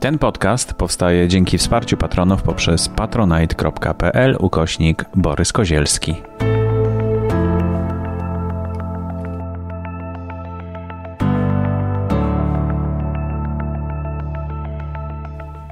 Ten 0.00 0.18
podcast 0.18 0.74
powstaje 0.74 1.28
dzięki 1.28 1.58
wsparciu 1.58 1.96
patronów 1.96 2.42
poprzez 2.42 2.88
patronite.pl 2.88 4.36
ukośnik 4.40 5.04
Borys 5.14 5.52
Kozielski. 5.52 6.27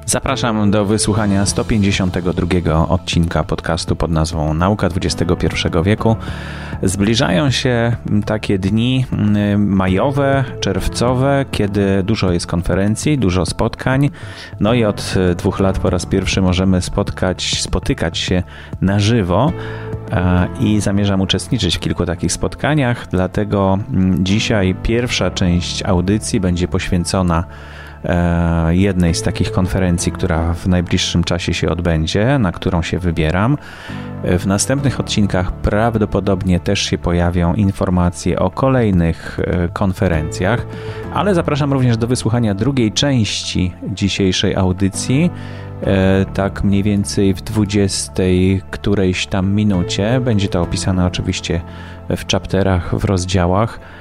Zapraszam 0.08 0.70
do 0.70 0.84
wysłuchania 0.84 1.46
152 1.46 2.88
odcinka 2.88 3.44
podcastu 3.44 3.96
pod 3.96 4.10
nazwą 4.10 4.54
Nauka 4.54 4.86
XXI 4.86 5.46
wieku. 5.84 6.16
Zbliżają 6.82 7.50
się 7.50 7.96
takie 8.26 8.58
dni 8.58 9.06
mm, 9.12 9.68
majowe, 9.68 10.44
czerwcowe, 10.60 11.44
kiedy 11.50 12.02
dużo 12.02 12.32
jest 12.32 12.46
konferencji, 12.46 13.18
dużo 13.18 13.46
spotkań. 13.46 14.10
No 14.60 14.74
i 14.74 14.84
od 14.84 15.14
dwóch 15.36 15.60
lat 15.60 15.78
po 15.78 15.90
raz 15.90 16.06
pierwszy 16.06 16.42
możemy 16.42 16.82
spotkać, 16.82 17.62
spotykać 17.62 18.18
się 18.18 18.42
na 18.80 19.00
żywo 19.00 19.52
i 20.60 20.80
zamierzam 20.80 21.20
uczestniczyć 21.20 21.76
w 21.76 21.80
kilku 21.80 22.06
takich 22.06 22.32
spotkaniach, 22.32 23.06
dlatego 23.10 23.78
mm, 23.92 24.24
dzisiaj 24.24 24.74
pierwsza 24.82 25.30
część 25.30 25.82
audycji 25.82 26.40
będzie 26.40 26.68
poświęcona 26.68 27.44
E, 27.44 27.85
jednej 28.68 29.14
z 29.14 29.22
takich 29.22 29.52
konferencji, 29.52 30.12
która 30.12 30.54
w 30.54 30.66
najbliższym 30.66 31.24
czasie 31.24 31.54
się 31.54 31.68
odbędzie, 31.68 32.38
na 32.38 32.52
którą 32.52 32.82
się 32.82 32.98
wybieram. 32.98 33.58
E, 34.22 34.38
w 34.38 34.46
następnych 34.46 35.00
odcinkach 35.00 35.52
prawdopodobnie 35.52 36.60
też 36.60 36.80
się 36.80 36.98
pojawią 36.98 37.54
informacje 37.54 38.38
o 38.38 38.50
kolejnych 38.50 39.40
e, 39.40 39.68
konferencjach, 39.68 40.66
ale 41.14 41.34
zapraszam 41.34 41.72
również 41.72 41.96
do 41.96 42.06
wysłuchania 42.06 42.54
drugiej 42.54 42.92
części 42.92 43.72
dzisiejszej 43.94 44.56
audycji. 44.56 45.30
Tak 46.34 46.64
mniej 46.64 46.82
więcej 46.82 47.34
w 47.34 47.40
20 47.40 48.22
którejś 48.70 49.26
tam 49.26 49.54
minucie. 49.54 50.20
Będzie 50.20 50.48
to 50.48 50.62
opisane 50.62 51.06
oczywiście 51.06 51.60
w 52.16 52.32
chapterach, 52.32 52.98
w 52.98 53.04
rozdziałach 53.04 53.80
E, 53.80 53.95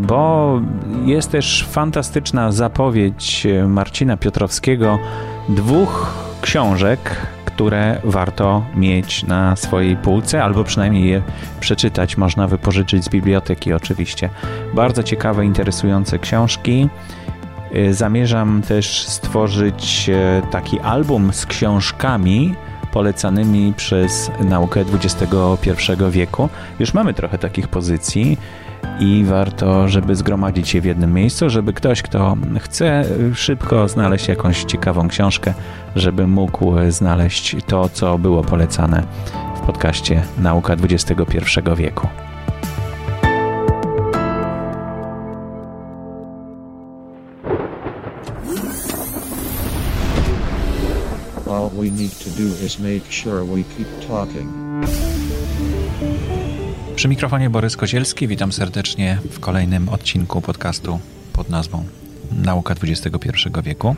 bo 0.00 0.60
jest 1.04 1.30
też 1.30 1.66
fantastyczna 1.70 2.52
zapowiedź 2.52 3.46
e, 3.46 3.68
Marcina 3.68 4.16
Piotrowskiego 4.16 4.98
dwóch 5.48 6.14
książek, 6.40 7.26
które 7.44 8.00
warto 8.04 8.64
mieć 8.74 9.22
na 9.22 9.56
swojej 9.56 9.96
półce, 9.96 10.44
albo 10.44 10.64
przynajmniej 10.64 11.08
je 11.08 11.22
przeczytać. 11.60 12.16
Można 12.16 12.46
wypożyczyć 12.46 13.04
z 13.04 13.08
biblioteki, 13.08 13.72
oczywiście. 13.72 14.30
Bardzo 14.74 15.02
ciekawe, 15.02 15.44
interesujące 15.44 16.18
książki. 16.18 16.88
E, 17.72 17.92
zamierzam 17.92 18.62
też 18.62 19.06
stworzyć 19.08 20.10
taki 20.50 20.80
album 20.80 21.32
z 21.32 21.46
książkami 21.46 22.54
polecanymi 22.92 23.72
przez 23.76 24.30
naukę 24.40 24.84
XXI 24.94 25.26
wieku. 26.10 26.48
Już 26.78 26.94
mamy 26.94 27.14
trochę 27.14 27.38
takich 27.38 27.68
pozycji 27.68 28.38
i 29.00 29.24
warto, 29.24 29.88
żeby 29.88 30.16
zgromadzić 30.16 30.74
je 30.74 30.80
w 30.80 30.84
jednym 30.84 31.14
miejscu, 31.14 31.50
żeby 31.50 31.72
ktoś, 31.72 32.02
kto 32.02 32.36
chce 32.60 33.04
szybko 33.34 33.88
znaleźć 33.88 34.28
jakąś 34.28 34.64
ciekawą 34.64 35.08
książkę, 35.08 35.54
żeby 35.96 36.26
mógł 36.26 36.74
znaleźć 36.88 37.56
to, 37.66 37.88
co 37.88 38.18
było 38.18 38.42
polecane 38.44 39.02
w 39.56 39.60
podcaście 39.60 40.22
Nauka 40.38 40.72
XXI 40.72 41.36
wieku. 41.76 42.08
All 51.50 51.70
we 51.70 51.90
need 51.90 52.18
to 52.18 52.30
do 52.30 52.64
is 52.66 52.78
make 52.78 53.12
sure 53.12 53.44
we 53.44 53.62
keep 53.76 54.08
talking. 54.08 54.65
Przy 56.96 57.08
mikrofonie 57.08 57.50
Borys 57.50 57.76
Kozielski, 57.76 58.28
witam 58.28 58.52
serdecznie 58.52 59.18
w 59.30 59.40
kolejnym 59.40 59.88
odcinku 59.88 60.40
podcastu 60.40 60.98
pod 61.32 61.48
nazwą 61.50 61.84
Nauka 62.32 62.74
XXI 62.82 63.30
wieku. 63.62 63.96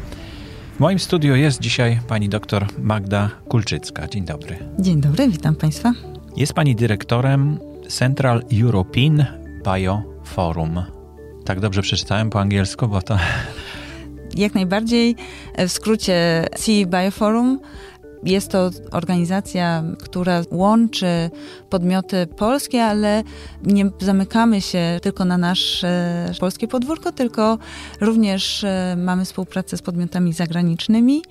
W 0.77 0.81
moim 0.81 0.99
studiu 0.99 1.37
jest 1.37 1.61
dzisiaj 1.61 2.01
pani 2.09 2.29
doktor 2.29 2.67
Magda 2.79 3.31
Kulczycka. 3.49 4.09
Dzień 4.09 4.25
dobry. 4.25 4.59
Dzień 4.79 5.01
dobry, 5.01 5.29
witam 5.29 5.55
państwa. 5.55 5.93
Jest 6.37 6.53
pani 6.53 6.77
dyrektorem 6.77 7.59
Central 7.89 8.43
European 8.63 9.25
Bioforum. 9.65 10.83
Tak 11.45 11.61
dobrze 11.61 11.83
przeczytałem 11.83 12.31
po 12.31 12.41
angielsku, 12.41 12.89
bo 12.89 13.03
to... 13.03 13.19
Jak 14.35 14.55
najbardziej. 14.55 15.17
W 15.59 15.69
skrócie 15.69 16.47
C 16.57 16.73
Bioforum 16.87 17.61
jest 18.23 18.51
to 18.51 18.71
organizacja, 18.91 19.85
która 20.03 20.43
łączy 20.51 21.31
podmioty 21.71 22.27
polskie, 22.27 22.85
ale 22.85 23.23
nie 23.63 23.91
zamykamy 24.01 24.61
się 24.61 24.99
tylko 25.03 25.25
na 25.25 25.39
nasze 25.39 26.33
polskie 26.41 26.69
podwórko, 26.69 27.13
tylko 27.13 27.59
również 28.01 28.65
e, 28.65 28.97
mamy 28.99 29.25
współpracę 29.25 29.77
z 29.77 29.83
podmiotami 29.83 30.33
zagranicznymi 30.33 31.23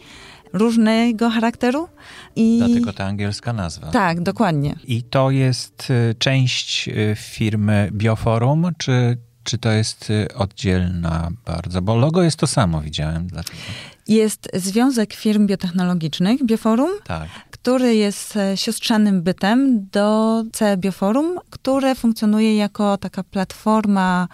różnego 0.54 1.30
charakteru. 1.30 1.88
I... 2.36 2.58
Dlatego 2.58 2.94
ta 2.94 3.06
angielska 3.06 3.54
nazwa. 3.54 3.88
Tak, 3.88 4.22
dokładnie. 4.22 4.76
I 4.84 5.04
to 5.04 5.32
jest 5.32 5.88
e, 5.92 6.14
część 6.14 6.90
e, 6.90 6.94
firmy 7.16 7.90
Bioforum, 7.94 8.72
czy, 8.78 9.18
czy 9.44 9.58
to 9.58 9.72
jest 9.72 10.14
oddzielna 10.36 11.30
bardzo? 11.46 11.82
Bo 11.82 11.96
logo 11.96 12.24
jest 12.24 12.38
to 12.38 12.48
samo, 12.48 12.82
widziałem. 12.82 13.28
Dlatego. 13.28 13.58
Jest 14.08 14.50
Związek 14.54 15.14
Firm 15.14 15.48
Biotechnologicznych, 15.48 16.46
Bioforum, 16.46 16.90
tak. 17.04 17.30
który 17.52 17.96
jest 17.96 18.36
e, 18.36 18.58
siostrzanym 18.58 19.22
bytem 19.22 19.88
do 19.92 20.44
C 20.54 20.78
Bioforum, 20.78 21.40
które 21.50 21.96
funkcjonuje 21.96 22.58
jako 22.58 22.98
taka 22.98 23.24
platforma 23.24 24.28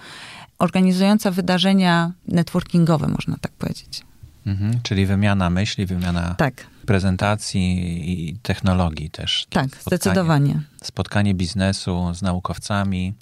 organizująca 0.59 1.31
wydarzenia 1.31 2.11
networkingowe, 2.27 3.07
można 3.07 3.37
tak 3.41 3.51
powiedzieć. 3.51 4.01
Mhm, 4.45 4.79
czyli 4.83 5.05
wymiana 5.05 5.49
myśli, 5.49 5.85
wymiana 5.85 6.35
tak. 6.37 6.67
prezentacji 6.85 7.81
i 8.11 8.35
technologii 8.35 9.09
też. 9.09 9.47
Tak, 9.49 9.65
spotkanie, 9.65 9.97
zdecydowanie. 9.97 10.61
Spotkanie 10.81 11.33
biznesu 11.33 12.13
z 12.13 12.21
naukowcami 12.21 13.13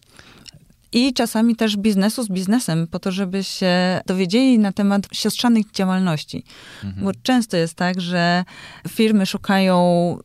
i 0.91 1.13
czasami 1.13 1.56
też 1.56 1.78
biznesu 1.78 2.24
z 2.24 2.29
biznesem, 2.29 2.88
po 2.88 3.00
to, 3.00 3.12
żeby 3.12 3.44
się 3.44 4.02
dowiedzieli 4.06 4.59
na 4.59 4.72
temat 4.72 5.07
siostrzanych 5.13 5.72
działalności. 5.72 6.44
Mhm. 6.84 7.06
Bo 7.06 7.12
często 7.24 7.57
jest 7.57 7.74
tak, 7.74 8.02
że 8.02 8.44
firmy 8.88 9.25
szukają 9.25 10.18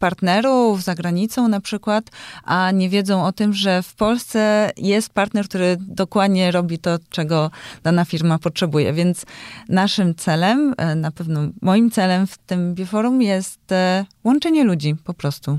partnerów 0.00 0.82
za 0.82 0.94
granicą 0.94 1.48
na 1.48 1.60
przykład, 1.60 2.10
a 2.44 2.70
nie 2.70 2.88
wiedzą 2.88 3.24
o 3.24 3.32
tym, 3.32 3.54
że 3.54 3.82
w 3.82 3.94
Polsce 3.94 4.70
jest 4.76 5.10
partner, 5.10 5.48
który 5.48 5.76
dokładnie 5.80 6.50
robi 6.50 6.78
to, 6.78 6.98
czego 7.10 7.50
dana 7.82 8.04
firma 8.04 8.38
potrzebuje. 8.38 8.92
Więc 8.92 9.26
naszym 9.68 10.14
celem, 10.14 10.74
e, 10.76 10.94
na 10.94 11.10
pewno 11.10 11.40
moim 11.62 11.90
celem 11.90 12.26
w 12.26 12.38
tym 12.38 12.74
Bioforum 12.74 13.22
jest 13.22 13.72
e, 13.72 14.04
łączenie 14.24 14.64
ludzi 14.64 14.94
po 15.04 15.14
prostu. 15.14 15.58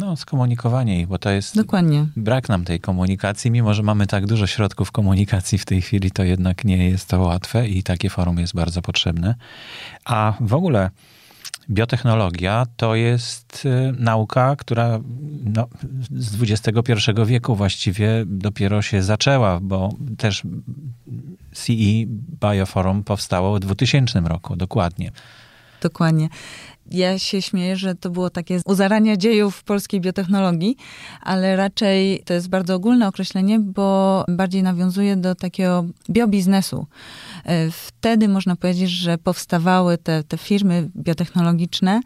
No, 0.00 0.16
skomunikowanie 0.16 1.00
ich, 1.00 1.06
bo 1.06 1.18
to 1.18 1.30
jest. 1.30 1.56
Dokładnie. 1.56 2.06
Brak 2.16 2.48
nam 2.48 2.64
tej 2.64 2.80
komunikacji, 2.80 3.50
mimo 3.50 3.74
że 3.74 3.82
mamy 3.82 4.06
tak 4.06 4.26
dużo 4.26 4.46
środków 4.46 4.92
komunikacji 4.92 5.58
w 5.58 5.64
tej 5.64 5.82
chwili, 5.82 6.10
to 6.10 6.22
jednak 6.22 6.64
nie 6.64 6.88
jest 6.88 7.08
to 7.08 7.20
łatwe 7.20 7.68
i 7.68 7.82
takie 7.82 8.10
forum 8.10 8.38
jest 8.38 8.54
bardzo 8.54 8.82
potrzebne. 8.82 9.34
A 10.04 10.34
w 10.40 10.54
ogóle 10.54 10.90
biotechnologia 11.70 12.66
to 12.76 12.94
jest 12.94 13.66
y, 13.66 13.94
nauka, 13.98 14.56
która 14.56 15.00
no, 15.44 15.68
z 16.10 16.42
XXI 16.42 16.92
wieku 17.26 17.56
właściwie 17.56 18.24
dopiero 18.26 18.82
się 18.82 19.02
zaczęła, 19.02 19.60
bo 19.60 19.90
też 20.18 20.42
CE 21.52 22.06
Bioforum 22.40 23.04
powstało 23.04 23.56
w 23.56 23.60
2000 23.60 24.20
roku, 24.20 24.56
dokładnie. 24.56 25.12
Dokładnie. 25.80 26.28
Ja 26.90 27.18
się 27.18 27.42
śmieję, 27.42 27.76
że 27.76 27.94
to 27.94 28.10
było 28.10 28.30
takie 28.30 28.60
u 28.64 28.74
zarania 28.74 29.16
dziejów 29.16 29.64
polskiej 29.64 30.00
biotechnologii, 30.00 30.76
ale 31.20 31.56
raczej 31.56 32.22
to 32.24 32.34
jest 32.34 32.48
bardzo 32.48 32.74
ogólne 32.74 33.08
określenie, 33.08 33.60
bo 33.60 34.24
bardziej 34.28 34.62
nawiązuje 34.62 35.16
do 35.16 35.34
takiego 35.34 35.84
biobiznesu. 36.10 36.86
E, 37.44 37.70
wtedy 37.70 38.28
można 38.28 38.56
powiedzieć, 38.56 38.90
że 38.90 39.18
powstawały 39.18 39.98
te, 39.98 40.24
te 40.24 40.38
firmy 40.38 40.90
biotechnologiczne 40.96 42.00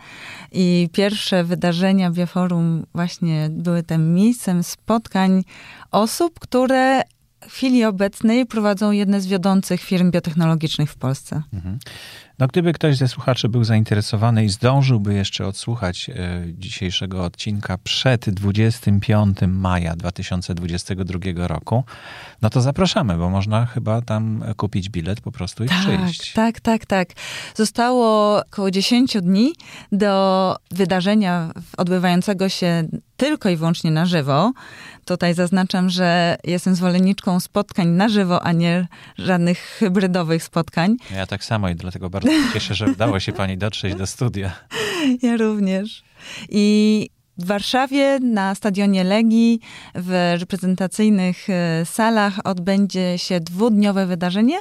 i 0.53 0.89
pierwsze 0.93 1.45
wydarzenia 1.45 2.11
Bioforum 2.11 2.87
właśnie 2.95 3.49
były 3.51 3.83
tym 3.83 4.15
miejscem 4.15 4.63
spotkań 4.63 5.45
osób, 5.91 6.41
które 6.41 7.03
w 7.49 7.53
chwili 7.53 7.85
obecnej 7.85 8.47
prowadzą 8.47 8.91
jedne 8.91 9.21
z 9.21 9.27
wiodących 9.27 9.81
firm 9.81 10.11
biotechnologicznych 10.11 10.91
w 10.91 10.97
Polsce. 10.97 11.43
Mhm. 11.53 11.79
No 12.39 12.47
gdyby 12.47 12.73
ktoś 12.73 12.97
ze 12.97 13.09
słuchaczy 13.09 13.49
był 13.49 13.65
zainteresowany 13.65 14.45
i 14.45 14.49
zdążyłby 14.49 15.15
jeszcze 15.15 15.47
odsłuchać 15.47 16.11
e, 16.11 16.15
dzisiejszego 16.49 17.25
odcinka 17.25 17.79
przed 17.79 18.31
25 18.31 19.39
maja 19.49 19.97
2022 19.97 21.19
roku, 21.49 21.85
no 22.43 22.51
to 22.51 22.61
zapraszamy, 22.61 23.17
bo 23.17 23.31
można 23.31 23.67
chyba 23.67 24.03
tam 24.03 24.45
kupić 24.57 24.91
bilet 24.91 25.21
po 25.21 25.33
prostu 25.33 25.65
i 25.65 25.69
tak, 25.69 25.79
przyjść. 25.79 26.33
Tak, 26.33 26.61
tak, 26.61 26.87
tak. 26.87 27.09
Zostało 27.55 28.39
około 28.39 28.71
10 28.71 29.17
dni 29.23 29.53
do 29.93 30.57
wydarzenia 30.71 31.51
odbywającego 31.77 32.49
się 32.49 32.89
tylko 33.17 33.49
i 33.49 33.57
wyłącznie 33.57 33.91
na 33.91 34.07
żywo. 34.07 34.53
Tutaj 35.05 35.35
zaznaczam, 35.35 35.91
że 35.91 36.37
jestem 36.45 36.75
zwolenniczką 36.75 37.41
spotkań 37.41 37.89
na 37.89 38.09
żywo, 38.09 38.43
a 38.43 38.53
nie 38.53 38.87
żadnych 39.19 39.59
hybrydowych 39.59 40.43
spotkań. 40.43 40.97
Ja 41.15 41.27
tak 41.27 41.45
samo 41.45 41.69
i 41.69 41.75
dlatego 41.75 42.11
bardzo 42.11 42.31
się 42.31 42.53
cieszę, 42.53 42.75
że 42.75 42.87
udało 42.87 43.21
się 43.21 43.33
pani 43.33 43.59
dotrzeć 43.59 43.95
do 43.95 44.07
studia. 44.07 44.53
Ja 45.23 45.37
również. 45.37 46.03
I 46.49 47.09
w 47.39 47.47
Warszawie 47.47 48.19
na 48.21 48.55
stadionie 48.55 49.05
Legii 49.05 49.61
w 49.95 50.35
reprezentacyjnych 50.41 51.51
e, 51.51 51.87
salach 51.87 52.35
odbędzie 52.45 53.19
się 53.19 53.41
dwudniowe 53.41 54.07
wydarzenie, 54.07 54.61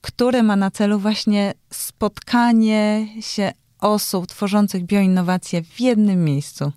które 0.00 0.42
ma 0.42 0.56
na 0.56 0.70
celu 0.70 0.98
właśnie 0.98 1.52
spotkanie 1.70 3.08
się 3.20 3.52
osób 3.80 4.26
tworzących 4.26 4.84
bioinnowacje 4.84 5.62
w 5.62 5.80
jednym 5.80 6.24
miejscu. 6.24 6.72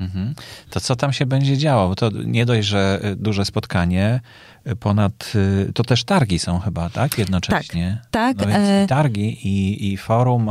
Mhm. 0.00 0.34
To 0.70 0.80
co 0.80 0.96
tam 0.96 1.12
się 1.12 1.26
będzie 1.26 1.58
działo? 1.58 1.88
Bo 1.88 1.94
to 1.94 2.10
nie 2.24 2.46
dość, 2.46 2.68
że 2.68 3.00
e, 3.02 3.16
duże 3.16 3.44
spotkanie, 3.44 4.20
e, 4.64 4.76
ponad, 4.76 5.32
e, 5.68 5.72
to 5.72 5.82
też 5.82 6.04
targi 6.04 6.38
są 6.38 6.58
chyba, 6.58 6.90
tak? 6.90 7.18
Jednocześnie. 7.18 8.00
Tak. 8.10 8.36
tak 8.36 8.46
no 8.46 8.52
więc 8.52 8.84
i 8.84 8.88
targi, 8.88 9.46
i, 9.48 9.92
i 9.92 9.96
forum, 9.96 10.50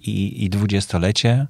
i, 0.00 0.44
i 0.44 0.50
dwudziestolecie. 0.50 1.46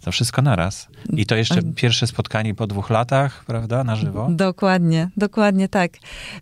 To 0.00 0.12
wszystko 0.12 0.42
naraz. 0.42 0.88
I 1.12 1.26
to 1.26 1.36
jeszcze 1.36 1.62
pierwsze 1.62 2.06
spotkanie 2.06 2.54
po 2.54 2.66
dwóch 2.66 2.90
latach, 2.90 3.44
prawda, 3.44 3.84
na 3.84 3.96
żywo? 3.96 4.28
Dokładnie, 4.30 5.10
dokładnie 5.16 5.68
tak. 5.68 5.92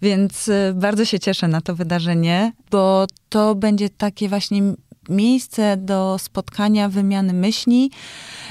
Więc 0.02 0.50
bardzo 0.74 1.04
się 1.04 1.18
cieszę 1.18 1.48
na 1.48 1.60
to 1.60 1.74
wydarzenie, 1.74 2.52
bo 2.70 3.06
to 3.28 3.54
będzie 3.54 3.90
takie 3.90 4.28
właśnie 4.28 4.62
miejsce 5.08 5.76
do 5.76 6.18
spotkania, 6.18 6.88
wymiany 6.88 7.32
myśli, 7.32 7.90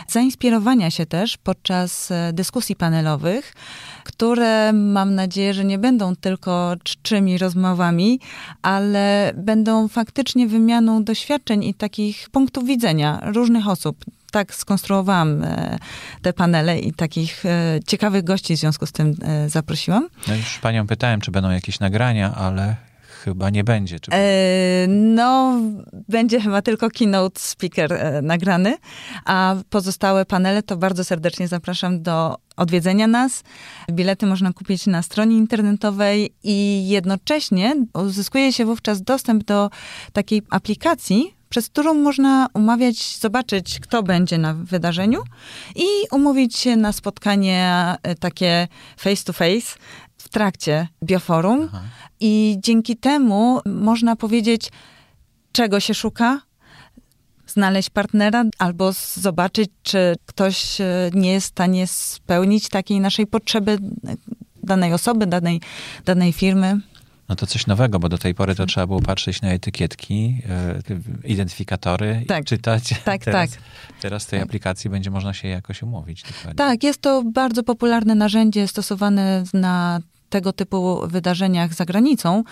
zainspirowania 0.08 0.92
się 0.92 1.06
też 1.06 1.38
podczas 1.38 2.12
e, 2.12 2.34
dyskusji 2.34 2.76
panelowych, 2.76 3.54
które 4.04 4.74
mam 4.74 5.16
nadzieję, 5.16 5.54
że 5.54 5.66
nie 5.66 5.78
będą 5.78 6.16
tylko 6.16 6.76
czczymi 6.84 7.38
rozmowami, 7.38 8.20
ale 8.62 9.32
będą 9.36 9.88
faktycznie 9.88 10.48
wymianą 10.48 11.04
doświadczeń 11.04 11.64
i 11.64 11.74
takich 11.74 12.30
punktów 12.30 12.66
widzenia 12.66 13.20
różnych 13.24 13.68
osób 13.68 14.06
tak 14.32 14.56
skonstruowałam 14.56 15.44
e, 15.44 15.78
te 16.22 16.34
panele 16.34 16.80
i 16.80 16.94
takich 16.94 17.46
e, 17.46 17.80
ciekawych 17.88 18.24
gości 18.24 18.56
w 18.56 18.60
związku 18.60 18.86
z 18.86 18.92
tym 18.92 19.16
zaprosiłam. 19.48 20.08
Już 20.28 20.60
panią 20.60 20.88
pytałem, 20.88 21.22
czy 21.22 21.32
będą 21.32 21.52
jakieś 21.52 21.80
nagrania, 21.80 22.36
ale 22.36 22.76
chyba 23.24 23.50
nie 23.50 23.64
będzie. 23.64 24.00
Czy... 24.00 24.12
E, 24.12 24.88
no, 24.88 25.60
będzie 26.10 26.42
chyba 26.42 26.62
tylko 26.62 26.90
keynote 26.90 27.40
speaker 27.40 27.94
e, 27.94 28.22
nagrany, 28.22 28.78
a 29.26 29.56
pozostałe 29.70 30.26
panele 30.26 30.64
to 30.64 30.78
bardzo 30.78 31.04
serdecznie 31.04 31.48
zapraszam 31.48 32.02
do 32.02 32.36
odwiedzenia 32.58 33.08
nas. 33.08 33.44
Bilety 33.92 34.26
można 34.26 34.54
kupić 34.54 34.88
na 34.88 35.02
stronie 35.02 35.38
internetowej 35.38 36.34
i 36.44 36.88
jednocześnie 36.88 37.76
uzyskuje 37.94 38.54
się 38.54 38.66
wówczas 38.66 39.02
dostęp 39.02 39.44
do 39.44 39.70
takiej 40.14 40.42
aplikacji, 40.50 41.36
przez 41.50 41.70
którą 41.70 41.94
można 41.94 42.48
umawiać, 42.54 43.18
zobaczyć, 43.18 43.80
kto 43.80 44.04
będzie 44.04 44.38
na 44.38 44.54
wydarzeniu 44.54 45.24
i 45.76 45.86
umówić 46.12 46.58
się 46.58 46.76
na 46.76 46.92
spotkanie 46.92 47.96
e, 48.04 48.16
takie 48.16 48.68
face 48.98 49.24
to 49.24 49.34
face 49.34 49.78
w 50.18 50.30
trakcie 50.30 50.88
bioforum. 51.04 51.70
Aha. 51.74 51.82
I 52.26 52.58
dzięki 52.60 52.98
temu 52.98 53.60
można 53.66 54.16
powiedzieć, 54.16 54.70
czego 55.52 55.80
się 55.80 55.94
szuka, 55.94 56.42
znaleźć 57.48 57.90
partnera 57.90 58.44
albo 58.60 58.92
zobaczyć, 59.14 59.70
czy 59.84 60.16
ktoś 60.26 60.82
e, 60.82 61.10
nie 61.14 61.32
jest 61.32 61.48
w 61.48 61.50
stanie 61.50 61.88
spełnić 61.88 62.70
takiej 62.70 63.00
naszej 63.00 63.28
potrzeby 63.28 63.72
e, 63.72 64.16
danej 64.64 64.94
osoby, 64.94 65.28
danej, 65.28 65.62
danej 66.06 66.34
firmy. 66.34 66.80
No 67.30 67.36
to 67.36 67.48
coś 67.48 67.68
nowego, 67.68 68.00
bo 68.00 68.10
do 68.10 68.18
tej 68.18 68.36
pory 68.36 68.56
to 68.56 68.66
trzeba 68.66 68.88
było 68.88 69.02
patrzeć 69.02 69.42
na 69.42 69.50
etykietki, 69.50 70.42
e, 70.50 71.28
identyfikatory 71.28 72.26
tak, 72.28 72.44
i 72.44 72.46
czytać. 72.46 72.94
Tak, 73.06 73.24
teraz, 73.26 73.52
tak. 73.52 73.60
Teraz 74.02 74.26
w 74.26 74.30
tej 74.30 74.40
tak. 74.40 74.48
aplikacji 74.48 74.90
będzie 74.90 75.12
można 75.12 75.34
się 75.34 75.48
jakoś 75.48 75.84
umówić. 75.84 76.24
Dokładnie. 76.24 76.56
Tak, 76.56 76.84
jest 76.84 77.02
to 77.02 77.24
bardzo 77.24 77.64
popularne 77.64 78.16
narzędzie 78.16 78.68
stosowane 78.68 79.44
na 79.54 80.00
tego 80.34 80.54
typu 80.54 81.08
wydarzeniach 81.08 81.74
za 81.74 81.86
granicą. 81.86 82.44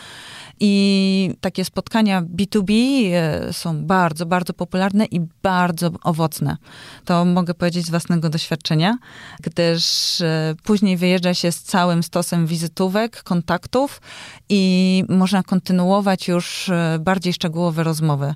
I 0.59 1.35
takie 1.41 1.65
spotkania 1.65 2.21
B2B 2.21 2.71
e, 3.13 3.53
są 3.53 3.85
bardzo, 3.85 4.25
bardzo 4.25 4.53
popularne 4.53 5.05
i 5.05 5.21
bardzo 5.43 5.91
owocne. 6.03 6.57
To 7.05 7.25
mogę 7.25 7.53
powiedzieć 7.53 7.85
z 7.85 7.89
własnego 7.89 8.29
doświadczenia, 8.29 8.97
gdyż 9.41 10.21
e, 10.21 10.55
później 10.63 10.97
wyjeżdża 10.97 11.33
się 11.33 11.51
z 11.51 11.63
całym 11.63 12.03
stosem 12.03 12.47
wizytówek, 12.47 13.23
kontaktów 13.23 14.01
i 14.49 15.03
można 15.09 15.43
kontynuować 15.43 16.27
już 16.27 16.69
e, 16.69 16.97
bardziej 16.99 17.33
szczegółowe 17.33 17.83
rozmowy. 17.83 18.33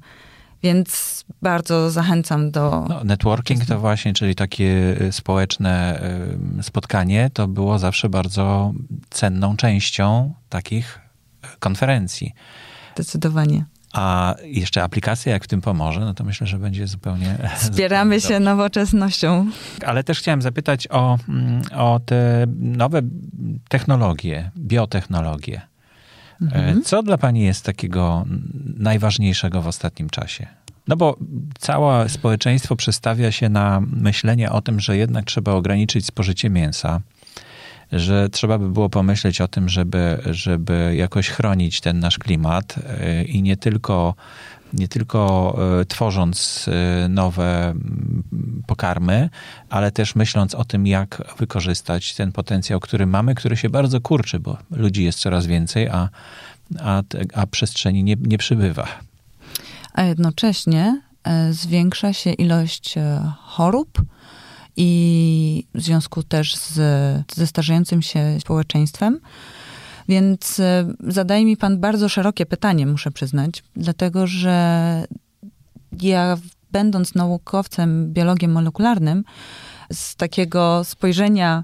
Więc 0.65 1.23
bardzo 1.41 1.91
zachęcam 1.91 2.51
do. 2.51 2.85
No, 2.89 3.03
networking 3.03 3.65
to 3.65 3.79
właśnie, 3.79 4.13
czyli 4.13 4.35
takie 4.35 4.97
y, 5.01 5.11
społeczne 5.11 6.01
y, 6.59 6.63
spotkanie, 6.63 7.29
to 7.33 7.47
było 7.47 7.79
zawsze 7.79 8.09
bardzo 8.09 8.73
cenną 9.09 9.57
częścią 9.57 10.33
takich 10.49 10.99
y, 11.45 11.47
konferencji. 11.59 12.33
Zdecydowanie. 12.95 13.65
A 13.93 14.35
jeszcze 14.43 14.83
aplikacja, 14.83 15.33
jak 15.33 15.43
w 15.43 15.47
tym 15.47 15.61
pomoże, 15.61 15.99
no 15.99 16.13
to 16.13 16.23
myślę, 16.23 16.47
że 16.47 16.59
będzie 16.59 16.87
zupełnie. 16.87 17.37
Wspieramy 17.57 18.19
zupełnie 18.19 18.39
się 18.39 18.45
nowoczesnością. 18.45 19.51
Ale 19.85 20.03
też 20.03 20.19
chciałem 20.19 20.41
zapytać 20.41 20.87
o, 20.87 21.17
mm, 21.29 21.61
o 21.75 21.99
te 22.05 22.45
nowe 22.59 23.01
technologie, 23.69 24.51
biotechnologie. 24.57 25.61
Mhm. 26.41 26.83
Co 26.83 27.03
dla 27.03 27.17
Pani 27.17 27.41
jest 27.41 27.65
takiego 27.65 28.25
najważniejszego 28.77 29.61
w 29.61 29.67
ostatnim 29.67 30.09
czasie? 30.09 30.47
No 30.87 30.95
bo 30.95 31.17
całe 31.59 32.09
społeczeństwo 32.09 32.75
przestawia 32.75 33.31
się 33.31 33.49
na 33.49 33.81
myślenie 33.81 34.51
o 34.51 34.61
tym, 34.61 34.79
że 34.79 34.97
jednak 34.97 35.25
trzeba 35.25 35.51
ograniczyć 35.51 36.05
spożycie 36.05 36.49
mięsa, 36.49 37.01
że 37.91 38.29
trzeba 38.29 38.57
by 38.57 38.69
było 38.69 38.89
pomyśleć 38.89 39.41
o 39.41 39.47
tym, 39.47 39.69
żeby, 39.69 40.19
żeby 40.25 40.93
jakoś 40.97 41.29
chronić 41.29 41.81
ten 41.81 41.99
nasz 41.99 42.17
klimat 42.17 42.75
e, 42.87 43.23
i 43.23 43.41
nie 43.41 43.57
tylko 43.57 44.15
nie 44.75 44.87
tylko 44.87 45.55
e, 45.81 45.85
tworząc 45.85 46.65
e, 46.67 47.09
nowe 47.09 47.73
pokarmy, 48.67 49.29
ale 49.69 49.91
też 49.91 50.15
myśląc 50.15 50.55
o 50.55 50.65
tym, 50.65 50.87
jak 50.87 51.35
wykorzystać 51.37 52.13
ten 52.13 52.31
potencjał, 52.31 52.79
który 52.79 53.05
mamy, 53.05 53.35
który 53.35 53.57
się 53.57 53.69
bardzo 53.69 54.01
kurczy, 54.01 54.39
bo 54.39 54.57
ludzi 54.71 55.03
jest 55.03 55.19
coraz 55.19 55.45
więcej, 55.45 55.89
a, 55.89 56.09
a, 56.79 57.03
a 57.33 57.47
przestrzeni 57.47 58.03
nie, 58.03 58.15
nie 58.19 58.37
przybywa. 58.37 58.87
A 59.93 60.03
jednocześnie 60.03 61.01
e, 61.23 61.53
zwiększa 61.53 62.13
się 62.13 62.33
ilość 62.33 62.95
chorób 63.39 64.01
i 64.77 65.67
w 65.75 65.81
związku 65.81 66.23
też 66.23 66.55
z, 66.55 66.73
ze 67.35 67.47
starzejącym 67.47 68.01
się 68.01 68.37
społeczeństwem. 68.39 69.19
Więc 70.07 70.59
e, 70.59 70.93
zadaje 70.99 71.45
mi 71.45 71.57
pan 71.57 71.79
bardzo 71.79 72.09
szerokie 72.09 72.45
pytanie, 72.45 72.85
muszę 72.85 73.11
przyznać, 73.11 73.63
dlatego 73.75 74.27
że 74.27 75.03
ja, 76.01 76.37
będąc 76.71 77.15
naukowcem 77.15 78.13
biologiem 78.13 78.51
molekularnym, 78.51 79.23
z 79.93 80.15
takiego 80.15 80.83
spojrzenia 80.83 81.63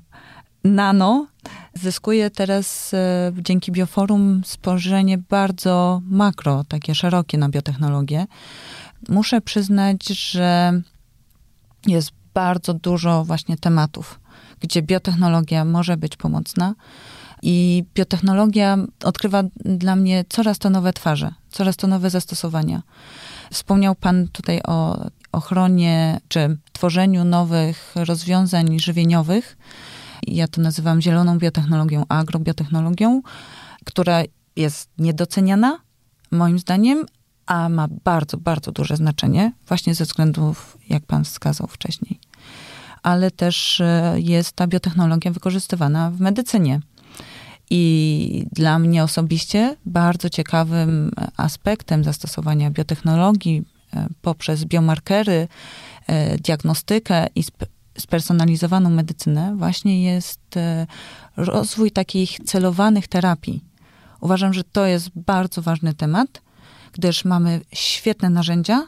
nano, 0.63 1.27
zyskuję 1.74 2.29
teraz 2.29 2.93
e, 2.93 3.31
dzięki 3.38 3.71
Bioforum 3.71 4.41
spojrzenie 4.45 5.17
bardzo 5.17 6.01
makro, 6.05 6.63
takie 6.63 6.95
szerokie 6.95 7.38
na 7.38 7.50
biotechnologię. 7.50 8.27
Muszę 9.10 9.41
przyznać, 9.41 10.07
że 10.07 10.81
jest 11.88 12.12
bardzo 12.33 12.74
dużo 12.74 13.24
właśnie 13.25 13.57
tematów, 13.57 14.19
gdzie 14.60 14.81
biotechnologia 14.81 15.65
może 15.65 15.98
być 15.98 16.17
pomocna. 16.17 16.75
I 17.41 17.83
biotechnologia 17.93 18.77
odkrywa 19.03 19.43
dla 19.65 19.95
mnie 19.95 20.25
coraz 20.29 20.60
to 20.60 20.69
nowe 20.69 20.93
twarze, 20.93 21.33
coraz 21.50 21.77
to 21.77 21.88
nowe 21.88 22.10
zastosowania. 22.10 22.81
Wspomniał 23.51 23.95
Pan 23.95 24.27
tutaj 24.27 24.62
o 24.67 25.05
ochronie 25.31 26.19
czy 26.27 26.57
tworzeniu 26.74 27.24
nowych 27.24 27.93
rozwiązań 27.95 28.79
żywieniowych. 28.79 29.57
Ja 30.27 30.48
to 30.48 30.62
nazywam 30.62 31.01
zieloną 31.01 31.38
biotechnologią, 31.38 32.05
agrobiotechnologią, 32.10 33.21
która 33.86 34.24
jest 34.55 34.89
niedoceniana, 34.98 35.79
moim 36.31 36.60
zdaniem, 36.60 37.05
a 37.45 37.69
ma 37.69 37.88
bardzo, 38.03 38.38
bardzo 38.38 38.71
duże 38.71 38.98
znaczenie, 38.98 39.51
właśnie 39.67 39.95
ze 39.95 40.05
względów, 40.05 40.77
jak 40.89 41.05
pan 41.05 41.24
wskazał 41.24 41.67
wcześniej. 41.67 42.19
Ale 43.03 43.31
też 43.31 43.81
e, 43.81 44.15
jest 44.17 44.53
ta 44.53 44.67
biotechnologia 44.67 45.31
wykorzystywana 45.31 46.12
w 46.12 46.19
medycynie. 46.19 46.79
I 47.73 48.45
dla 48.51 48.79
mnie 48.79 49.03
osobiście 49.03 49.77
bardzo 49.85 50.29
ciekawym 50.29 51.11
aspektem 51.37 52.03
zastosowania 52.03 52.71
biotechnologii 52.71 53.63
e, 53.93 54.07
poprzez 54.21 54.65
biomarkery, 54.65 55.47
e, 56.07 56.37
diagnostykę 56.37 57.27
i 57.35 57.43
spersonalizowaną 57.97 58.89
medycynę 58.89 59.55
właśnie 59.57 60.03
jest 60.03 60.41
rozwój 61.37 61.91
takich 61.91 62.39
celowanych 62.45 63.07
terapii. 63.07 63.63
Uważam, 64.21 64.53
że 64.53 64.63
to 64.63 64.85
jest 64.85 65.09
bardzo 65.15 65.61
ważny 65.61 65.93
temat, 65.93 66.41
gdyż 66.93 67.25
mamy 67.25 67.61
świetne 67.73 68.29
narzędzia, 68.29 68.87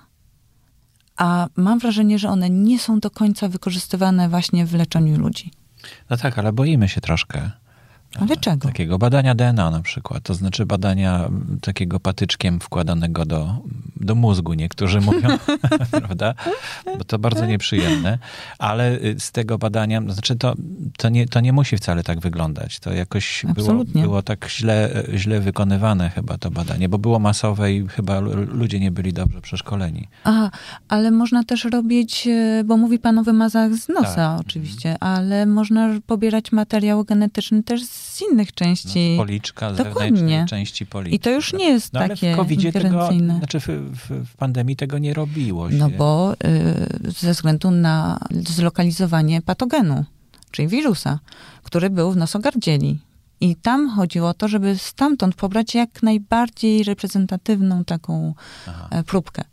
a 1.18 1.48
mam 1.56 1.80
wrażenie, 1.80 2.20
że 2.20 2.30
one 2.30 2.50
nie 2.50 2.80
są 2.80 3.00
do 3.00 3.12
końca 3.12 3.50
wykorzystywane 3.50 4.30
właśnie 4.30 4.66
w 4.66 4.74
leczeniu 4.74 5.20
ludzi. 5.20 5.52
No 6.10 6.18
tak, 6.18 6.40
ale 6.40 6.54
boimy 6.54 6.90
się 6.90 7.02
troszkę 7.02 7.52
ale 8.20 8.38
czego? 8.38 8.68
Takiego 8.68 8.98
badania 8.98 9.36
DNA 9.36 9.72
na 9.72 9.82
przykład, 9.82 10.24
to 10.24 10.34
znaczy 10.34 10.66
badania 10.66 11.30
takiego 11.62 12.00
patyczkiem 12.00 12.60
wkładanego 12.60 13.26
do, 13.26 13.58
do 13.96 14.16
mózgu, 14.16 14.54
niektórzy 14.54 15.02
mówią, 15.02 15.30
prawda? 15.92 16.34
Bo 16.98 17.04
to 17.04 17.20
bardzo 17.20 17.46
nieprzyjemne, 17.46 18.18
ale 18.60 19.00
y, 19.00 19.16
z 19.20 19.32
tego 19.32 19.58
badania, 19.58 20.02
znaczy 20.02 20.36
to, 20.36 20.56
to, 20.98 21.10
nie, 21.10 21.28
to 21.28 21.40
nie 21.40 21.54
musi 21.54 21.78
wcale 21.78 22.04
tak 22.04 22.20
wyglądać. 22.20 22.80
To 22.80 22.94
jakoś 22.94 23.46
było, 23.56 23.84
było 23.86 24.22
tak 24.22 24.50
źle, 24.50 25.04
źle 25.16 25.40
wykonywane 25.40 26.10
chyba 26.10 26.38
to 26.38 26.52
badanie, 26.52 26.90
bo 26.90 26.98
było 26.98 27.20
masowe 27.20 27.74
i 27.74 27.88
chyba 27.88 28.20
ludzie 28.54 28.80
nie 28.80 28.92
byli 28.92 29.14
dobrze 29.14 29.42
przeszkoleni. 29.42 30.08
Aha, 30.24 30.52
ale 30.88 31.12
można 31.12 31.44
też 31.44 31.66
robić, 31.66 32.28
y, 32.28 32.64
bo 32.66 32.78
mówi 32.78 33.00
pan 33.00 33.20
o 33.20 33.24
wymazach 33.24 33.76
z 33.76 33.90
nosa 33.90 34.16
tak. 34.16 34.42
oczywiście, 34.42 34.98
ale 35.00 35.46
można 35.46 35.90
pobierać 36.08 36.52
materiał 36.52 37.04
genetyczny 37.04 37.64
też 37.64 37.84
z 37.84 38.03
z 38.06 38.22
innych 38.22 38.54
części. 38.54 39.16
No, 39.18 39.24
policzka, 39.24 39.72
Dokładnie. 39.74 40.46
części 40.50 40.86
policzki. 40.86 41.16
I 41.16 41.20
to 41.20 41.30
już 41.30 41.54
nie 41.54 41.66
jest 41.66 41.94
no, 41.94 42.00
takie 42.00 42.34
ale 42.34 42.46
w 42.46 42.74
tego, 42.74 43.10
znaczy 43.38 43.60
w, 43.60 43.68
w, 43.68 44.26
w, 44.26 44.36
pandemii 44.36 44.76
tego 44.76 44.98
nie 44.98 45.14
robiło 45.14 45.72
się. 45.72 45.78
No 45.78 45.90
bo 45.90 46.34
y, 46.34 47.12
ze 47.12 47.34
względu 47.34 47.72
na 47.72 48.20
zlokalizowanie 48.32 49.42
patogenu, 49.42 50.06
czyli 50.52 50.68
wirusa, 50.68 51.20
który 51.64 51.90
był 51.90 52.12
w 52.12 52.18
nosogardzieli. 52.18 53.00
I 53.44 53.56
tam 53.56 53.90
chodziło 53.90 54.30
o 54.30 54.34
to, 54.34 54.48
żeby 54.48 54.78
stamtąd 54.78 55.36
pobrać 55.36 55.76
jak 55.76 56.04
najbardziej 56.04 56.84
reprezentatywną 56.84 57.86
taką 57.86 58.34
Aha. 58.68 58.88
E, 58.92 59.04
próbkę. 59.04 59.44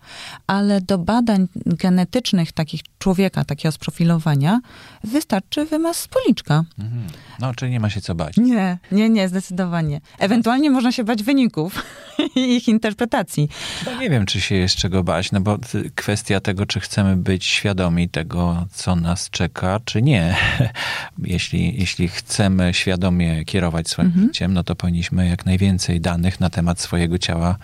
Ale 0.46 0.80
do 0.80 0.98
badań 0.98 1.48
genetycznych 1.66 2.52
takich 2.52 2.80
człowieka, 2.98 3.44
takiego 3.44 3.72
sprofilowania, 3.72 4.60
wystarczy 5.04 5.64
wymaz 5.64 6.08
policzka. 6.08 6.64
Mhm. 6.78 7.02
No, 7.40 7.54
czyli 7.54 7.70
nie 7.70 7.80
ma 7.80 7.90
się 7.90 8.00
co 8.00 8.14
bać. 8.14 8.36
Nie, 8.36 8.78
nie, 8.92 9.08
nie, 9.08 9.28
zdecydowanie. 9.28 10.00
Ewentualnie 10.18 10.70
można 10.70 10.92
się 10.92 11.04
bać 11.04 11.22
wyników 11.22 11.82
i 12.36 12.56
ich 12.56 12.68
interpretacji. 12.68 13.48
No 13.86 14.00
nie 14.00 14.10
wiem, 14.10 14.26
czy 14.26 14.40
się 14.40 14.54
jest 14.54 14.76
czego 14.76 15.04
bać, 15.04 15.32
no 15.32 15.40
bo 15.40 15.58
kwestia 15.94 16.40
tego, 16.40 16.66
czy 16.66 16.80
chcemy 16.80 17.16
być 17.16 17.44
świadomi 17.44 18.08
tego, 18.08 18.66
co 18.72 18.96
nas 18.96 19.30
czeka, 19.30 19.80
czy 19.84 20.02
nie. 20.02 20.36
Jeśli, 21.18 21.80
jeśli 21.80 22.08
chcemy 22.08 22.74
świadomie 22.74 23.44
kierować 23.44 23.79
swoim 23.88 24.08
mhm. 24.08 24.26
życiem, 24.26 24.54
no 24.54 24.64
to 24.64 24.76
powinniśmy 24.76 25.28
jak 25.28 25.46
najwięcej 25.46 26.00
danych 26.00 26.40
na 26.40 26.50
temat 26.50 26.80
swojego 26.80 27.18
ciała 27.18 27.58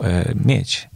e, 0.00 0.34
mieć. 0.44 0.88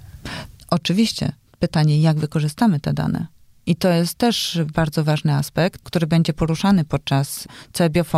Oczywiście. 0.71 1.33
Pytanie, 1.59 2.00
jak 2.00 2.19
wykorzystamy 2.19 2.81
te 2.81 2.93
dane? 2.93 3.26
I 3.66 3.76
to 3.76 3.88
jest 3.88 4.14
też 4.14 4.59
bardzo 4.75 5.04
ważny 5.04 5.35
aspekt, 5.35 5.83
który 5.83 6.07
będzie 6.07 6.33
poruszany 6.33 6.85
podczas 6.85 7.49
CEBIO 7.73 8.04
w, 8.04 8.16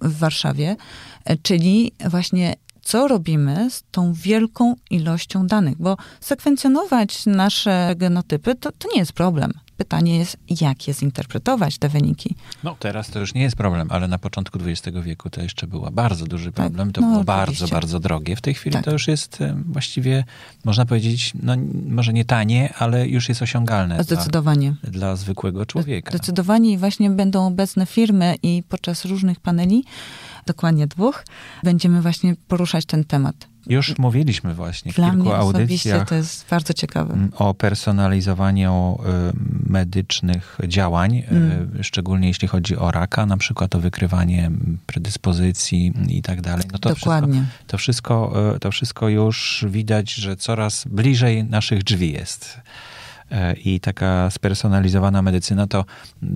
w 0.00 0.18
Warszawie, 0.18 0.76
e, 1.24 1.36
czyli 1.36 1.92
właśnie 2.10 2.54
co 2.82 3.08
robimy 3.08 3.70
z 3.70 3.84
tą 3.90 4.12
wielką 4.12 4.74
ilością 4.90 5.46
danych, 5.46 5.76
bo 5.78 5.96
sekwencjonować 6.20 7.26
nasze 7.26 7.94
genotypy 7.96 8.54
to, 8.54 8.72
to 8.72 8.88
nie 8.94 9.00
jest 9.00 9.12
problem. 9.12 9.52
Pytanie 9.76 10.18
jest, 10.18 10.36
jak 10.60 10.88
je 10.88 10.94
zinterpretować, 10.94 11.78
te 11.78 11.88
wyniki. 11.88 12.34
No 12.64 12.76
teraz 12.78 13.10
to 13.10 13.18
już 13.18 13.34
nie 13.34 13.42
jest 13.42 13.56
problem, 13.56 13.88
ale 13.90 14.08
na 14.08 14.18
początku 14.18 14.58
XX 14.66 14.98
wieku 15.02 15.30
to 15.30 15.42
jeszcze 15.42 15.66
był 15.66 15.90
bardzo 15.92 16.26
duży 16.26 16.52
tak, 16.52 16.54
problem. 16.66 16.88
Tak, 16.88 16.94
to 16.94 17.00
no, 17.00 17.06
było 17.24 17.42
oczywiście. 17.42 17.64
bardzo, 17.64 17.74
bardzo 17.74 18.00
drogie. 18.00 18.36
W 18.36 18.40
tej 18.40 18.54
chwili 18.54 18.74
tak. 18.74 18.84
to 18.84 18.90
już 18.90 19.08
jest 19.08 19.38
właściwie, 19.66 20.24
można 20.64 20.86
powiedzieć, 20.86 21.32
no 21.42 21.56
może 21.88 22.12
nie 22.12 22.24
tanie, 22.24 22.74
ale 22.78 23.08
już 23.08 23.28
jest 23.28 23.42
osiągalne. 23.42 24.04
Zdecydowanie. 24.04 24.74
Dla, 24.82 24.90
dla 24.90 25.16
zwykłego 25.16 25.66
człowieka. 25.66 26.10
Zdecydowanie 26.10 26.72
i 26.72 26.78
właśnie 26.78 27.10
będą 27.10 27.46
obecne 27.46 27.86
firmy 27.86 28.34
i 28.42 28.62
podczas 28.68 29.04
różnych 29.04 29.40
paneli, 29.40 29.84
dokładnie 30.46 30.86
dwóch, 30.86 31.24
będziemy 31.62 32.02
właśnie 32.02 32.34
poruszać 32.48 32.86
ten 32.86 33.04
temat 33.04 33.48
już 33.66 33.98
mówiliśmy 33.98 34.54
właśnie 34.54 34.92
w 34.92 34.96
Dla 34.96 35.10
kilku 35.10 35.24
mnie 35.24 35.36
audycjach 35.36 36.08
to 36.08 36.14
jest 36.14 36.46
bardzo 36.50 36.74
ciekawe. 36.74 37.28
O 37.36 37.54
personalizowaniu 37.54 38.98
y, 39.00 39.70
medycznych 39.70 40.58
działań, 40.68 41.16
y, 41.16 41.24
mm. 41.30 41.78
szczególnie 41.82 42.28
jeśli 42.28 42.48
chodzi 42.48 42.76
o 42.76 42.90
raka, 42.90 43.26
na 43.26 43.36
przykład 43.36 43.74
o 43.74 43.80
wykrywanie 43.80 44.50
predyspozycji 44.86 45.92
i 46.08 46.22
tak 46.22 46.40
dalej. 46.40 46.64
No 46.72 46.78
to 46.78 46.88
Dokładnie. 46.88 47.34
Wszystko, 47.34 47.66
to, 47.66 47.78
wszystko, 47.78 48.54
y, 48.56 48.60
to 48.60 48.70
wszystko 48.70 49.08
już 49.08 49.64
widać, 49.68 50.14
że 50.14 50.36
coraz 50.36 50.84
bliżej 50.84 51.44
naszych 51.44 51.84
drzwi 51.84 52.12
jest. 52.12 52.60
I 53.64 53.80
taka 53.80 54.30
spersonalizowana 54.30 55.22
medycyna, 55.22 55.66
to, 55.66 55.84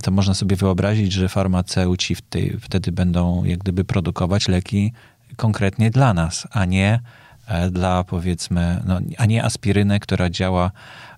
to 0.03 0.11
można 0.11 0.35
sobie 0.35 0.57
wyobrazić, 0.57 1.13
że 1.13 1.29
farmaceuci 1.29 2.17
wtedy 2.61 2.93
będą 2.93 3.45
jak 3.45 3.59
gdyby 3.59 3.85
produkować 3.85 4.49
leki 4.49 4.93
konkretnie 5.37 5.91
dla 5.91 6.15
nas, 6.15 6.49
a 6.51 6.65
nie 6.65 7.01
E, 7.51 7.71
dla 7.71 8.05
powiedzmy, 8.05 8.83
no, 8.87 9.01
a 9.19 9.27
nie 9.27 9.45
aspirynę, 9.45 10.01
która 10.01 10.31
działa 10.31 10.71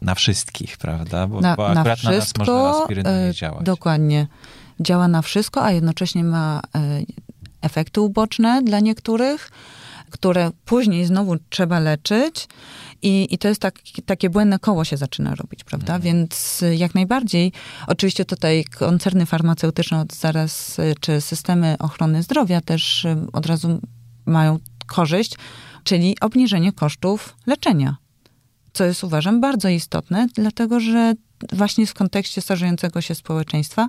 na 0.02 0.14
wszystkich, 0.14 0.78
prawda? 0.78 1.26
Bo, 1.26 1.40
na, 1.40 1.56
bo 1.56 1.68
akurat 1.68 2.02
na, 2.02 2.10
wszystko, 2.10 2.44
na 2.44 2.52
nas 2.52 2.62
może 2.62 2.82
aspiryna 2.82 3.10
nie 3.10 3.28
e, 3.28 3.34
działać. 3.34 3.64
Dokładnie. 3.64 4.26
Działa 4.80 5.08
na 5.08 5.22
wszystko, 5.22 5.64
a 5.64 5.72
jednocześnie 5.72 6.24
ma 6.24 6.60
e, 6.74 6.80
efekty 7.62 8.00
uboczne 8.00 8.62
dla 8.62 8.80
niektórych, 8.80 9.50
które 10.10 10.50
później 10.64 11.04
znowu 11.04 11.36
trzeba 11.48 11.78
leczyć. 11.78 12.48
I, 13.02 13.34
i 13.34 13.38
to 13.38 13.48
jest 13.48 13.60
tak, 13.60 13.78
takie 14.06 14.30
błędne 14.30 14.58
koło 14.58 14.84
się 14.84 14.96
zaczyna 14.96 15.34
robić, 15.34 15.64
prawda? 15.64 15.94
Mhm. 15.96 16.02
Więc 16.02 16.64
jak 16.76 16.94
najbardziej, 16.94 17.52
oczywiście 17.86 18.24
tutaj 18.24 18.64
koncerny 18.64 19.26
farmaceutyczne 19.26 20.00
od 20.00 20.14
zaraz, 20.14 20.76
czy 21.00 21.20
systemy 21.20 21.76
ochrony 21.78 22.22
zdrowia 22.22 22.60
też 22.60 23.06
od 23.32 23.46
razu 23.46 23.80
mają 24.26 24.58
korzyść, 24.86 25.34
czyli 25.84 26.16
obniżenie 26.20 26.72
kosztów 26.72 27.36
leczenia. 27.46 27.96
Co 28.72 28.84
jest 28.84 29.04
uważam 29.04 29.40
bardzo 29.40 29.68
istotne, 29.68 30.26
dlatego 30.34 30.80
że 30.80 31.14
właśnie 31.52 31.86
w 31.86 31.94
kontekście 31.94 32.40
starzejącego 32.40 33.00
się 33.00 33.14
społeczeństwa, 33.14 33.88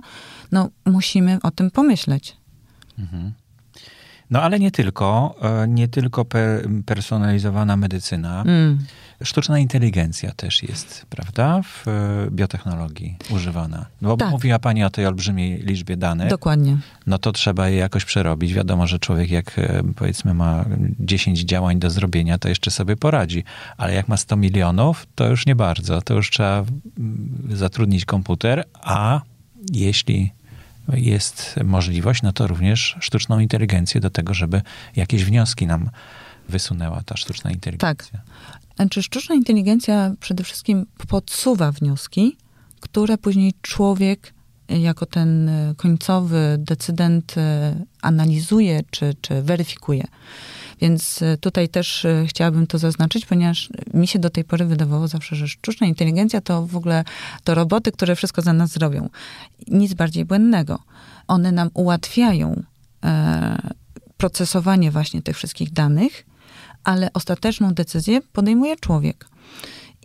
no 0.52 0.68
musimy 0.86 1.38
o 1.42 1.50
tym 1.50 1.70
pomyśleć. 1.70 2.36
Mhm. 2.98 3.32
No 4.34 4.42
ale 4.42 4.58
nie 4.58 4.70
tylko, 4.70 5.34
e, 5.42 5.68
nie 5.68 5.88
tylko 5.88 6.24
personalizowana 6.86 7.76
medycyna. 7.76 8.42
Mm. 8.42 8.78
Sztuczna 9.22 9.58
inteligencja 9.58 10.32
też 10.32 10.62
jest, 10.62 11.06
prawda, 11.10 11.60
w 11.62 11.88
e, 11.88 12.30
biotechnologii 12.30 13.16
używana. 13.30 13.86
No 14.02 14.08
bo 14.08 14.16
tak. 14.16 14.30
mówiła 14.30 14.58
Pani 14.58 14.84
o 14.84 14.90
tej 14.90 15.06
olbrzymiej 15.06 15.58
liczbie 15.58 15.96
danych. 15.96 16.28
Dokładnie. 16.28 16.76
No 17.06 17.18
to 17.18 17.32
trzeba 17.32 17.68
je 17.68 17.76
jakoś 17.76 18.04
przerobić. 18.04 18.54
Wiadomo, 18.54 18.86
że 18.86 18.98
człowiek 18.98 19.30
jak 19.30 19.58
e, 19.58 19.82
powiedzmy 19.96 20.34
ma 20.34 20.64
10 21.00 21.40
działań 21.40 21.78
do 21.78 21.90
zrobienia, 21.90 22.38
to 22.38 22.48
jeszcze 22.48 22.70
sobie 22.70 22.96
poradzi. 22.96 23.44
Ale 23.76 23.94
jak 23.94 24.08
ma 24.08 24.16
100 24.16 24.36
milionów, 24.36 25.06
to 25.14 25.28
już 25.28 25.46
nie 25.46 25.56
bardzo. 25.56 26.02
To 26.02 26.14
już 26.14 26.30
trzeba 26.30 26.64
zatrudnić 27.48 28.04
komputer, 28.04 28.64
a 28.82 29.20
jeśli 29.72 30.32
jest 30.92 31.54
możliwość, 31.64 32.22
no 32.22 32.32
to 32.32 32.46
również 32.46 32.96
sztuczną 33.00 33.38
inteligencję 33.38 34.00
do 34.00 34.10
tego, 34.10 34.34
żeby 34.34 34.62
jakieś 34.96 35.24
wnioski 35.24 35.66
nam 35.66 35.90
wysunęła 36.48 37.02
ta 37.06 37.16
sztuczna 37.16 37.50
inteligencja. 37.50 37.94
Tak. 37.94 38.22
Znaczy, 38.76 39.02
sztuczna 39.02 39.34
inteligencja 39.34 40.12
przede 40.20 40.44
wszystkim 40.44 40.86
podsuwa 41.08 41.72
wnioski, 41.72 42.36
które 42.80 43.18
później 43.18 43.52
człowiek 43.62 44.34
jako 44.68 45.06
ten 45.06 45.50
końcowy 45.76 46.56
decydent 46.58 47.34
analizuje 48.02 48.80
czy, 48.90 49.14
czy 49.20 49.42
weryfikuje. 49.42 50.04
Więc 50.80 51.22
e, 51.22 51.36
tutaj 51.36 51.68
też 51.68 52.04
e, 52.04 52.24
chciałabym 52.28 52.66
to 52.66 52.78
zaznaczyć, 52.78 53.26
ponieważ 53.26 53.68
mi 53.94 54.06
się 54.06 54.18
do 54.18 54.30
tej 54.30 54.44
pory 54.44 54.64
wydawało 54.64 55.08
zawsze, 55.08 55.36
że 55.36 55.48
sztuczna 55.48 55.86
inteligencja 55.86 56.40
to 56.40 56.66
w 56.66 56.76
ogóle 56.76 57.04
to 57.44 57.54
roboty, 57.54 57.92
które 57.92 58.16
wszystko 58.16 58.42
za 58.42 58.52
nas 58.52 58.70
zrobią. 58.70 59.08
Nic 59.68 59.94
bardziej 59.94 60.24
błędnego. 60.24 60.78
One 61.28 61.52
nam 61.52 61.70
ułatwiają 61.74 62.62
e, 63.04 63.72
procesowanie 64.16 64.90
właśnie 64.90 65.22
tych 65.22 65.36
wszystkich 65.36 65.72
danych, 65.72 66.26
ale 66.84 67.12
ostateczną 67.12 67.74
decyzję 67.74 68.20
podejmuje 68.32 68.76
człowiek. 68.76 69.26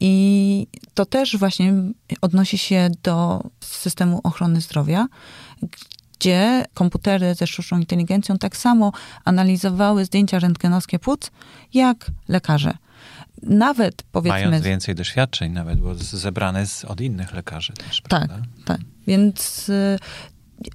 I 0.01 0.67
to 0.93 1.05
też 1.05 1.37
właśnie 1.37 1.73
odnosi 2.21 2.57
się 2.57 2.89
do 3.03 3.43
systemu 3.59 4.19
ochrony 4.23 4.61
zdrowia, 4.61 5.07
gdzie 6.19 6.65
komputery 6.73 7.35
ze 7.35 7.47
sztuczną 7.47 7.77
inteligencją 7.77 8.37
tak 8.37 8.57
samo 8.57 8.91
analizowały 9.25 10.05
zdjęcia 10.05 10.39
rentgenowskie 10.39 10.99
płuc, 10.99 11.31
jak 11.73 12.11
lekarze. 12.27 12.73
Nawet 13.43 14.03
powiedzmy. 14.11 14.45
Mając 14.45 14.65
więcej 14.65 14.95
doświadczeń, 14.95 15.51
nawet, 15.51 15.79
bo 15.79 15.95
zebrane 15.95 16.67
z, 16.67 16.85
od 16.85 17.01
innych 17.01 17.33
lekarzy 17.33 17.73
też, 17.73 18.01
tak, 18.01 18.27
prawda? 18.27 18.47
Tak, 18.65 18.81
Więc 19.07 19.69
y, 19.69 19.99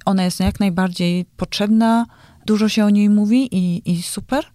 ona 0.05 0.23
jest 0.23 0.39
jak 0.39 0.59
najbardziej 0.59 1.25
potrzebna. 1.37 2.05
Dużo 2.45 2.69
się 2.69 2.85
o 2.85 2.89
niej 2.89 3.09
mówi 3.09 3.55
i, 3.55 3.91
i 3.91 4.03
super. 4.03 4.45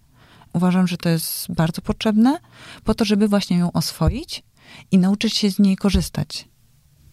Uważam, 0.53 0.87
że 0.87 0.97
to 0.97 1.09
jest 1.09 1.53
bardzo 1.53 1.81
potrzebne, 1.81 2.37
po 2.83 2.93
to, 2.93 3.05
żeby 3.05 3.27
właśnie 3.27 3.57
ją 3.57 3.71
oswoić 3.71 4.43
i 4.91 4.97
nauczyć 4.97 5.37
się 5.37 5.51
z 5.51 5.59
niej 5.59 5.75
korzystać. 5.75 6.50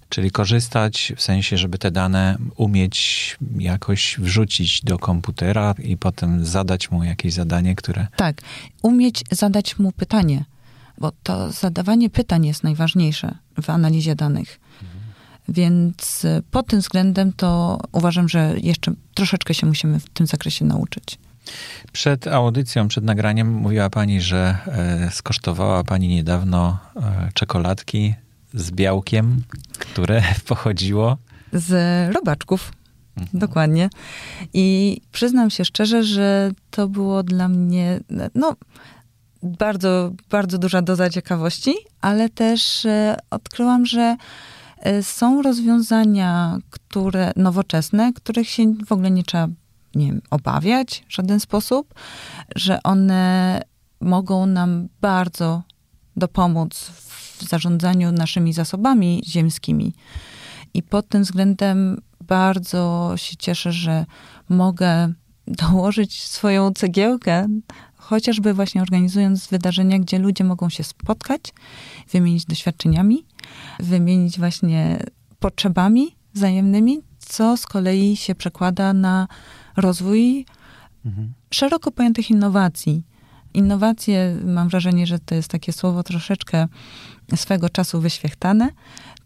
Czyli 0.09 0.31
korzystać 0.31 1.13
w 1.17 1.23
sensie, 1.23 1.59
żeby 1.59 1.79
te 1.79 1.91
dane 1.91 2.37
umieć 2.57 3.37
jakoś 3.59 4.17
wrzucić 4.19 4.81
do 4.85 4.99
komputera 4.99 5.75
i 5.85 5.97
potem 5.97 6.45
zadać 6.45 6.91
mu 6.91 7.05
jakieś 7.05 7.33
zadanie, 7.33 7.75
które. 7.75 8.07
Tak, 8.17 8.43
umieć 8.83 9.25
zadać 9.31 9.79
mu 9.79 9.93
pytanie, 9.93 10.45
bo 10.99 11.13
to 11.23 11.53
zadawanie 11.53 12.11
pytań 12.11 12.47
jest 12.47 12.65
najważniejsze 12.65 13.35
w 13.63 13.71
analizie 13.71 14.15
danych. 14.15 14.61
Mhm. 14.83 15.01
Więc 15.49 16.25
y, 16.25 16.43
pod 16.51 16.67
tym 16.67 16.81
względem 16.81 17.33
to 17.33 17.81
uważam, 17.93 18.29
że 18.29 18.55
jeszcze 18.63 18.93
troszeczkę 19.15 19.55
się 19.55 19.67
musimy 19.67 20.01
w 20.01 20.09
tym 20.09 20.27
zakresie 20.27 20.65
nauczyć. 20.65 21.19
Przed 21.93 22.27
audycją, 22.27 22.89
przed 22.89 23.05
nagraniem 23.05 23.53
mówiła 23.53 23.91
Pani, 23.91 24.21
że 24.21 24.59
e, 24.67 25.11
skosztowała 25.11 25.85
Pani 25.85 26.09
niedawno 26.09 26.79
e, 26.97 27.29
czekoladki 27.35 28.15
z 28.55 28.71
białkiem, 28.71 29.43
które 29.79 30.23
pochodziło 30.49 31.17
z 31.53 31.71
robaczków. 32.15 32.73
Mhm. 33.17 33.39
Dokładnie. 33.39 33.91
I 34.55 35.01
przyznam 35.13 35.51
się 35.51 35.65
szczerze, 35.65 36.05
że 36.05 36.51
to 36.71 36.89
było 36.89 37.23
dla 37.23 37.49
mnie, 37.49 38.01
no, 38.35 38.57
bardzo, 39.43 40.13
bardzo 40.31 40.59
duża 40.59 40.83
doza 40.83 41.11
ciekawości, 41.11 41.75
ale 42.01 42.29
też 42.29 42.87
e, 42.87 43.17
odkryłam, 43.31 43.87
że 43.87 44.17
e, 44.79 45.03
są 45.03 45.43
rozwiązania, 45.43 46.59
które 46.71 47.33
nowoczesne, 47.37 48.13
których 48.13 48.49
się 48.49 48.75
w 48.87 48.93
ogóle 48.93 49.11
nie 49.11 49.23
trzeba 49.23 49.49
nie 49.95 50.07
wiem, 50.07 50.23
obawiać 50.31 51.05
w 51.09 51.13
żaden 51.13 51.41
sposób, 51.41 51.95
że 52.57 52.83
one 52.83 53.63
mogą 54.01 54.47
nam 54.47 54.89
bardzo 55.01 55.63
dopomóc 56.17 56.79
w 56.79 57.28
zarządzaniu 57.43 58.13
naszymi 58.13 58.53
zasobami 58.53 59.23
ziemskimi. 59.27 59.95
I 60.75 60.83
pod 60.83 61.09
tym 61.09 61.23
względem 61.23 62.01
bardzo 62.21 63.13
się 63.17 63.37
cieszę, 63.37 63.73
że 63.73 64.07
mogę 64.49 65.13
dołożyć 65.47 66.23
swoją 66.23 66.73
cegiełkę, 66.73 67.47
chociażby 67.97 68.55
właśnie 68.55 68.83
organizując 68.83 69.47
wydarzenia, 69.47 69.99
gdzie 69.99 70.19
ludzie 70.19 70.45
mogą 70.45 70.69
się 70.69 70.85
spotkać, 70.85 71.41
wymienić 72.13 72.45
doświadczeniami, 72.45 73.25
wymienić 73.81 74.39
właśnie 74.39 75.03
potrzebami 75.39 76.17
wzajemnymi, 76.35 77.01
co 77.19 77.57
z 77.57 77.67
kolei 77.67 78.17
się 78.17 78.35
przekłada 78.35 78.93
na 78.93 79.29
rozwój 79.77 80.47
mhm. 81.07 81.33
szeroko 81.51 81.91
pojętych 81.91 82.31
innowacji. 82.31 83.03
Innowacje, 83.59 84.37
mam 84.45 84.69
wrażenie, 84.69 85.07
że 85.07 85.19
to 85.19 85.35
jest 85.35 85.51
takie 85.51 85.73
słowo 85.73 86.03
troszeczkę 86.03 86.69
swego 87.37 87.69
czasu 87.69 88.01
wyświechtane. 88.01 88.69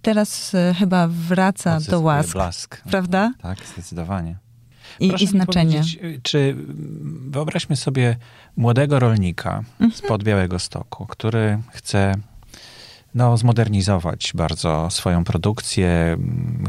Teraz 0.02 0.54
e, 0.54 0.74
chyba 0.78 1.08
wraca 1.08 1.80
do 1.80 2.00
łask. 2.00 2.32
blask. 2.32 2.82
Prawda? 2.82 3.32
Tak, 3.42 3.58
zdecydowanie. 3.72 4.36
I, 5.00 5.22
i 5.22 5.26
znaczenie. 5.26 5.82
Czy 6.22 6.56
wyobraźmy 7.30 7.76
sobie 7.76 8.16
młodego 8.56 8.98
rolnika 8.98 9.64
mhm. 9.80 9.92
spod 9.92 10.24
Białego 10.24 10.58
Stoku, 10.58 11.06
który 11.06 11.58
chce 11.70 12.14
no, 13.14 13.36
zmodernizować 13.36 14.32
bardzo 14.34 14.90
swoją 14.90 15.24
produkcję, 15.24 16.16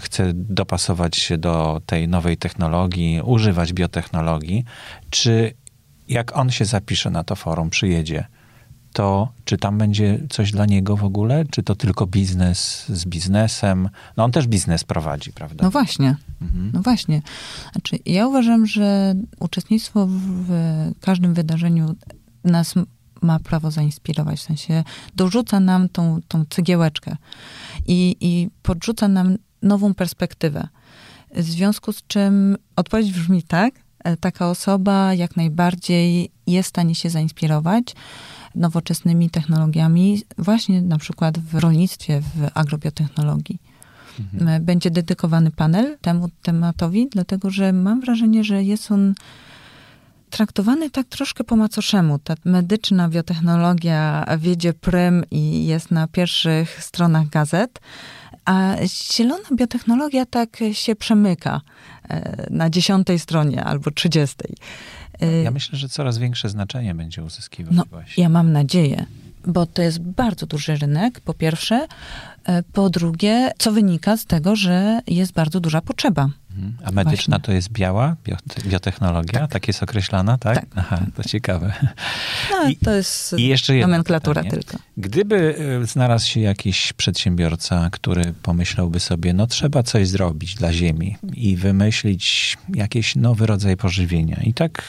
chce 0.02 0.32
dopasować 0.34 1.16
się 1.16 1.38
do 1.38 1.82
tej 1.86 2.08
nowej 2.08 2.38
technologii, 2.38 3.22
używać 3.24 3.74
biotechnologii. 3.74 4.66
Czy 5.10 5.54
jak 6.08 6.38
on 6.38 6.52
się 6.52 6.66
zapisze 6.66 7.10
na 7.10 7.24
to 7.24 7.36
forum, 7.36 7.70
przyjedzie, 7.70 8.26
to 8.94 9.32
czy 9.46 9.58
tam 9.58 9.78
będzie 9.78 10.20
coś 10.30 10.52
dla 10.52 10.66
niego 10.66 10.98
w 10.98 11.04
ogóle? 11.04 11.46
Czy 11.46 11.64
to 11.64 11.76
tylko 11.76 12.08
biznes 12.08 12.86
z 12.90 13.06
biznesem? 13.06 13.90
No 14.18 14.24
on 14.24 14.32
też 14.32 14.48
biznes 14.48 14.84
prowadzi, 14.84 15.34
prawda? 15.34 15.64
No 15.64 15.72
właśnie. 15.72 16.16
Mhm. 16.42 16.72
No 16.74 16.82
właśnie. 16.82 17.22
Znaczy, 17.72 18.00
ja 18.06 18.28
uważam, 18.28 18.66
że 18.66 19.16
uczestnictwo 19.40 20.08
w 20.10 20.50
każdym 21.02 21.34
wydarzeniu 21.34 21.96
nas 22.44 22.76
ma 23.22 23.40
prawo 23.40 23.72
zainspirować, 23.72 24.40
w 24.40 24.44
sensie 24.44 24.84
dorzuca 25.16 25.60
nam 25.60 25.90
tą, 25.90 26.20
tą 26.28 26.46
cegiełeczkę 26.50 27.16
i, 27.88 28.16
i 28.22 28.50
podrzuca 28.64 29.08
nam 29.08 29.38
nową 29.62 29.94
perspektywę. 29.94 30.68
W 31.36 31.44
związku 31.44 31.94
z 31.94 32.08
czym 32.08 32.58
odpowiedź 32.76 33.12
brzmi 33.12 33.44
tak, 33.44 33.74
taka 34.20 34.50
osoba 34.50 35.14
jak 35.14 35.36
najbardziej 35.36 36.32
jest 36.48 36.68
w 36.68 36.70
stanie 36.70 36.96
się 36.96 37.10
zainspirować 37.10 37.96
nowoczesnymi 38.56 39.30
technologiami, 39.30 40.22
właśnie 40.38 40.82
na 40.82 40.98
przykład 40.98 41.40
w 41.40 41.56
rolnictwie, 41.56 42.22
w 42.22 42.50
agrobiotechnologii. 42.54 43.60
Mhm. 44.20 44.66
Będzie 44.66 44.92
dedykowany 44.92 45.52
panel 45.52 45.98
temu 46.02 46.30
tematowi, 46.42 47.08
dlatego 47.12 47.50
że 47.50 47.74
mam 47.74 48.02
wrażenie, 48.02 48.44
że 48.44 48.64
jest 48.64 48.92
on 48.92 49.14
traktowany 50.30 50.90
tak 50.90 51.08
troszkę 51.08 51.44
po 51.44 51.56
macoszemu. 51.56 52.20
Ta 52.20 52.36
medyczna 52.46 53.10
biotechnologia 53.10 54.26
wiedzie 54.38 54.74
prym 54.74 55.24
i 55.32 55.66
jest 55.66 55.92
na 55.92 56.08
pierwszych 56.08 56.84
stronach 56.84 57.30
gazet, 57.30 57.80
a 58.46 58.76
zielona 58.86 59.50
biotechnologia 59.56 60.26
tak 60.26 60.58
się 60.72 60.96
przemyka 60.96 61.62
e, 62.10 62.48
na 62.50 62.70
dziesiątej 62.70 63.20
stronie 63.20 63.64
albo 63.64 63.92
trzydziestej. 63.92 64.56
Ja 65.44 65.52
myślę, 65.52 65.78
że 65.78 65.90
coraz 65.90 66.18
większe 66.18 66.50
znaczenie 66.50 66.96
będzie 66.96 67.24
uzyskiwać 67.24 67.74
no, 67.76 67.84
właśnie. 67.90 68.24
Ja 68.24 68.30
mam 68.30 68.52
nadzieję, 68.52 69.06
bo 69.46 69.66
to 69.66 69.82
jest 69.82 70.00
bardzo 70.00 70.46
duży 70.46 70.76
rynek, 70.76 71.20
po 71.20 71.34
pierwsze. 71.34 71.88
E, 72.44 72.64
po 72.64 72.90
drugie, 72.90 73.52
co 73.58 73.72
wynika 73.72 74.18
z 74.18 74.26
tego, 74.26 74.56
że 74.56 75.00
jest 75.08 75.34
bardzo 75.34 75.60
duża 75.60 75.82
potrzeba. 75.82 76.30
A 76.86 76.92
medyczna 76.92 77.38
Właśnie. 77.38 77.46
to 77.46 77.52
jest 77.52 77.72
biała 77.72 78.16
biotechnologia? 78.66 79.40
Tak. 79.40 79.52
tak 79.52 79.68
jest 79.68 79.84
określana, 79.84 80.38
tak? 80.38 80.56
tak. 80.56 80.66
Aha, 80.76 81.00
to 81.16 81.24
ciekawe. 81.24 81.74
No, 82.52 82.70
I, 82.70 82.78
to 82.78 82.92
jest 82.92 83.36
i 83.38 83.48
jeszcze 83.48 83.76
nomenklatura 83.76 84.44
tylko. 84.44 84.78
Gdyby 84.98 85.56
e, 85.82 85.86
znalazł 85.86 86.28
się 86.28 86.40
jakiś 86.40 86.94
przedsiębiorca, 86.94 87.90
który 87.92 88.34
pomyślałby 88.44 89.00
sobie, 89.00 89.34
no 89.34 89.48
trzeba 89.48 89.84
coś 89.84 90.08
zrobić 90.08 90.56
dla 90.56 90.74
ziemi 90.74 91.18
i 91.34 91.56
wymyślić 91.56 92.58
jakiś 92.76 93.16
nowy 93.16 93.46
rodzaj 93.46 93.78
pożywienia. 93.78 94.40
I 94.44 94.54
tak 94.54 94.84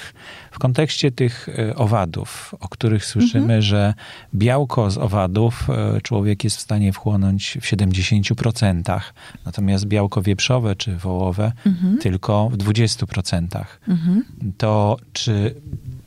w 0.50 0.58
kontekście 0.58 1.12
tych 1.12 1.48
e, 1.48 1.76
owadów, 1.76 2.54
o 2.60 2.68
których 2.68 3.04
słyszymy, 3.04 3.44
mhm. 3.44 3.62
że 3.62 3.94
białko 4.34 4.90
z 4.90 4.98
owadów 4.98 5.70
e, 5.70 6.00
człowiek 6.00 6.44
jest 6.44 6.56
w 6.56 6.60
stanie 6.60 6.92
wchłonąć 6.92 7.58
w 7.60 7.64
70%, 7.64 9.00
natomiast 9.46 9.86
białko 9.86 10.22
wieprzowe 10.22 10.76
czy 10.76 10.96
wołowe 10.96 11.52
mhm. 11.66 11.98
tylko 11.98 12.48
w 12.48 12.56
20%. 12.56 13.64
Mhm. 13.88 14.24
To 14.58 14.96
czy 15.12 15.54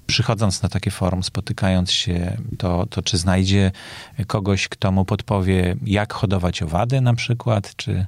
przychodząc 0.07 0.61
na 0.61 0.69
takie 0.69 0.91
forum, 0.91 1.23
spotykając 1.23 1.91
się, 1.91 2.37
to, 2.57 2.85
to 2.89 3.01
czy 3.01 3.17
znajdzie 3.17 3.71
kogoś, 4.27 4.67
kto 4.67 4.91
mu 4.91 5.05
podpowie, 5.05 5.75
jak 5.85 6.13
hodować 6.13 6.61
owady 6.61 7.01
na 7.01 7.13
przykład, 7.13 7.75
czy, 7.75 8.05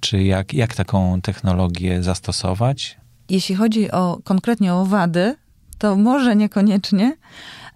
czy 0.00 0.22
jak, 0.22 0.54
jak 0.54 0.74
taką 0.74 1.20
technologię 1.20 2.02
zastosować? 2.02 2.96
Jeśli 3.28 3.54
chodzi 3.54 3.90
o 3.90 4.18
konkretnie 4.24 4.74
o 4.74 4.80
owady, 4.80 5.36
to 5.78 5.96
może 5.96 6.36
niekoniecznie, 6.36 7.16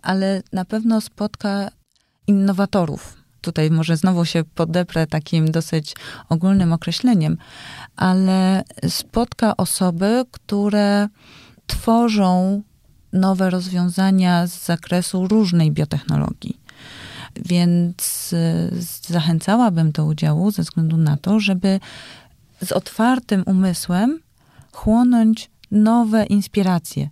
ale 0.02 0.42
na 0.52 0.64
pewno 0.64 1.00
spotka 1.00 1.70
innowatorów. 2.26 3.15
Tutaj 3.46 3.70
może 3.70 3.96
znowu 3.96 4.24
się 4.24 4.44
podeprę 4.44 5.06
takim 5.06 5.50
dosyć 5.50 5.94
ogólnym 6.28 6.72
określeniem, 6.72 7.36
ale 7.96 8.64
spotka 8.88 9.56
osoby, 9.56 10.24
które 10.30 11.08
tworzą 11.66 12.62
nowe 13.12 13.50
rozwiązania 13.50 14.46
z 14.46 14.64
zakresu 14.64 15.28
różnej 15.28 15.72
biotechnologii. 15.72 16.60
Więc 17.44 18.32
y, 18.32 18.70
zachęcałabym 19.08 19.92
do 19.92 20.04
udziału 20.04 20.50
ze 20.50 20.62
względu 20.62 20.96
na 20.96 21.16
to, 21.16 21.40
żeby 21.40 21.80
z 22.62 22.72
otwartym 22.72 23.42
umysłem 23.46 24.20
chłonąć 24.72 25.50
nowe 25.70 26.24
inspiracje. 26.24 27.08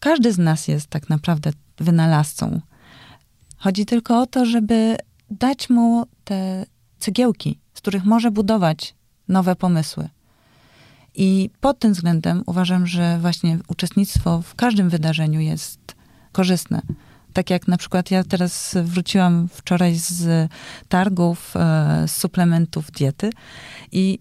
Każdy 0.00 0.32
z 0.32 0.38
nas 0.38 0.68
jest 0.68 0.86
tak 0.86 1.08
naprawdę 1.08 1.50
wynalazcą. 1.78 2.60
Chodzi 3.56 3.86
tylko 3.86 4.20
o 4.20 4.26
to, 4.26 4.46
żeby 4.46 4.96
dać 5.30 5.70
mu 5.70 6.04
te 6.24 6.66
cegiełki, 6.98 7.58
z 7.74 7.80
których 7.80 8.04
może 8.04 8.30
budować 8.30 8.94
nowe 9.28 9.56
pomysły. 9.56 10.08
I 11.14 11.50
pod 11.60 11.78
tym 11.78 11.92
względem 11.92 12.42
uważam, 12.46 12.86
że 12.86 13.18
właśnie 13.20 13.58
uczestnictwo 13.68 14.42
w 14.42 14.54
każdym 14.54 14.88
wydarzeniu 14.88 15.40
jest 15.40 15.94
korzystne. 16.32 16.82
Tak 17.32 17.50
jak 17.50 17.68
na 17.68 17.76
przykład 17.76 18.10
ja 18.10 18.24
teraz 18.24 18.74
wróciłam 18.82 19.48
wczoraj 19.48 19.94
z 19.94 20.50
targów, 20.88 21.56
e, 21.56 22.08
z 22.08 22.16
suplementów 22.16 22.90
diety 22.90 23.30
i 23.92 24.18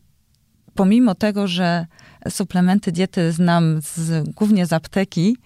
pomimo 0.76 1.16
tego, 1.16 1.48
że 1.48 1.86
suplementy 2.30 2.92
diety 2.92 3.32
znam 3.32 3.82
z, 3.82 4.30
głównie 4.30 4.66
z 4.66 4.74
apteki, 4.74 5.38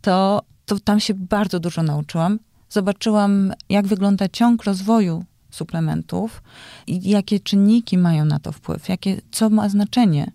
to, 0.00 0.42
to 0.66 0.80
tam 0.80 1.00
się 1.00 1.14
bardzo 1.14 1.60
dużo 1.60 1.82
nauczyłam. 1.82 2.38
Zobaczyłam, 2.72 3.52
jak 3.68 3.86
wygląda 3.86 4.28
ciąg 4.28 4.64
rozwoju 4.64 5.24
suplementów 5.50 6.42
i 6.86 7.10
jakie 7.10 7.40
czynniki 7.40 7.98
mają 7.98 8.24
na 8.24 8.38
to 8.38 8.52
wpływ, 8.52 8.88
jakie, 8.88 9.20
co 9.30 9.50
ma 9.50 9.68
znaczenie 9.68 10.32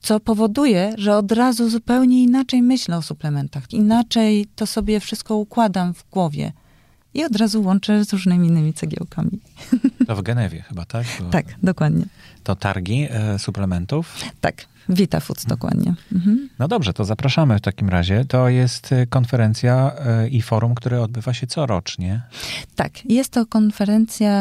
co 0.00 0.20
powoduje, 0.20 0.94
że 0.98 1.16
od 1.16 1.32
razu 1.32 1.70
zupełnie 1.70 2.22
inaczej 2.22 2.62
myślę 2.62 2.96
o 2.96 3.02
suplementach. 3.02 3.72
Inaczej 3.72 4.46
to 4.56 4.66
sobie 4.66 5.00
wszystko 5.00 5.36
układam 5.36 5.94
w 5.94 6.10
głowie. 6.10 6.52
I 7.14 7.24
od 7.24 7.36
razu 7.36 7.62
łączę 7.62 8.04
z 8.04 8.12
różnymi 8.12 8.48
innymi 8.48 8.72
cegiełkami. 8.72 9.40
To 10.06 10.16
w 10.16 10.22
Genewie 10.22 10.62
chyba, 10.62 10.84
tak? 10.84 11.06
Bo 11.20 11.30
tak, 11.30 11.46
dokładnie. 11.62 12.04
To 12.44 12.56
targi 12.56 13.08
e, 13.10 13.38
suplementów? 13.38 14.14
Tak, 14.40 14.66
Vita 14.90 15.20
Foods 15.20 15.46
dokładnie. 15.46 15.94
Mhm. 16.12 16.48
No 16.58 16.68
dobrze, 16.68 16.92
to 16.92 17.04
zapraszamy 17.04 17.58
w 17.58 17.60
takim 17.60 17.88
razie. 17.88 18.24
To 18.24 18.48
jest 18.48 18.92
e, 18.92 19.06
konferencja 19.06 19.92
e, 19.98 20.28
i 20.28 20.42
forum, 20.42 20.74
które 20.74 21.02
odbywa 21.02 21.34
się 21.34 21.46
corocznie. 21.46 22.22
Tak, 22.76 23.04
jest 23.04 23.32
to 23.32 23.46
konferencja, 23.46 24.32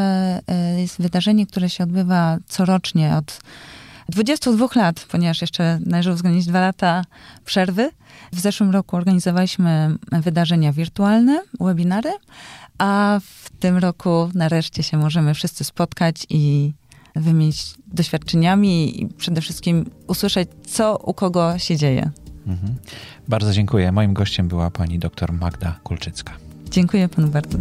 e, 0.47 0.81
jest 0.81 1.01
wydarzenie, 1.01 1.47
które 1.47 1.69
się 1.69 1.83
odbywa 1.83 2.37
corocznie 2.47 3.15
od 3.15 3.39
22 4.09 4.67
lat, 4.75 5.05
ponieważ 5.11 5.41
jeszcze 5.41 5.79
należy 5.85 6.11
uwzględnić 6.11 6.45
dwa 6.45 6.59
lata 6.59 7.05
przerwy. 7.45 7.89
W 8.33 8.39
zeszłym 8.39 8.71
roku 8.71 8.95
organizowaliśmy 8.95 9.95
wydarzenia 10.11 10.73
wirtualne, 10.73 11.41
webinary, 11.59 12.11
a 12.77 13.19
w 13.23 13.49
tym 13.49 13.77
roku 13.77 14.29
nareszcie 14.33 14.83
się 14.83 14.97
możemy 14.97 15.33
wszyscy 15.33 15.63
spotkać 15.63 16.25
i 16.29 16.73
wymienić 17.19 17.73
doświadczeniami 17.87 19.01
i 19.01 19.07
przede 19.07 19.41
wszystkim 19.41 19.85
usłyszeć, 20.07 20.49
co 20.67 20.97
u 20.97 21.13
kogo 21.13 21.57
się 21.57 21.77
dzieje. 21.77 22.11
Mhm. 22.47 22.75
Bardzo 23.27 23.53
dziękuję. 23.53 23.91
Moim 23.91 24.13
gościem 24.13 24.47
była 24.47 24.71
pani 24.71 24.99
dr 24.99 25.33
Magda 25.33 25.79
Kulczycka. 25.83 26.33
Dziękuję 26.71 27.09
panu 27.09 27.27
bardzo. 27.27 27.57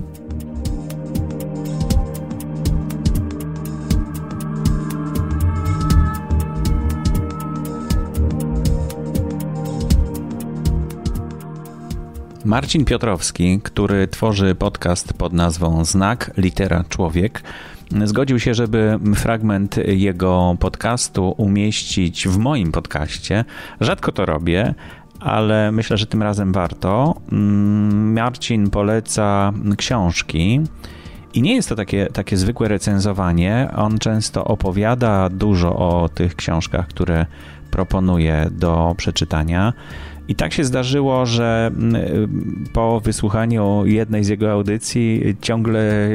Marcin 12.44 12.84
Piotrowski, 12.84 13.60
który 13.60 14.08
tworzy 14.08 14.54
podcast 14.54 15.12
pod 15.12 15.32
nazwą 15.32 15.84
Znak 15.84 16.30
Litera 16.36 16.84
Człowiek, 16.88 17.42
zgodził 18.04 18.38
się, 18.40 18.54
żeby 18.54 18.98
fragment 19.14 19.76
jego 19.86 20.56
podcastu 20.60 21.34
umieścić 21.36 22.28
w 22.28 22.38
moim 22.38 22.72
podcaście. 22.72 23.44
Rzadko 23.80 24.12
to 24.12 24.26
robię, 24.26 24.74
ale 25.20 25.72
myślę, 25.72 25.96
że 25.96 26.06
tym 26.06 26.22
razem 26.22 26.52
warto. 26.52 27.14
Mm, 27.32 28.12
Marcin 28.12 28.70
poleca 28.70 29.52
książki. 29.76 30.60
I 31.34 31.42
nie 31.42 31.54
jest 31.54 31.68
to 31.68 31.76
takie, 31.76 32.06
takie 32.06 32.36
zwykłe 32.36 32.68
recenzowanie. 32.68 33.70
On 33.76 33.98
często 33.98 34.44
opowiada 34.44 35.28
dużo 35.28 35.76
o 35.76 36.08
tych 36.08 36.34
książkach, 36.34 36.86
które 36.86 37.26
proponuje 37.70 38.48
do 38.50 38.94
przeczytania. 38.96 39.72
I 40.28 40.34
tak 40.34 40.52
się 40.52 40.64
zdarzyło, 40.64 41.26
że 41.26 41.70
mm, 41.76 42.64
po 42.72 43.00
wysłuchaniu 43.00 43.86
jednej 43.86 44.24
z 44.24 44.28
jego 44.28 44.52
audycji 44.52 45.36
ciągle 45.40 46.08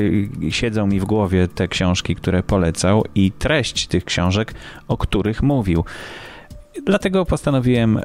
siedzą 0.49 0.87
mi 0.87 0.99
w 0.99 1.05
głowie 1.05 1.47
te 1.47 1.67
książki, 1.67 2.15
które 2.15 2.43
polecał 2.43 3.03
i 3.15 3.31
treść 3.31 3.87
tych 3.87 4.05
książek, 4.05 4.53
o 4.87 4.97
których 4.97 5.43
mówił. 5.43 5.83
Dlatego 6.85 7.25
postanowiłem 7.25 7.97
e, 7.97 8.01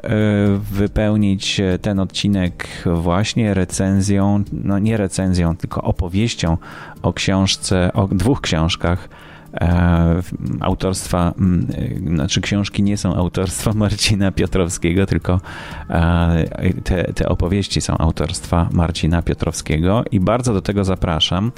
wypełnić 0.71 1.61
ten 1.81 1.99
odcinek 1.99 2.67
właśnie 2.85 3.53
recenzją, 3.53 4.43
no 4.51 4.79
nie 4.79 4.97
recenzją, 4.97 5.57
tylko 5.57 5.81
opowieścią 5.81 6.57
o 7.01 7.13
książce, 7.13 7.93
o 7.93 8.07
dwóch 8.07 8.41
książkach 8.41 9.09
autorstwa, 10.59 11.33
znaczy 12.07 12.41
książki 12.41 12.83
nie 12.83 12.97
są 12.97 13.15
autorstwa 13.15 13.73
Marcina 13.83 14.31
Piotrowskiego, 14.31 15.05
tylko 15.05 15.41
e, 15.89 16.73
te, 16.83 17.13
te 17.13 17.29
opowieści 17.29 17.81
są 17.81 17.97
autorstwa 17.97 18.69
Marcina 18.71 19.21
Piotrowskiego 19.21 20.03
i 20.11 20.19
bardzo 20.19 20.53
do 20.53 20.61
tego 20.61 20.83
zapraszam. 20.83 21.51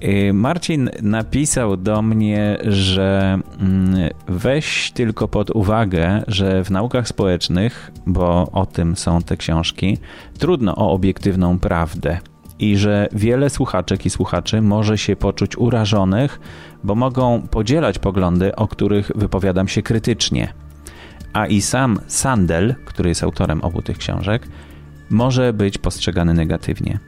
E, 0.00 0.32
Marcin 0.32 0.90
napisał 1.02 1.76
do 1.76 2.02
mnie, 2.02 2.58
że 2.62 3.38
weź 4.28 4.92
tylko 4.92 5.28
pod 5.28 5.50
uwagę, 5.50 6.22
że 6.28 6.64
w 6.64 6.70
naukach 6.70 7.08
społecznych, 7.08 7.92
bo 8.06 8.50
o 8.52 8.66
tym 8.66 8.96
są 8.96 9.22
te 9.22 9.36
książki, 9.36 9.98
trudno 10.38 10.76
o 10.76 10.92
obiektywną 10.92 11.58
prawdę 11.58 12.18
i 12.58 12.76
że 12.76 13.08
wiele 13.12 13.50
słuchaczek 13.50 14.06
i 14.06 14.10
słuchaczy 14.10 14.62
może 14.62 14.98
się 14.98 15.16
poczuć 15.16 15.58
urażonych, 15.58 16.40
bo 16.84 16.94
mogą 16.94 17.42
podzielać 17.50 17.98
poglądy, 17.98 18.56
o 18.56 18.68
których 18.68 19.10
wypowiadam 19.14 19.68
się 19.68 19.82
krytycznie. 19.82 20.52
A 21.32 21.46
i 21.46 21.60
sam 21.60 21.98
Sandel, 22.06 22.74
który 22.84 23.08
jest 23.08 23.22
autorem 23.22 23.60
obu 23.60 23.82
tych 23.82 23.98
książek, 23.98 24.48
może 25.10 25.52
być 25.52 25.78
postrzegany 25.78 26.34
negatywnie. 26.34 26.98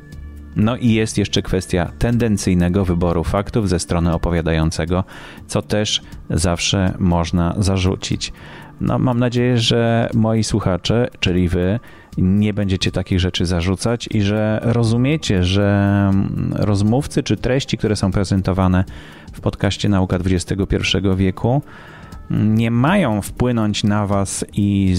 No 0.56 0.76
i 0.76 0.92
jest 0.92 1.18
jeszcze 1.18 1.42
kwestia 1.42 1.92
tendencyjnego 1.98 2.84
wyboru 2.84 3.24
faktów 3.24 3.68
ze 3.68 3.78
strony 3.78 4.14
opowiadającego, 4.14 5.04
co 5.46 5.62
też 5.62 6.02
zawsze 6.30 6.94
można 6.98 7.54
zarzucić. 7.58 8.32
No, 8.80 8.98
mam 8.98 9.18
nadzieję, 9.18 9.58
że 9.58 10.10
moi 10.14 10.44
słuchacze, 10.44 11.08
czyli 11.20 11.48
wy, 11.48 11.80
nie 12.18 12.54
będziecie 12.54 12.92
takich 12.92 13.20
rzeczy 13.20 13.46
zarzucać 13.46 14.08
i 14.10 14.22
że 14.22 14.60
rozumiecie, 14.62 15.44
że 15.44 16.10
rozmówcy 16.52 17.22
czy 17.22 17.36
treści, 17.36 17.78
które 17.78 17.96
są 17.96 18.12
prezentowane 18.12 18.84
w 19.32 19.40
podcaście 19.40 19.88
Nauka 19.88 20.16
XXI 20.16 20.76
wieku, 21.16 21.62
nie 22.30 22.70
mają 22.70 23.22
wpłynąć 23.22 23.84
na 23.84 24.06
was 24.06 24.44
i 24.52 24.94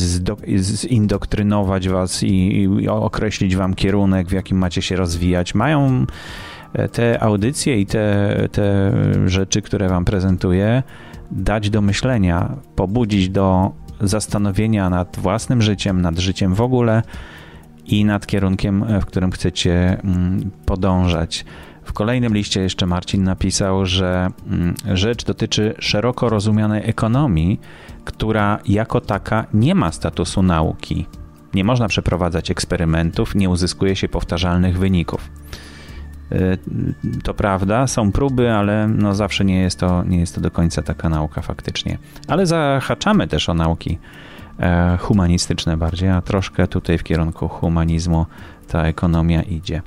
zindoktrynować 0.56 1.90
was 1.90 2.24
i, 2.24 2.62
i 2.80 2.90
określić 2.90 3.56
wam 3.56 3.74
kierunek, 3.74 4.28
w 4.28 4.32
jakim 4.32 4.58
macie 4.58 4.82
się 4.82 4.96
rozwijać. 4.96 5.56
Mają 5.56 6.06
e, 6.74 6.90
te 6.90 7.24
audycje 7.24 7.80
i 7.80 7.86
te, 7.86 8.36
te 8.52 8.92
rzeczy, 9.26 9.62
które 9.62 9.90
wam 9.90 10.06
prezentuję, 10.06 10.84
dać 11.32 11.70
do 11.70 11.82
myślenia, 11.82 12.58
pobudzić 12.76 13.30
do 13.30 13.72
zastanowienia 14.02 14.90
nad 14.90 15.20
własnym 15.20 15.62
życiem, 15.62 16.02
nad 16.02 16.20
życiem 16.20 16.56
w 16.56 16.62
ogóle 16.62 17.04
i 17.86 18.06
nad 18.06 18.28
kierunkiem, 18.28 18.86
w 19.02 19.06
którym 19.06 19.32
chcecie 19.32 20.02
mm, 20.04 20.52
podążać. 20.66 21.46
W 21.84 21.94
kolejnym 21.94 22.34
liście 22.34 22.62
jeszcze 22.62 22.86
Marcin 22.86 23.24
napisał, 23.24 23.86
że 23.86 24.28
mm, 24.48 24.76
rzecz 24.94 25.26
dotyczy 25.26 25.76
szeroko 25.80 26.30
rozumianej 26.30 26.90
ekonomii, 26.90 27.60
która 28.06 28.60
jako 28.68 29.02
taka 29.02 29.46
nie 29.54 29.76
ma 29.76 29.92
statusu 29.92 30.44
nauki. 30.44 31.06
Nie 31.54 31.64
można 31.64 31.88
przeprowadzać 31.88 32.52
eksperymentów, 32.52 33.36
nie 33.36 33.50
uzyskuje 33.50 33.96
się 33.96 34.10
powtarzalnych 34.10 34.78
wyników. 34.78 35.30
Y, 36.32 36.58
to 37.24 37.34
prawda, 37.34 37.88
są 37.88 38.12
próby, 38.12 38.52
ale 38.52 38.88
no 38.88 39.16
zawsze 39.16 39.46
nie 39.46 39.62
jest, 39.62 39.80
to, 39.80 40.04
nie 40.04 40.20
jest 40.20 40.36
to 40.36 40.42
do 40.42 40.52
końca 40.52 40.82
taka 40.82 41.10
nauka 41.10 41.42
faktycznie. 41.42 41.98
Ale 42.28 42.46
zahaczamy 42.46 43.28
też 43.28 43.50
o 43.50 43.54
nauki 43.54 43.98
e, 44.60 44.98
humanistyczne 44.98 45.78
bardziej, 45.78 46.10
a 46.10 46.22
troszkę 46.22 46.68
tutaj 46.68 46.98
w 46.98 47.04
kierunku 47.04 47.48
humanizmu 47.48 48.26
ta 48.68 48.84
ekonomia 48.84 49.42
idzie. 49.42 49.82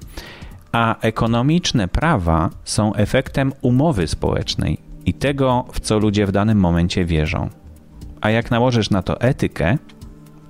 A 0.73 1.01
ekonomiczne 1.01 1.89
prawa 1.89 2.51
są 2.65 2.95
efektem 2.95 3.53
umowy 3.63 4.07
społecznej 4.07 4.79
i 5.07 5.15
tego, 5.15 5.65
w 5.73 5.81
co 5.81 5.99
ludzie 5.99 6.27
w 6.27 6.33
danym 6.33 6.59
momencie 6.59 7.05
wierzą. 7.05 7.49
A 8.21 8.31
jak 8.31 8.51
nałożysz 8.51 8.91
na 8.91 9.03
to 9.03 9.21
etykę, 9.21 9.79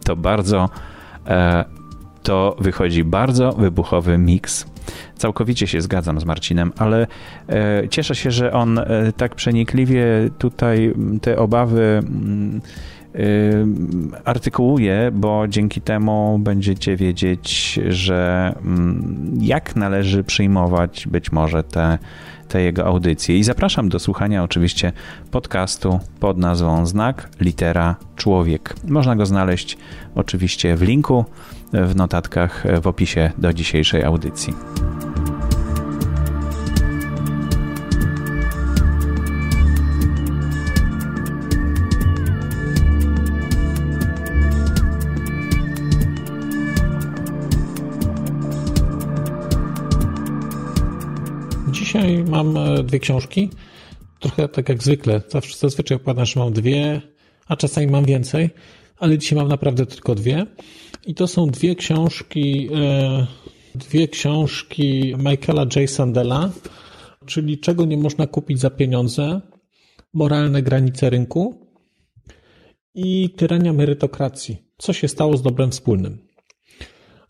to 0.04 0.16
bardzo 0.16 0.68
e, 1.26 1.64
to 2.22 2.56
wychodzi 2.58 3.04
bardzo 3.04 3.52
wybuchowy 3.52 4.18
miks 4.18 4.66
Całkowicie 5.16 5.66
się 5.66 5.80
zgadzam 5.80 6.20
z 6.20 6.24
Marcinem, 6.24 6.72
ale 6.78 7.06
e, 7.48 7.88
cieszę 7.88 8.14
się, 8.14 8.30
że 8.30 8.52
on 8.52 8.78
e, 8.78 8.84
tak 9.16 9.34
przenikliwie 9.34 10.04
tutaj 10.38 10.94
te 11.22 11.38
obawy 11.38 12.02
artykułuję, 14.24 15.10
bo 15.14 15.48
dzięki 15.48 15.80
temu 15.80 16.38
będziecie 16.38 16.96
wiedzieć, 16.96 17.80
że 17.88 18.52
mm, 18.64 19.38
jak 19.40 19.76
należy 19.76 20.24
przyjmować 20.24 21.06
być 21.10 21.32
może 21.32 21.62
te, 21.62 21.98
te 22.48 22.62
jego 22.62 22.86
audycje. 22.86 23.38
I 23.38 23.44
zapraszam 23.44 23.88
do 23.88 23.98
słuchania 23.98 24.42
oczywiście 24.42 24.92
podcastu 25.30 26.00
pod 26.20 26.38
nazwą 26.38 26.86
Znak 26.86 27.28
Litera 27.40 27.96
Człowiek. 28.16 28.74
Można 28.88 29.16
go 29.16 29.26
znaleźć 29.26 29.78
oczywiście 30.14 30.76
w 30.76 30.82
linku 30.82 31.24
w 31.72 31.96
notatkach 31.96 32.64
w 32.82 32.86
opisie 32.86 33.30
do 33.38 33.52
dzisiejszej 33.52 34.04
audycji. 34.04 34.54
Mam 52.44 52.56
e, 52.56 52.82
dwie 52.82 52.98
książki. 52.98 53.50
Trochę 54.20 54.48
tak 54.48 54.68
jak 54.68 54.82
zwykle. 54.82 55.22
Zawsze 55.28 55.58
zazwyczaj 55.58 55.96
opowiadam, 55.96 56.26
że 56.26 56.40
mam 56.40 56.52
dwie, 56.52 57.02
a 57.46 57.56
czasami 57.56 57.86
mam 57.86 58.04
więcej, 58.04 58.50
ale 58.96 59.18
dzisiaj 59.18 59.38
mam 59.38 59.48
naprawdę 59.48 59.86
tylko 59.86 60.14
dwie. 60.14 60.46
I 61.06 61.14
to 61.14 61.26
są 61.26 61.46
dwie 61.46 61.74
książki, 61.74 62.68
e, 62.74 63.26
dwie 63.74 64.08
książki 64.08 65.14
Michaela 65.18 65.66
J. 65.76 65.90
Sandela, 65.90 66.50
czyli 67.26 67.58
czego 67.58 67.84
nie 67.84 67.96
można 67.96 68.26
kupić 68.26 68.60
za 68.60 68.70
pieniądze, 68.70 69.40
moralne 70.12 70.62
granice 70.62 71.10
rynku 71.10 71.68
i 72.94 73.30
tyrania 73.30 73.72
merytokracji. 73.72 74.56
Co 74.78 74.92
się 74.92 75.08
stało 75.08 75.36
z 75.36 75.42
dobrem 75.42 75.70
wspólnym? 75.70 76.18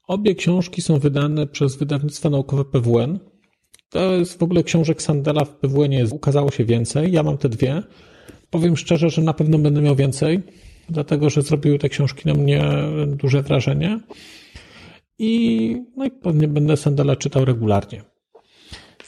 Obie 0.06 0.34
książki 0.34 0.82
są 0.82 0.98
wydane 0.98 1.46
przez 1.46 1.76
wydawnictwo 1.76 2.30
naukowe 2.30 2.64
PWN 2.64 3.18
to 3.94 4.12
jest 4.12 4.38
w 4.38 4.42
ogóle 4.42 4.62
książek 4.62 5.02
Sandela 5.02 5.44
w 5.44 5.56
PWN 5.56 5.92
ukazało 6.10 6.50
się 6.50 6.64
więcej. 6.64 7.12
Ja 7.12 7.22
mam 7.22 7.38
te 7.38 7.48
dwie. 7.48 7.82
Powiem 8.50 8.76
szczerze, 8.76 9.10
że 9.10 9.22
na 9.22 9.34
pewno 9.34 9.58
będę 9.58 9.80
miał 9.80 9.96
więcej, 9.96 10.42
dlatego 10.88 11.30
że 11.30 11.42
zrobiły 11.42 11.78
te 11.78 11.88
książki 11.88 12.28
na 12.28 12.34
mnie 12.34 12.64
duże 13.06 13.42
wrażenie. 13.42 14.00
I, 15.18 15.76
no 15.96 16.04
i 16.04 16.10
pewnie 16.10 16.48
będę 16.48 16.76
Sandela 16.76 17.16
czytał 17.16 17.44
regularnie. 17.44 18.02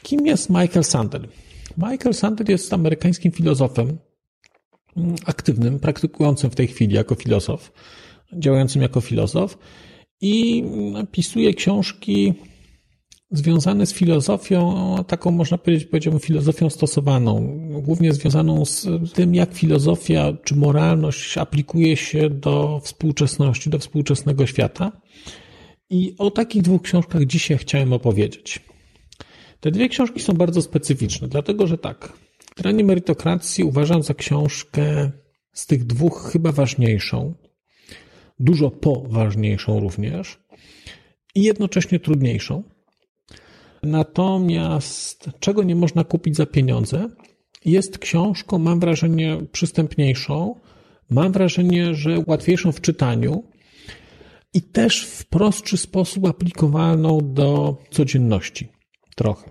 Kim 0.03 0.27
jest 0.27 0.51
Michael 0.51 0.85
Sandel? 0.85 1.29
Michael 1.77 2.15
Sandel 2.15 2.47
jest 2.49 2.73
amerykańskim 2.73 3.33
filozofem, 3.33 3.99
mm, 4.97 5.15
aktywnym, 5.25 5.79
praktykującym 5.79 6.51
w 6.51 6.55
tej 6.55 6.67
chwili 6.67 6.95
jako 6.95 7.15
filozof, 7.15 7.73
działającym 8.33 8.83
jako 8.83 9.01
filozof 9.01 9.59
i 10.21 10.65
pisuje 11.13 11.55
książki 11.55 12.35
związane 13.31 13.87
z 13.87 13.93
filozofią, 13.93 14.75
taką 15.07 15.31
można 15.31 15.59
powiedzieć, 15.59 15.89
powiedziałbym, 15.89 16.21
filozofią 16.21 16.71
stosowaną, 16.71 17.59
głównie 17.83 18.13
związaną 18.13 18.65
z 18.65 18.87
tym, 19.13 19.35
jak 19.35 19.55
filozofia 19.55 20.33
czy 20.45 20.57
moralność 20.57 21.39
aplikuje 21.39 21.97
się 21.97 22.31
do 22.31 22.81
współczesności, 22.85 23.71
do 23.71 23.79
współczesnego 23.79 24.47
świata. 24.47 24.93
I 25.91 26.15
o 26.19 26.31
takich 26.31 26.63
dwóch 26.63 26.83
książkach 26.83 27.25
dzisiaj 27.25 27.59
chciałem 27.59 27.93
opowiedzieć. 27.93 28.61
Te 29.61 29.71
dwie 29.71 29.89
książki 29.89 30.21
są 30.21 30.33
bardzo 30.33 30.63
specyficzne, 30.63 31.29
dlatego 31.29 31.67
że 31.67 31.79
tak, 31.79 32.13
Granie 32.57 32.85
merytokracji 32.85 33.65
uważam 33.65 34.03
za 34.03 34.15
książkę 34.15 35.11
z 35.53 35.67
tych 35.67 35.85
dwóch 35.85 36.31
chyba 36.33 36.53
ważniejszą, 36.53 37.35
dużo 38.39 38.71
poważniejszą 38.71 39.81
również 39.81 40.39
i 41.35 41.43
jednocześnie 41.43 42.01
trudniejszą. 42.01 42.63
Natomiast 43.87 45.31
czego 45.41 45.63
nie 45.63 45.77
można 45.77 46.05
kupić 46.05 46.37
za 46.37 46.47
pieniądze, 46.47 47.09
jest 47.65 47.99
książką, 47.99 48.59
mam 48.59 48.81
wrażenie, 48.81 49.39
przystępniejszą, 49.53 50.55
mam 51.11 51.33
wrażenie, 51.33 51.95
że 51.95 52.25
łatwiejszą 52.27 52.73
w 52.73 52.81
czytaniu 52.81 53.45
i 54.55 54.63
też 54.63 55.05
w 55.05 55.27
prostszy 55.27 55.77
sposób 55.77 56.27
aplikowalną 56.27 57.19
do 57.23 57.77
codzienności. 57.91 58.69
Trochę. 59.17 59.51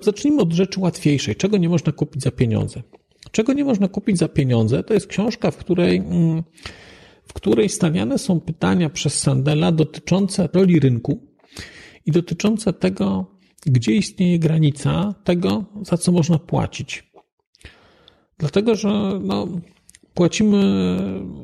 Zacznijmy 0.00 0.42
od 0.42 0.52
rzeczy 0.52 0.80
łatwiejszej. 0.80 1.36
Czego 1.36 1.56
nie 1.56 1.68
można 1.68 1.92
kupić 1.92 2.22
za 2.22 2.30
pieniądze? 2.30 2.82
Czego 3.30 3.52
nie 3.52 3.64
można 3.64 3.88
kupić 3.88 4.18
za 4.18 4.28
pieniądze? 4.28 4.82
To 4.82 4.94
jest 4.94 5.06
książka, 5.06 5.50
w 5.50 5.56
której, 5.56 5.96
mm, 5.96 6.42
w 7.24 7.32
której 7.32 7.68
stawiane 7.68 8.18
są 8.18 8.40
pytania 8.40 8.90
przez 8.90 9.20
Sandela 9.20 9.72
dotyczące 9.72 10.48
roli 10.52 10.80
rynku 10.80 11.27
i 12.06 12.12
dotyczące 12.12 12.72
tego, 12.72 13.26
gdzie 13.66 13.92
istnieje 13.92 14.38
granica 14.38 15.14
tego, 15.24 15.64
za 15.82 15.96
co 15.96 16.12
można 16.12 16.38
płacić. 16.38 17.10
Dlatego, 18.38 18.74
że 18.74 19.20
no, 19.22 19.48
płacimy 20.14 20.86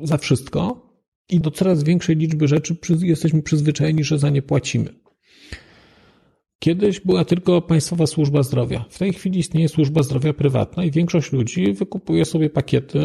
za 0.03 0.19
wszystko 0.19 0.91
i 1.29 1.41
do 1.41 1.51
coraz 1.51 1.85
większej 1.85 2.17
liczby 2.17 2.49
rzeczy 2.49 2.77
jesteśmy 3.03 3.43
przyzwyczajeni, 3.43 4.05
że 4.05 4.19
za 4.19 4.31
nie 4.31 4.43
płacimy. 4.43 4.95
Kiedyś 6.59 7.01
była 7.01 7.25
tylko 7.25 7.63
Państwowa 7.63 8.07
Służba 8.07 8.43
Zdrowia. 8.43 8.85
W 8.89 8.99
tej 8.99 9.13
chwili 9.13 9.39
istnieje 9.39 9.69
służba 9.69 10.03
zdrowia 10.03 10.33
prywatna 10.33 10.85
i 10.85 10.91
większość 10.91 11.33
ludzi 11.33 11.73
wykupuje 11.73 12.25
sobie 12.25 12.51
pakiety, 12.51 13.01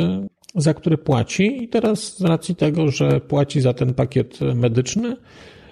za 0.55 0.73
które 0.73 0.97
płaci, 0.97 1.63
i 1.63 1.69
teraz 1.69 2.17
z 2.17 2.21
racji 2.21 2.55
tego, 2.55 2.91
że 2.91 3.21
płaci 3.21 3.61
za 3.61 3.73
ten 3.73 3.93
pakiet 3.93 4.39
medyczny, 4.55 5.15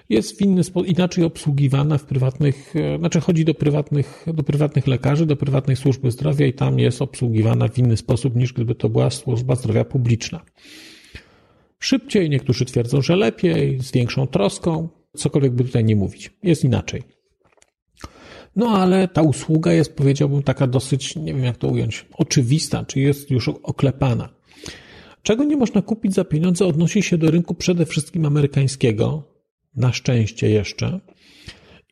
jest 0.08 0.38
w 0.38 0.42
inny 0.42 0.64
sposób, 0.64 0.88
inaczej 0.88 1.24
obsługiwana 1.24 1.98
w 1.98 2.04
prywatnych, 2.04 2.76
e, 2.76 2.98
znaczy 2.98 3.20
chodzi 3.20 3.44
do 3.44 3.54
prywatnych, 3.54 4.24
do 4.34 4.42
prywatnych 4.42 4.86
lekarzy, 4.86 5.26
do 5.26 5.36
prywatnej 5.36 5.76
służby 5.76 6.10
zdrowia 6.10 6.46
i 6.46 6.52
tam 6.52 6.78
jest 6.78 7.02
obsługiwana 7.02 7.68
w 7.68 7.78
inny 7.78 7.96
sposób 7.96 8.36
niż 8.36 8.52
gdyby 8.52 8.74
to 8.74 8.88
była 8.88 9.10
służba 9.10 9.54
zdrowia 9.54 9.84
publiczna. 9.84 10.40
Szybciej, 11.78 12.30
niektórzy 12.30 12.64
twierdzą, 12.64 13.02
że 13.02 13.16
lepiej, 13.16 13.80
z 13.80 13.92
większą 13.92 14.26
troską, 14.26 14.88
cokolwiek 15.16 15.52
by 15.52 15.64
tutaj 15.64 15.84
nie 15.84 15.96
mówić. 15.96 16.30
Jest 16.42 16.64
inaczej. 16.64 17.02
No 18.56 18.68
ale 18.68 19.08
ta 19.08 19.22
usługa 19.22 19.72
jest, 19.72 19.96
powiedziałbym, 19.96 20.42
taka 20.42 20.66
dosyć, 20.66 21.16
nie 21.16 21.34
wiem 21.34 21.44
jak 21.44 21.56
to 21.56 21.68
ująć, 21.68 22.06
oczywista, 22.12 22.84
czy 22.84 23.00
jest 23.00 23.30
już 23.30 23.48
oklepana. 23.48 24.28
Czego 25.22 25.44
nie 25.44 25.56
można 25.56 25.82
kupić 25.82 26.14
za 26.14 26.24
pieniądze 26.24 26.66
odnosi 26.66 27.02
się 27.02 27.18
do 27.18 27.30
rynku 27.30 27.54
przede 27.54 27.86
wszystkim 27.86 28.26
amerykańskiego, 28.26 29.27
na 29.78 29.92
szczęście 29.92 30.50
jeszcze, 30.50 31.00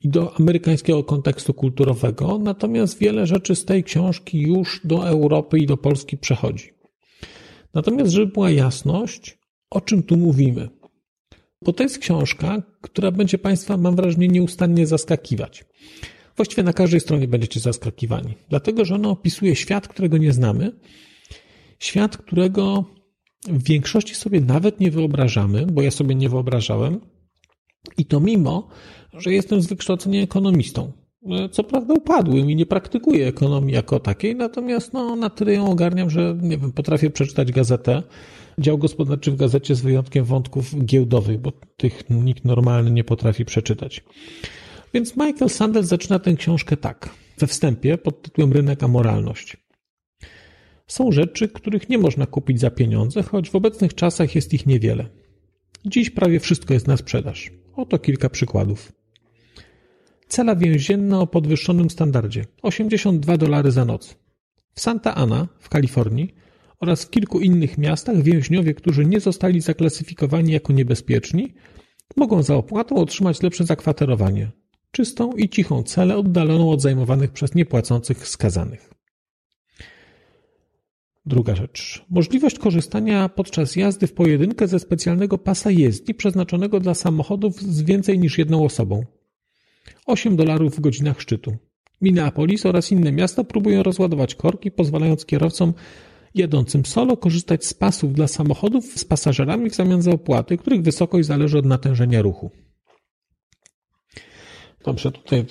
i 0.03 0.09
do 0.09 0.35
amerykańskiego 0.41 1.05
kontekstu 1.05 1.55
kulturowego, 1.55 2.39
natomiast 2.39 2.99
wiele 2.99 3.27
rzeczy 3.27 3.57
z 3.57 3.65
tej 3.65 3.85
książki 3.85 4.41
już 4.41 4.81
do 4.85 5.09
Europy 5.09 5.59
i 5.59 5.67
do 5.67 5.77
Polski 5.77 6.19
przechodzi. 6.19 6.71
Natomiast, 7.75 8.13
żeby 8.13 8.33
była 8.33 8.51
jasność, 8.51 9.39
o 9.71 9.81
czym 9.81 10.03
tu 10.03 10.17
mówimy. 10.17 10.69
Bo 11.63 11.73
to 11.73 11.83
jest 11.83 11.99
książka, 11.99 12.63
która 12.81 13.11
będzie 13.11 13.39
Państwa, 13.39 13.77
mam 13.77 13.97
wrażenie, 13.97 14.29
nieustannie 14.29 14.87
zaskakiwać. 14.87 15.65
Właściwie 16.37 16.63
na 16.63 16.73
każdej 16.73 17.01
stronie 17.01 17.29
będziecie 17.29 17.61
zaskakiwani, 17.61 18.35
dlatego 18.49 18.85
że 18.85 18.95
ona 18.95 19.09
opisuje 19.09 19.57
świat, 19.57 19.89
którego 19.89 20.19
nie 20.19 20.33
znamy, 20.33 20.73
świat, 21.79 22.17
którego 22.17 22.85
w 23.49 23.63
większości 23.63 24.15
sobie 24.15 24.41
nawet 24.41 24.81
nie 24.81 24.91
wyobrażamy, 24.91 25.67
bo 25.67 25.83
ja 25.83 25.91
sobie 25.91 26.15
nie 26.15 26.29
wyobrażałem, 26.29 27.01
i 27.99 28.05
to 28.05 28.21
mimo, 28.21 28.69
że 29.19 29.33
jestem 29.33 29.61
z 29.63 29.67
wykształcenia 29.67 30.23
ekonomistą. 30.23 30.93
Co 31.53 31.65
prawda 31.65 31.95
upadłym 31.95 32.51
i 32.51 32.57
nie 32.57 32.67
praktykuję 32.67 33.27
ekonomii 33.27 33.75
jako 33.75 34.01
takiej, 34.01 34.37
natomiast 34.37 34.93
no, 34.93 35.17
na 35.17 35.31
tyle 35.31 35.53
ją 35.53 35.71
ogarniam, 35.71 36.11
że 36.11 36.39
nie 36.43 36.59
wiem, 36.59 36.73
potrafię 36.73 37.11
przeczytać 37.11 37.53
gazetę, 37.53 38.03
dział 38.59 38.79
gospodarczy 38.79 39.31
w 39.31 39.37
gazecie 39.37 39.75
z 39.75 39.81
wyjątkiem 39.81 40.25
wątków 40.25 40.85
giełdowych, 40.85 41.39
bo 41.41 41.53
tych 41.77 42.11
nikt 42.11 42.45
normalny 42.45 42.91
nie 42.91 43.05
potrafi 43.05 43.45
przeczytać. 43.45 44.05
Więc 44.95 45.17
Michael 45.17 45.51
Sandel 45.51 45.83
zaczyna 45.83 46.19
tę 46.19 46.35
książkę 46.35 46.77
tak, 46.77 47.11
we 47.39 47.47
wstępie 47.47 47.99
pod 47.99 48.23
tytułem 48.23 48.53
Rynek 48.53 48.83
a 48.83 48.89
moralność. 48.89 49.57
Są 50.87 51.13
rzeczy, 51.13 51.49
których 51.49 51.89
nie 51.89 51.99
można 51.99 52.27
kupić 52.27 52.61
za 52.61 52.71
pieniądze, 52.71 53.23
choć 53.23 53.51
w 53.51 53.55
obecnych 53.55 53.95
czasach 53.95 54.35
jest 54.35 54.55
ich 54.55 54.67
niewiele. 54.67 55.07
Dziś 55.89 56.11
prawie 56.11 56.41
wszystko 56.41 56.75
jest 56.75 56.87
na 56.87 56.97
sprzedaż. 56.97 57.51
Oto 57.77 57.99
kilka 57.99 58.29
przykładów. 58.29 58.93
Cela 60.29 60.57
więzienna 60.57 61.21
o 61.21 61.27
podwyższonym 61.27 61.91
standardzie 61.91 62.45
82 62.63 63.37
dolary 63.37 63.71
za 63.71 63.85
noc. 63.85 64.17
W 64.75 64.81
Santa 64.81 65.15
Ana 65.15 65.49
w 65.59 65.69
Kalifornii 65.69 66.35
oraz 66.81 67.05
w 67.05 67.11
kilku 67.11 67.41
innych 67.41 67.79
miastach 67.79 68.23
więźniowie, 68.23 68.75
którzy 68.75 69.07
nie 69.07 69.21
zostali 69.21 69.61
zaklasyfikowani 69.61 70.53
jako 70.53 70.73
niebezpieczni, 70.73 71.55
mogą 72.17 72.43
za 72.43 72.57
opłatą 72.57 72.97
otrzymać 72.97 73.43
lepsze 73.43 73.65
zakwaterowanie, 73.65 74.51
czystą 74.91 75.33
i 75.33 75.49
cichą 75.49 75.83
celę 75.83 76.17
oddaloną 76.17 76.71
od 76.71 76.83
zajmowanych 76.83 77.31
przez 77.31 77.55
niepłacących 77.55 78.29
skazanych. 78.29 78.96
Druga 81.27 81.55
rzecz. 81.55 82.05
Możliwość 82.11 82.59
korzystania 82.59 83.29
podczas 83.29 83.77
jazdy 83.77 84.07
w 84.07 84.13
pojedynkę 84.13 84.69
ze 84.69 84.79
specjalnego 84.79 85.39
pasa 85.39 85.71
jezdni 85.71 86.15
przeznaczonego 86.15 86.81
dla 86.81 86.95
samochodów 86.95 87.63
z 87.63 87.83
więcej 87.83 88.19
niż 88.19 88.39
jedną 88.39 88.65
osobą. 88.65 89.05
8 90.07 90.37
dolarów 90.37 90.77
w 90.77 90.81
godzinach 90.81 91.21
szczytu. 91.21 91.57
Minneapolis 92.01 92.67
oraz 92.67 92.93
inne 92.93 93.13
miasta 93.13 93.45
próbują 93.45 93.83
rozładować 93.83 94.35
korki, 94.35 94.71
pozwalając 94.71 95.27
kierowcom 95.27 95.75
jadącym 96.35 96.85
solo 96.85 97.17
korzystać 97.17 97.65
z 97.65 97.75
pasów 97.75 98.13
dla 98.13 98.29
samochodów 98.29 98.85
z 98.85 99.05
pasażerami 99.05 99.71
w 99.71 99.75
zamian 99.75 100.03
za 100.03 100.11
opłaty, 100.11 100.59
których 100.59 100.83
wysokość 100.83 101.27
zależy 101.27 101.59
od 101.59 101.65
natężenia 101.65 102.23
ruchu. 102.23 102.51
Dobrze, 104.85 105.13
tutaj 105.13 105.47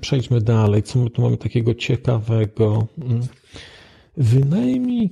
przejdźmy 0.00 0.40
dalej. 0.40 0.82
Co 0.82 0.98
my 0.98 1.10
tu 1.10 1.22
mamy 1.22 1.36
takiego 1.36 1.74
ciekawego? 1.74 2.86
Wynajmij 4.16 5.10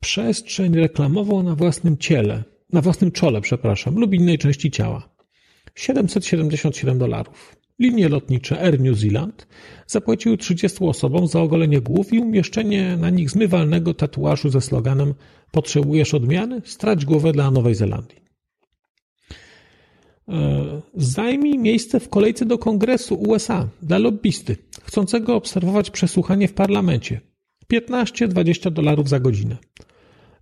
przestrzeń 0.00 0.74
reklamową 0.74 1.42
na 1.42 1.54
własnym 1.54 1.98
ciele, 1.98 2.44
na 2.72 2.80
własnym 2.80 3.10
czole, 3.10 3.40
przepraszam, 3.40 3.94
lub 3.94 4.14
innej 4.14 4.38
części 4.38 4.70
ciała. 4.70 5.08
777 5.74 6.98
dolarów. 6.98 7.56
Linie 7.78 8.08
lotnicze 8.08 8.60
Air 8.60 8.80
New 8.80 8.98
Zealand 8.98 9.46
zapłaciły 9.86 10.36
30 10.36 10.84
osobom 10.84 11.26
za 11.26 11.40
ogolenie 11.40 11.80
głów 11.80 12.12
i 12.12 12.18
umieszczenie 12.18 12.96
na 12.96 13.10
nich 13.10 13.30
zmywalnego 13.30 13.94
tatuażu 13.94 14.50
ze 14.50 14.60
sloganem 14.60 15.14
Potrzebujesz 15.50 16.14
odmiany? 16.14 16.62
Strać 16.64 17.04
głowę 17.04 17.32
dla 17.32 17.50
Nowej 17.50 17.74
Zelandii. 17.74 18.24
E, 20.28 20.82
zajmij 20.94 21.58
miejsce 21.58 22.00
w 22.00 22.08
kolejce 22.08 22.46
do 22.46 22.58
Kongresu 22.58 23.14
USA 23.14 23.68
dla 23.82 23.98
lobbysty 23.98 24.56
chcącego 24.82 25.36
obserwować 25.36 25.90
przesłuchanie 25.90 26.48
w 26.48 26.54
parlamencie. 26.54 27.20
15-20 27.72 28.70
dolarów 28.70 29.08
za 29.08 29.20
godzinę. 29.20 29.56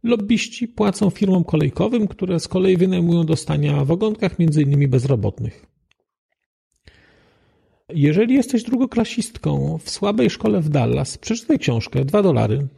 Lobbyści 0.02 0.68
płacą 0.68 1.10
firmom 1.10 1.44
kolejkowym, 1.44 2.08
które 2.08 2.40
z 2.40 2.48
kolei 2.48 2.76
wynajmują 2.76 3.26
do 3.26 3.36
stania 3.36 3.84
w 3.84 3.90
ogonkach 3.90 4.36
m.in. 4.40 4.90
bezrobotnych. 4.90 5.66
Jeżeli 7.88 8.34
jesteś 8.34 8.62
drugoklasistką 8.62 9.78
w 9.84 9.90
słabej 9.90 10.30
szkole 10.30 10.60
w 10.60 10.68
Dallas, 10.68 11.18
przeczytaj 11.18 11.58
książkę 11.58 12.04
2 12.04 12.22
dolary. 12.22 12.68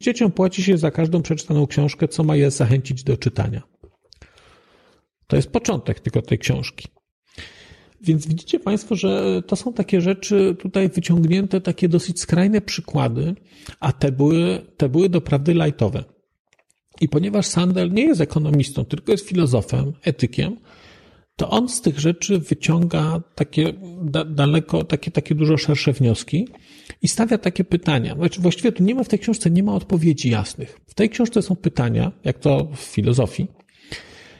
Dzieciom 0.00 0.32
płaci 0.32 0.62
się 0.62 0.78
za 0.78 0.90
każdą 0.90 1.22
przeczytaną 1.22 1.66
książkę, 1.66 2.08
co 2.08 2.24
ma 2.24 2.36
je 2.36 2.50
zachęcić 2.50 3.04
do 3.04 3.16
czytania. 3.16 3.62
To 5.26 5.36
jest 5.36 5.50
początek 5.50 6.00
tylko 6.00 6.22
tej 6.22 6.38
książki. 6.38 6.88
Więc 8.04 8.26
widzicie 8.26 8.60
Państwo, 8.60 8.96
że 8.96 9.42
to 9.46 9.56
są 9.56 9.72
takie 9.72 10.00
rzeczy 10.00 10.56
tutaj 10.58 10.88
wyciągnięte, 10.88 11.60
takie 11.60 11.88
dosyć 11.88 12.20
skrajne 12.20 12.60
przykłady, 12.60 13.34
a 13.80 13.92
te 13.92 14.12
były, 14.12 14.66
te 14.76 14.88
były 14.88 15.08
doprawdy 15.08 15.54
lajtowe. 15.54 16.04
I 17.00 17.08
ponieważ 17.08 17.46
Sandel 17.46 17.92
nie 17.92 18.02
jest 18.02 18.20
ekonomistą, 18.20 18.84
tylko 18.84 19.12
jest 19.12 19.28
filozofem, 19.28 19.92
etykiem, 20.02 20.56
to 21.36 21.50
on 21.50 21.68
z 21.68 21.80
tych 21.80 22.00
rzeczy 22.00 22.38
wyciąga 22.38 23.22
takie 23.34 23.72
da, 24.02 24.24
daleko, 24.24 24.84
takie, 24.84 25.10
takie 25.10 25.34
dużo 25.34 25.56
szersze 25.56 25.92
wnioski 25.92 26.48
i 27.02 27.08
stawia 27.08 27.38
takie 27.38 27.64
pytania. 27.64 28.14
Znaczy, 28.14 28.40
właściwie 28.40 28.72
tu 28.72 28.82
nie 28.82 28.94
ma 28.94 29.04
w 29.04 29.08
tej 29.08 29.18
książce, 29.18 29.50
nie 29.50 29.62
ma 29.62 29.74
odpowiedzi 29.74 30.30
jasnych. 30.30 30.80
W 30.86 30.94
tej 30.94 31.10
książce 31.10 31.42
są 31.42 31.56
pytania, 31.56 32.12
jak 32.24 32.38
to 32.38 32.68
w 32.76 32.80
filozofii. 32.80 33.46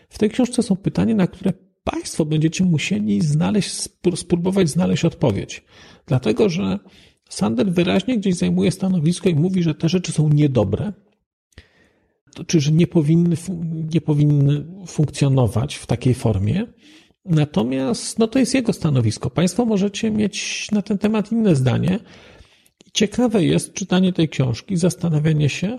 W 0.08 0.18
tej 0.18 0.30
książce 0.30 0.62
są 0.62 0.76
pytania, 0.76 1.14
na 1.14 1.26
które 1.26 1.52
Państwo 1.84 2.24
będziecie 2.24 2.64
musieli 2.64 3.20
znaleźć, 3.20 3.70
spróbować 4.14 4.68
znaleźć 4.68 5.04
odpowiedź. 5.04 5.64
Dlatego, 6.06 6.48
że 6.48 6.78
Sandel 7.28 7.72
wyraźnie 7.72 8.18
gdzieś 8.18 8.34
zajmuje 8.34 8.70
stanowisko 8.70 9.28
i 9.28 9.34
mówi, 9.34 9.62
że 9.62 9.74
te 9.74 9.88
rzeczy 9.88 10.12
są 10.12 10.28
niedobre, 10.28 10.92
czy 12.46 12.60
że 12.60 12.72
nie 12.72 12.86
powinny, 12.86 13.36
nie 13.94 14.00
powinny 14.00 14.64
funkcjonować 14.86 15.74
w 15.74 15.86
takiej 15.86 16.14
formie. 16.14 16.66
Natomiast 17.24 18.18
no 18.18 18.26
to 18.26 18.38
jest 18.38 18.54
jego 18.54 18.72
stanowisko. 18.72 19.30
Państwo 19.30 19.64
możecie 19.64 20.10
mieć 20.10 20.68
na 20.72 20.82
ten 20.82 20.98
temat 20.98 21.32
inne 21.32 21.56
zdanie. 21.56 21.98
Ciekawe 22.92 23.44
jest 23.44 23.72
czytanie 23.72 24.12
tej 24.12 24.28
książki, 24.28 24.76
zastanawianie 24.76 25.48
się, 25.48 25.78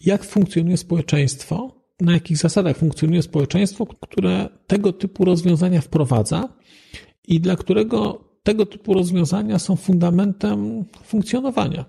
jak 0.00 0.24
funkcjonuje 0.24 0.76
społeczeństwo, 0.76 1.79
na 2.00 2.12
jakich 2.12 2.36
zasadach 2.36 2.76
funkcjonuje 2.76 3.22
społeczeństwo, 3.22 3.86
które 3.86 4.48
tego 4.66 4.92
typu 4.92 5.24
rozwiązania 5.24 5.80
wprowadza 5.80 6.48
i 7.28 7.40
dla 7.40 7.56
którego 7.56 8.24
tego 8.42 8.66
typu 8.66 8.94
rozwiązania 8.94 9.58
są 9.58 9.76
fundamentem 9.76 10.84
funkcjonowania. 11.04 11.84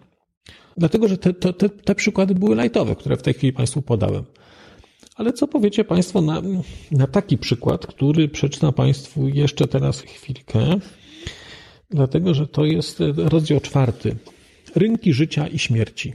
Dlatego, 0.77 1.07
że 1.07 1.17
te, 1.17 1.33
te, 1.33 1.69
te 1.69 1.95
przykłady 1.95 2.35
były 2.35 2.55
lajtowe, 2.55 2.95
które 2.95 3.17
w 3.17 3.21
tej 3.21 3.33
chwili 3.33 3.53
Państwu 3.53 3.81
podałem. 3.81 4.23
Ale 5.15 5.33
co 5.33 5.47
powiecie 5.47 5.83
Państwo 5.83 6.21
na, 6.21 6.41
na 6.91 7.07
taki 7.07 7.37
przykład, 7.37 7.87
który 7.87 8.29
przeczytam 8.29 8.73
Państwu 8.73 9.27
jeszcze 9.27 9.67
teraz 9.67 10.01
chwilkę, 10.01 10.79
dlatego 11.89 12.33
że 12.33 12.47
to 12.47 12.65
jest 12.65 12.99
rozdział 13.15 13.59
czwarty. 13.59 14.15
Rynki 14.75 15.13
życia 15.13 15.47
i 15.47 15.59
śmierci. 15.59 16.13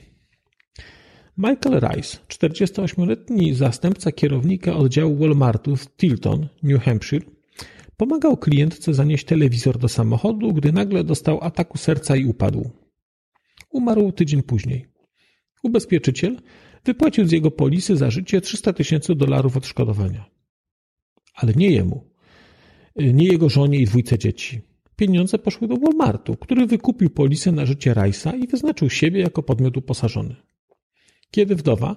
Michael 1.38 1.80
Rice, 1.80 2.18
48-letni 2.28 3.54
zastępca 3.54 4.12
kierownika 4.12 4.76
oddziału 4.76 5.16
Walmartu 5.16 5.76
w 5.76 5.96
Tilton, 5.96 6.48
New 6.62 6.82
Hampshire, 6.82 7.24
pomagał 7.96 8.36
klientce 8.36 8.94
zanieść 8.94 9.24
telewizor 9.24 9.78
do 9.78 9.88
samochodu, 9.88 10.52
gdy 10.52 10.72
nagle 10.72 11.04
dostał 11.04 11.44
ataku 11.44 11.78
serca 11.78 12.16
i 12.16 12.24
upadł. 12.24 12.70
Umarł 13.70 14.12
tydzień 14.12 14.42
później. 14.42 14.86
Ubezpieczyciel 15.62 16.40
wypłacił 16.84 17.26
z 17.26 17.32
jego 17.32 17.50
polisy 17.50 17.96
za 17.96 18.10
życie 18.10 18.40
300 18.40 18.72
tysięcy 18.72 19.14
dolarów 19.14 19.56
odszkodowania. 19.56 20.24
Ale 21.34 21.52
nie 21.54 21.70
jemu, 21.70 22.04
nie 22.96 23.26
jego 23.26 23.48
żonie 23.48 23.78
i 23.78 23.84
dwójce 23.84 24.18
dzieci. 24.18 24.60
Pieniądze 24.96 25.38
poszły 25.38 25.68
do 25.68 25.76
Walmartu, 25.76 26.36
który 26.36 26.66
wykupił 26.66 27.10
polisę 27.10 27.52
na 27.52 27.66
życie 27.66 27.92
Rice'a 27.92 28.38
i 28.38 28.46
wyznaczył 28.46 28.90
siebie 28.90 29.20
jako 29.20 29.42
podmiot 29.42 29.76
uposażony. 29.76 30.36
Kiedy 31.30 31.54
wdowa 31.54 31.96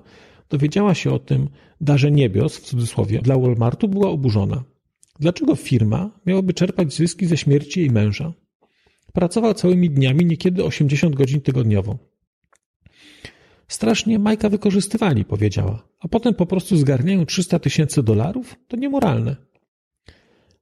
dowiedziała 0.49 0.93
się 0.93 1.11
o 1.11 1.19
tym 1.19 1.49
darze 1.81 2.11
niebios, 2.11 2.57
w 2.57 2.61
cudzysłowie, 2.61 3.21
dla 3.21 3.37
Walmartu, 3.37 3.87
była 3.87 4.09
oburzona. 4.09 4.63
Dlaczego 5.19 5.55
firma 5.55 6.19
miałaby 6.25 6.53
czerpać 6.53 6.93
zyski 6.93 7.25
ze 7.25 7.37
śmierci 7.37 7.79
jej 7.79 7.91
męża? 7.91 8.33
Pracował 9.13 9.53
całymi 9.53 9.89
dniami, 9.89 10.25
niekiedy 10.25 10.63
80 10.63 11.15
godzin 11.15 11.41
tygodniowo. 11.41 11.97
Strasznie 13.67 14.19
Majka 14.19 14.49
wykorzystywali, 14.49 15.25
powiedziała, 15.25 15.87
a 15.99 16.07
potem 16.07 16.33
po 16.33 16.45
prostu 16.45 16.77
zgarniają 16.77 17.25
300 17.25 17.59
tysięcy 17.59 18.03
dolarów? 18.03 18.55
To 18.67 18.77
niemoralne. 18.77 19.35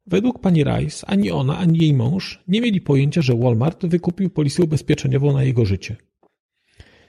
Według 0.07 0.39
pani 0.39 0.63
Rice 0.63 1.07
ani 1.07 1.31
ona, 1.31 1.57
ani 1.57 1.79
jej 1.79 1.93
mąż 1.93 2.43
nie 2.47 2.61
mieli 2.61 2.81
pojęcia, 2.81 3.21
że 3.21 3.35
Walmart 3.35 3.85
wykupił 3.85 4.29
polisę 4.29 4.63
ubezpieczeniową 4.63 5.33
na 5.33 5.43
jego 5.43 5.65
życie. 5.65 5.95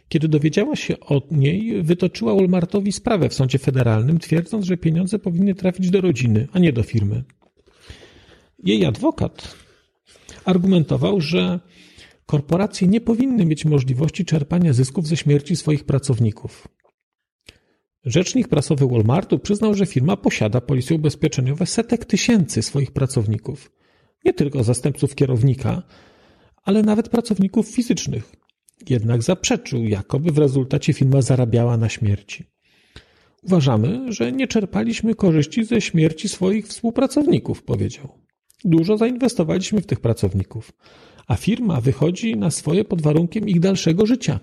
Kiedy 0.09 0.29
dowiedziała 0.29 0.77
się 0.77 1.01
o 1.01 1.23
niej, 1.31 1.83
wytoczyła 1.83 2.35
Walmartowi 2.35 2.93
sprawę 2.93 3.29
w 3.29 3.35
sądzie 3.35 3.59
federalnym, 3.59 4.19
twierdząc, 4.19 4.65
że 4.65 4.77
pieniądze 4.77 5.19
powinny 5.19 5.55
trafić 5.55 5.91
do 5.91 6.01
rodziny, 6.01 6.49
a 6.53 6.59
nie 6.59 6.73
do 6.73 6.83
firmy. 6.83 7.25
Jej 8.65 8.85
adwokat 8.85 9.55
argumentował, 10.45 11.21
że 11.21 11.61
korporacje 12.27 12.89
nie 12.89 13.01
powinny 13.01 13.47
mieć 13.47 13.65
możliwości 13.65 14.25
czerpania 14.25 14.73
zysków 14.73 15.07
ze 15.07 15.17
śmierci 15.17 15.57
swoich 15.57 15.85
pracowników. 15.85 16.69
Rzecznik 18.05 18.49
prasowy 18.49 18.87
Walmartu 18.87 19.39
przyznał, 19.39 19.75
że 19.75 19.87
firma 19.87 20.17
posiada 20.17 20.61
polisy 20.61 20.95
ubezpieczeniowe 20.95 21.67
setek 21.67 22.05
tysięcy 22.05 22.63
swoich 22.63 22.93
pracowników. 22.93 23.73
Nie 24.25 24.33
tylko 24.33 24.65
zastępców 24.65 25.15
kierownika, 25.15 25.83
ale 26.65 26.83
nawet 26.83 27.09
pracowników 27.09 27.69
fizycznych. 27.69 28.33
Jednak 28.89 29.23
zaprzeczył, 29.23 29.85
jakoby 29.85 30.33
w 30.33 30.39
rezultacie 30.39 30.93
firma 30.93 31.23
zarabiała 31.23 31.77
na 31.77 31.89
śmierci. 31.89 32.45
Uważamy, 33.43 34.13
że 34.13 34.33
nie 34.33 34.49
czerpaliśmy 34.49 35.15
korzyści 35.15 35.65
ze 35.65 35.81
śmierci 35.81 36.29
swoich 36.29 36.67
współpracowników, 36.67 37.63
powiedział. 37.63 38.09
Dużo 38.65 38.97
zainwestowaliśmy 38.97 39.81
w 39.81 39.87
tych 39.87 40.01
pracowników, 40.01 40.73
a 41.27 41.37
firma 41.37 41.81
wychodzi 41.81 42.37
na 42.37 42.51
swoje 42.51 42.85
pod 42.85 43.03
warunkiem 43.03 43.49
ich 43.49 43.61
dalszego 43.61 44.07
życia. 44.07 44.41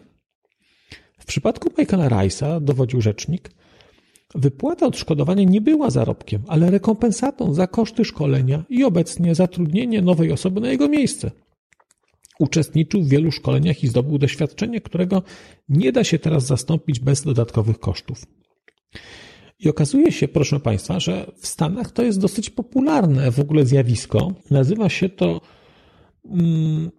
W 1.20 1.26
przypadku 1.26 1.70
Michaela 1.78 2.10
Rice'a, 2.10 2.62
dowodził 2.62 3.02
rzecznik, 3.02 3.52
wypłata 4.36 4.86
odszkodowania 4.86 5.44
nie 5.44 5.62
była 5.62 5.90
zarobkiem, 5.90 6.44
ale 6.48 6.72
rekompensatą 6.72 7.54
za 7.54 7.68
koszty 7.68 8.06
szkolenia 8.06 8.64
i 8.70 8.84
obecnie 8.84 9.36
zatrudnienie 9.36 10.02
nowej 10.02 10.32
osoby 10.32 10.62
na 10.62 10.70
jego 10.70 10.90
miejsce. 10.90 11.32
Uczestniczył 12.40 13.04
w 13.04 13.10
wielu 13.10 13.32
szkoleniach 13.32 13.84
i 13.84 13.88
zdobył 13.88 14.18
doświadczenie, 14.18 14.82
którego 14.82 15.24
nie 15.70 15.92
da 15.92 16.04
się 16.04 16.20
teraz 16.20 16.46
zastąpić 16.46 17.00
bez 17.00 17.24
dodatkowych 17.24 17.80
kosztów. 17.80 18.26
I 19.60 19.70
okazuje 19.70 20.12
się, 20.12 20.28
proszę 20.28 20.60
Państwa, 20.60 21.00
że 21.00 21.32
w 21.38 21.48
Stanach 21.48 21.92
to 21.92 22.04
jest 22.04 22.20
dosyć 22.20 22.50
popularne 22.50 23.32
w 23.32 23.40
ogóle 23.40 23.66
zjawisko. 23.66 24.34
Nazywa 24.52 24.90
się 24.90 25.10
to 25.10 25.42
mm, 26.26 26.92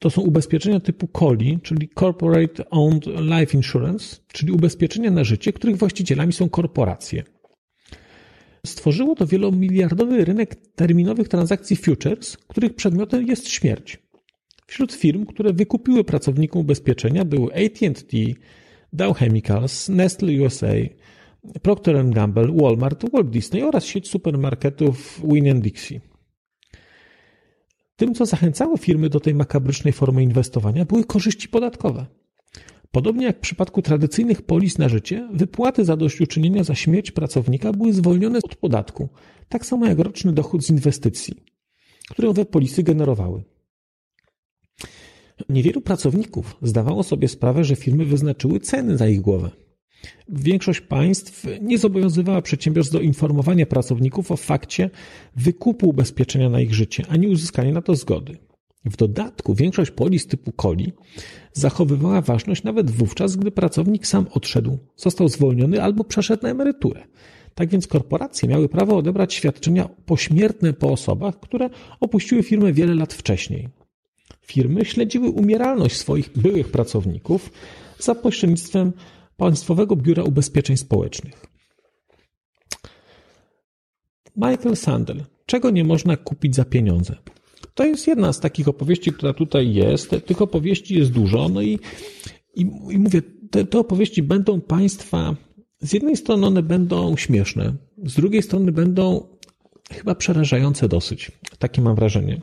to 0.00 0.10
są 0.10 0.22
ubezpieczenia 0.22 0.80
typu 0.80 1.08
COLI, 1.08 1.58
czyli 1.62 1.88
Corporate 1.98 2.70
Owned 2.70 3.06
Life 3.06 3.56
Insurance, 3.56 4.16
czyli 4.32 4.52
ubezpieczenia 4.52 5.10
na 5.10 5.24
życie, 5.24 5.52
których 5.52 5.76
właścicielami 5.76 6.32
są 6.32 6.48
korporacje. 6.48 7.24
Stworzyło 8.66 9.14
to 9.14 9.26
wielomiliardowy 9.26 10.24
rynek 10.24 10.54
terminowych 10.74 11.28
transakcji 11.28 11.76
futures, 11.76 12.36
których 12.36 12.74
przedmiotem 12.74 13.26
jest 13.26 13.48
śmierć. 13.48 13.98
Wśród 14.70 14.92
firm, 14.92 15.26
które 15.26 15.52
wykupiły 15.52 16.04
pracownikom 16.04 16.60
ubezpieczenia 16.60 17.24
były 17.24 17.54
AT&T, 17.54 18.16
Dow 18.92 19.18
Chemicals, 19.18 19.88
Nestle 19.88 20.42
USA, 20.42 20.74
Procter 21.62 22.08
Gamble, 22.08 22.52
Walmart, 22.56 23.10
Walt 23.12 23.30
Disney 23.30 23.62
oraz 23.62 23.84
sieć 23.84 24.08
supermarketów 24.08 25.20
Win 25.24 25.60
Dixie. 25.60 26.00
Tym, 27.96 28.14
co 28.14 28.26
zachęcało 28.26 28.76
firmy 28.76 29.08
do 29.08 29.20
tej 29.20 29.34
makabrycznej 29.34 29.92
formy 29.92 30.22
inwestowania, 30.22 30.84
były 30.84 31.04
korzyści 31.04 31.48
podatkowe. 31.48 32.06
Podobnie 32.90 33.26
jak 33.26 33.36
w 33.36 33.40
przypadku 33.40 33.82
tradycyjnych 33.82 34.42
polis 34.42 34.78
na 34.78 34.88
życie, 34.88 35.28
wypłaty 35.32 35.84
zadośćuczynienia 35.84 36.64
za 36.64 36.74
śmierć 36.74 37.10
pracownika 37.10 37.72
były 37.72 37.92
zwolnione 37.92 38.38
od 38.44 38.56
podatku, 38.56 39.08
tak 39.48 39.66
samo 39.66 39.86
jak 39.86 39.98
roczny 39.98 40.32
dochód 40.32 40.64
z 40.64 40.70
inwestycji, 40.70 41.34
które 42.10 42.28
owe 42.28 42.44
polisy 42.44 42.82
generowały. 42.82 43.49
Niewielu 45.48 45.80
pracowników 45.80 46.56
zdawało 46.62 47.02
sobie 47.02 47.28
sprawę, 47.28 47.64
że 47.64 47.76
firmy 47.76 48.04
wyznaczyły 48.04 48.60
ceny 48.60 48.96
za 48.96 49.08
ich 49.08 49.20
głowę. 49.20 49.50
Większość 50.28 50.80
państw 50.80 51.46
nie 51.60 51.78
zobowiązywała 51.78 52.42
przedsiębiorstw 52.42 52.92
do 52.92 53.00
informowania 53.00 53.66
pracowników 53.66 54.32
o 54.32 54.36
fakcie 54.36 54.90
wykupu 55.36 55.88
ubezpieczenia 55.88 56.50
na 56.50 56.60
ich 56.60 56.74
życie, 56.74 57.04
ani 57.08 57.28
uzyskania 57.28 57.72
na 57.72 57.82
to 57.82 57.94
zgody. 57.94 58.36
W 58.84 58.96
dodatku 58.96 59.54
większość 59.54 59.90
polis 59.90 60.26
typu 60.26 60.52
coli 60.52 60.92
zachowywała 61.52 62.20
ważność 62.20 62.62
nawet 62.62 62.90
wówczas, 62.90 63.36
gdy 63.36 63.50
pracownik 63.50 64.06
sam 64.06 64.26
odszedł, 64.34 64.78
został 64.96 65.28
zwolniony 65.28 65.82
albo 65.82 66.04
przeszedł 66.04 66.42
na 66.42 66.48
emeryturę. 66.48 67.06
Tak 67.54 67.68
więc 67.68 67.86
korporacje 67.86 68.48
miały 68.48 68.68
prawo 68.68 68.96
odebrać 68.96 69.34
świadczenia 69.34 69.88
pośmiertne 70.06 70.72
po 70.72 70.92
osobach, 70.92 71.40
które 71.40 71.70
opuściły 72.00 72.42
firmę 72.42 72.72
wiele 72.72 72.94
lat 72.94 73.14
wcześniej. 73.14 73.68
Firmy 74.50 74.84
śledziły 74.84 75.30
umieralność 75.30 75.96
swoich 75.96 76.38
byłych 76.38 76.68
pracowników 76.68 77.50
za 77.98 78.14
pośrednictwem 78.14 78.92
Państwowego 79.36 79.96
Biura 79.96 80.22
Ubezpieczeń 80.22 80.76
Społecznych. 80.76 81.46
Michael 84.36 84.76
Sandel. 84.76 85.24
Czego 85.46 85.70
nie 85.70 85.84
można 85.84 86.16
kupić 86.16 86.54
za 86.54 86.64
pieniądze? 86.64 87.16
To 87.74 87.84
jest 87.84 88.06
jedna 88.06 88.32
z 88.32 88.40
takich 88.40 88.68
opowieści, 88.68 89.12
która 89.12 89.32
tutaj 89.32 89.74
jest. 89.74 90.10
Tych 90.26 90.42
opowieści 90.42 90.98
jest 90.98 91.10
dużo. 91.10 91.48
No 91.48 91.62
i, 91.62 91.78
i, 92.54 92.60
i 92.90 92.98
mówię, 92.98 93.22
te, 93.50 93.64
te 93.64 93.78
opowieści 93.78 94.22
będą 94.22 94.60
Państwa, 94.60 95.36
z 95.80 95.92
jednej 95.92 96.16
strony 96.16 96.46
one 96.46 96.62
będą 96.62 97.16
śmieszne, 97.16 97.74
z 98.04 98.14
drugiej 98.14 98.42
strony 98.42 98.72
będą 98.72 99.28
chyba 99.92 100.14
przerażające 100.14 100.88
dosyć. 100.88 101.32
Takie 101.58 101.82
mam 101.82 101.96
wrażenie. 101.96 102.40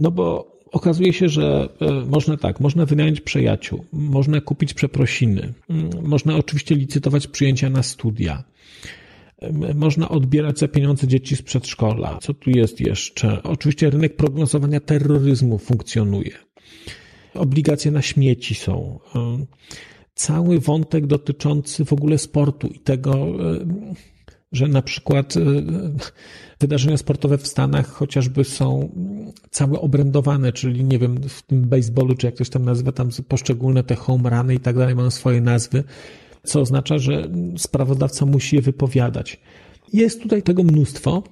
No 0.00 0.10
bo 0.10 0.56
okazuje 0.72 1.12
się, 1.12 1.28
że 1.28 1.68
e, 1.80 1.92
można 1.92 2.36
tak, 2.36 2.60
można 2.60 2.86
wynająć 2.86 3.20
przyjaciół, 3.20 3.84
można 3.92 4.40
kupić 4.40 4.74
przeprosiny, 4.74 5.52
można 6.02 6.36
oczywiście 6.36 6.74
licytować 6.74 7.26
przyjęcia 7.26 7.70
na 7.70 7.82
studia, 7.82 8.44
można 9.74 10.08
odbierać 10.08 10.58
za 10.58 10.68
pieniądze 10.68 11.06
dzieci 11.06 11.36
z 11.36 11.42
przedszkola. 11.42 12.18
Co 12.22 12.34
tu 12.34 12.50
jest 12.50 12.80
jeszcze? 12.80 13.42
Oczywiście 13.42 13.90
rynek 13.90 14.16
prognozowania 14.16 14.80
terroryzmu 14.80 15.58
funkcjonuje. 15.58 16.32
Obligacje 17.34 17.90
na 17.90 18.02
śmieci 18.02 18.54
są. 18.54 18.98
E, 19.14 19.46
cały 20.14 20.60
wątek 20.60 21.06
dotyczący 21.06 21.84
w 21.84 21.92
ogóle 21.92 22.18
sportu 22.18 22.66
i 22.66 22.78
tego, 22.78 23.12
e, 23.12 23.66
że 24.52 24.68
na 24.68 24.82
przykład 24.82 25.34
wydarzenia 26.60 26.96
sportowe 26.96 27.38
w 27.38 27.46
Stanach 27.46 27.88
chociażby 27.88 28.44
są 28.44 28.90
całe 29.50 29.80
obrędowane, 29.80 30.52
czyli 30.52 30.84
nie 30.84 30.98
wiem, 30.98 31.20
w 31.28 31.42
tym 31.42 31.68
baseballu, 31.68 32.14
czy 32.14 32.26
jak 32.26 32.34
ktoś 32.34 32.50
tam 32.50 32.64
nazywa, 32.64 32.92
tam 32.92 33.08
poszczególne 33.28 33.84
te 33.84 33.94
home 33.94 34.30
runy 34.30 34.54
i 34.54 34.60
tak 34.60 34.76
dalej 34.76 34.94
mają 34.94 35.10
swoje 35.10 35.40
nazwy, 35.40 35.84
co 36.44 36.60
oznacza, 36.60 36.98
że 36.98 37.28
sprawodawca 37.56 38.26
musi 38.26 38.56
je 38.56 38.62
wypowiadać. 38.62 39.40
Jest 39.92 40.22
tutaj 40.22 40.42
tego 40.42 40.62
mnóstwo 40.62 41.22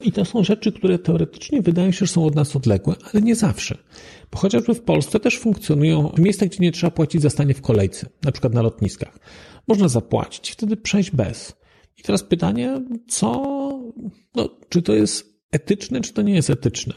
i 0.00 0.12
to 0.12 0.24
są 0.24 0.44
rzeczy, 0.44 0.72
które 0.72 0.98
teoretycznie 0.98 1.62
wydają 1.62 1.90
się, 1.90 2.06
że 2.06 2.12
są 2.12 2.24
od 2.24 2.34
nas 2.34 2.56
odległe, 2.56 2.94
ale 3.12 3.22
nie 3.22 3.34
zawsze. 3.34 3.78
Bo 4.32 4.38
chociażby 4.38 4.74
w 4.74 4.80
Polsce 4.80 5.20
też 5.20 5.38
funkcjonują 5.38 6.12
miejsca, 6.18 6.46
gdzie 6.46 6.58
nie 6.60 6.72
trzeba 6.72 6.90
płacić 6.90 7.22
za 7.22 7.30
stanie 7.30 7.54
w 7.54 7.62
kolejce, 7.62 8.08
na 8.24 8.32
przykład 8.32 8.54
na 8.54 8.62
lotniskach. 8.62 9.18
Można 9.68 9.88
zapłacić, 9.88 10.50
wtedy 10.50 10.76
przejść 10.76 11.10
bez. 11.10 11.56
I 11.98 12.02
teraz 12.02 12.22
pytanie, 12.22 12.80
co, 13.08 13.42
no, 14.34 14.48
czy 14.68 14.82
to 14.82 14.94
jest 14.94 15.36
etyczne, 15.52 16.00
czy 16.00 16.12
to 16.12 16.22
nie 16.22 16.34
jest 16.34 16.50
etyczne? 16.50 16.94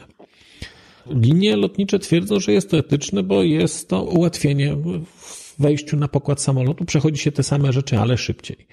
Linie 1.06 1.56
lotnicze 1.56 1.98
twierdzą, 1.98 2.40
że 2.40 2.52
jest 2.52 2.70
to 2.70 2.78
etyczne, 2.78 3.22
bo 3.22 3.42
jest 3.42 3.88
to 3.88 4.04
ułatwienie 4.04 4.76
w 4.76 5.54
wejściu 5.58 5.96
na 5.96 6.08
pokład 6.08 6.40
samolotu. 6.40 6.84
Przechodzi 6.84 7.22
się 7.22 7.32
te 7.32 7.42
same 7.42 7.72
rzeczy, 7.72 7.98
ale 7.98 8.18
szybciej. 8.18 8.66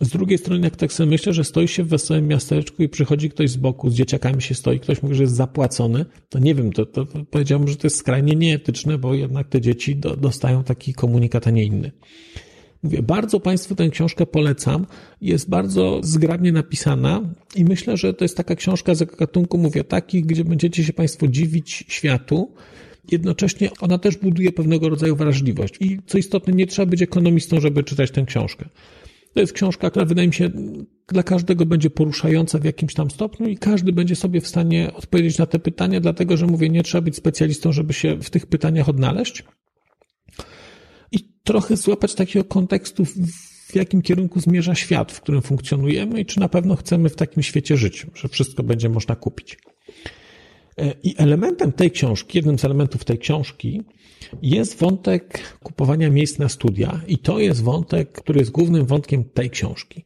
Z 0.00 0.08
drugiej 0.08 0.38
strony, 0.38 0.64
jak 0.64 0.76
tak 0.76 0.92
sobie 0.92 1.10
myślę, 1.10 1.32
że 1.32 1.44
stoi 1.44 1.68
się 1.68 1.84
w 1.84 1.88
wesołym 1.88 2.28
miasteczku 2.28 2.82
i 2.82 2.88
przychodzi 2.88 3.30
ktoś 3.30 3.50
z 3.50 3.56
boku, 3.56 3.90
z 3.90 3.94
dzieciakami 3.94 4.42
się 4.42 4.54
stoi, 4.54 4.80
ktoś 4.80 5.02
mówi, 5.02 5.14
że 5.14 5.22
jest 5.22 5.34
zapłacony, 5.34 6.04
to 6.28 6.38
nie 6.38 6.54
wiem, 6.54 6.72
to, 6.72 6.86
to, 6.86 7.06
powiedziałbym, 7.30 7.68
że 7.68 7.76
to 7.76 7.86
jest 7.86 7.96
skrajnie 7.96 8.36
nieetyczne, 8.36 8.98
bo 8.98 9.14
jednak 9.14 9.48
te 9.48 9.60
dzieci 9.60 9.96
do, 9.96 10.16
dostają 10.16 10.64
taki 10.64 10.94
komunikat, 10.94 11.46
a 11.46 11.50
nie 11.50 11.64
inny. 11.64 11.92
Mówię, 12.82 13.02
bardzo 13.02 13.40
Państwu 13.40 13.74
tę 13.74 13.88
książkę 13.88 14.26
polecam. 14.26 14.86
Jest 15.20 15.48
bardzo 15.48 16.00
zgrabnie 16.02 16.52
napisana 16.52 17.20
i 17.56 17.64
myślę, 17.64 17.96
że 17.96 18.14
to 18.14 18.24
jest 18.24 18.36
taka 18.36 18.54
książka 18.54 18.94
z 18.94 19.16
gatunku, 19.16 19.58
mówię, 19.58 19.84
takich, 19.84 20.26
gdzie 20.26 20.44
będziecie 20.44 20.84
się 20.84 20.92
Państwo 20.92 21.28
dziwić 21.28 21.84
światu. 21.88 22.54
Jednocześnie 23.12 23.70
ona 23.80 23.98
też 23.98 24.16
buduje 24.16 24.52
pewnego 24.52 24.88
rodzaju 24.88 25.16
wrażliwość. 25.16 25.74
I 25.80 25.98
co 26.06 26.18
istotne, 26.18 26.52
nie 26.52 26.66
trzeba 26.66 26.86
być 26.86 27.02
ekonomistą, 27.02 27.60
żeby 27.60 27.84
czytać 27.84 28.10
tę 28.10 28.24
książkę. 28.24 28.68
To 29.34 29.40
jest 29.40 29.52
książka, 29.52 29.90
która 29.90 30.04
wydaje 30.04 30.28
mi 30.28 30.34
się 30.34 30.50
dla 31.08 31.22
każdego 31.22 31.66
będzie 31.66 31.90
poruszająca 31.90 32.58
w 32.58 32.64
jakimś 32.64 32.94
tam 32.94 33.10
stopniu 33.10 33.48
i 33.48 33.56
każdy 33.56 33.92
będzie 33.92 34.16
sobie 34.16 34.40
w 34.40 34.48
stanie 34.48 34.90
odpowiedzieć 34.94 35.38
na 35.38 35.46
te 35.46 35.58
pytania, 35.58 36.00
dlatego 36.00 36.36
że 36.36 36.46
mówię, 36.46 36.68
nie 36.68 36.82
trzeba 36.82 37.02
być 37.02 37.16
specjalistą, 37.16 37.72
żeby 37.72 37.92
się 37.92 38.16
w 38.16 38.30
tych 38.30 38.46
pytaniach 38.46 38.88
odnaleźć 38.88 39.44
trochę 41.50 41.76
złapać 41.76 42.14
takiego 42.14 42.44
kontekstu, 42.44 43.04
w 43.04 43.74
jakim 43.74 44.02
kierunku 44.02 44.40
zmierza 44.40 44.74
świat, 44.74 45.12
w 45.12 45.20
którym 45.20 45.42
funkcjonujemy 45.42 46.20
i 46.20 46.26
czy 46.26 46.40
na 46.40 46.48
pewno 46.48 46.76
chcemy 46.76 47.08
w 47.08 47.16
takim 47.16 47.42
świecie 47.42 47.76
żyć, 47.76 48.06
że 48.14 48.28
wszystko 48.28 48.62
będzie 48.62 48.88
można 48.88 49.16
kupić. 49.16 49.58
E, 50.78 50.94
I 51.02 51.14
elementem 51.18 51.72
tej 51.72 51.90
książki, 51.90 52.38
jednym 52.38 52.58
z 52.58 52.64
elementów 52.64 53.04
tej 53.04 53.18
książki 53.18 53.82
jest 54.42 54.78
wątek 54.78 55.40
kupowania 55.62 56.10
miejsc 56.10 56.38
na 56.38 56.48
studia 56.48 57.00
i 57.06 57.18
to 57.18 57.38
jest 57.38 57.62
wątek, 57.62 58.12
który 58.12 58.40
jest 58.40 58.50
głównym 58.50 58.86
wątkiem 58.86 59.24
tej 59.24 59.50
książki. 59.50 60.04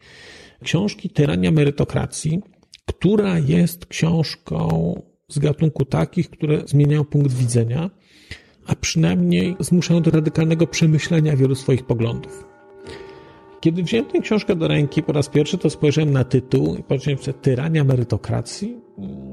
Książki 0.62 1.10
Tyrania 1.10 1.50
Merytokracji, 1.50 2.40
która 2.86 3.38
jest 3.38 3.86
książką 3.86 5.02
z 5.28 5.38
gatunku 5.38 5.84
takich, 5.84 6.30
które 6.30 6.62
zmieniają 6.66 7.04
punkt 7.04 7.32
widzenia 7.32 7.90
a 8.66 8.74
przynajmniej 8.74 9.56
zmuszają 9.60 10.02
do 10.02 10.10
radykalnego 10.10 10.66
przemyślenia 10.66 11.36
wielu 11.36 11.54
swoich 11.54 11.86
poglądów. 11.86 12.44
Kiedy 13.60 13.82
wziąłem 13.82 14.06
tę 14.06 14.20
książkę 14.20 14.56
do 14.56 14.68
ręki 14.68 15.02
po 15.02 15.12
raz 15.12 15.28
pierwszy, 15.28 15.58
to 15.58 15.70
spojrzałem 15.70 16.12
na 16.12 16.24
tytuł 16.24 16.76
i 16.76 16.82
powiedziałem 16.82 17.18
sobie, 17.18 17.38
tyrania 17.38 17.84
merytokracji? 17.84 18.76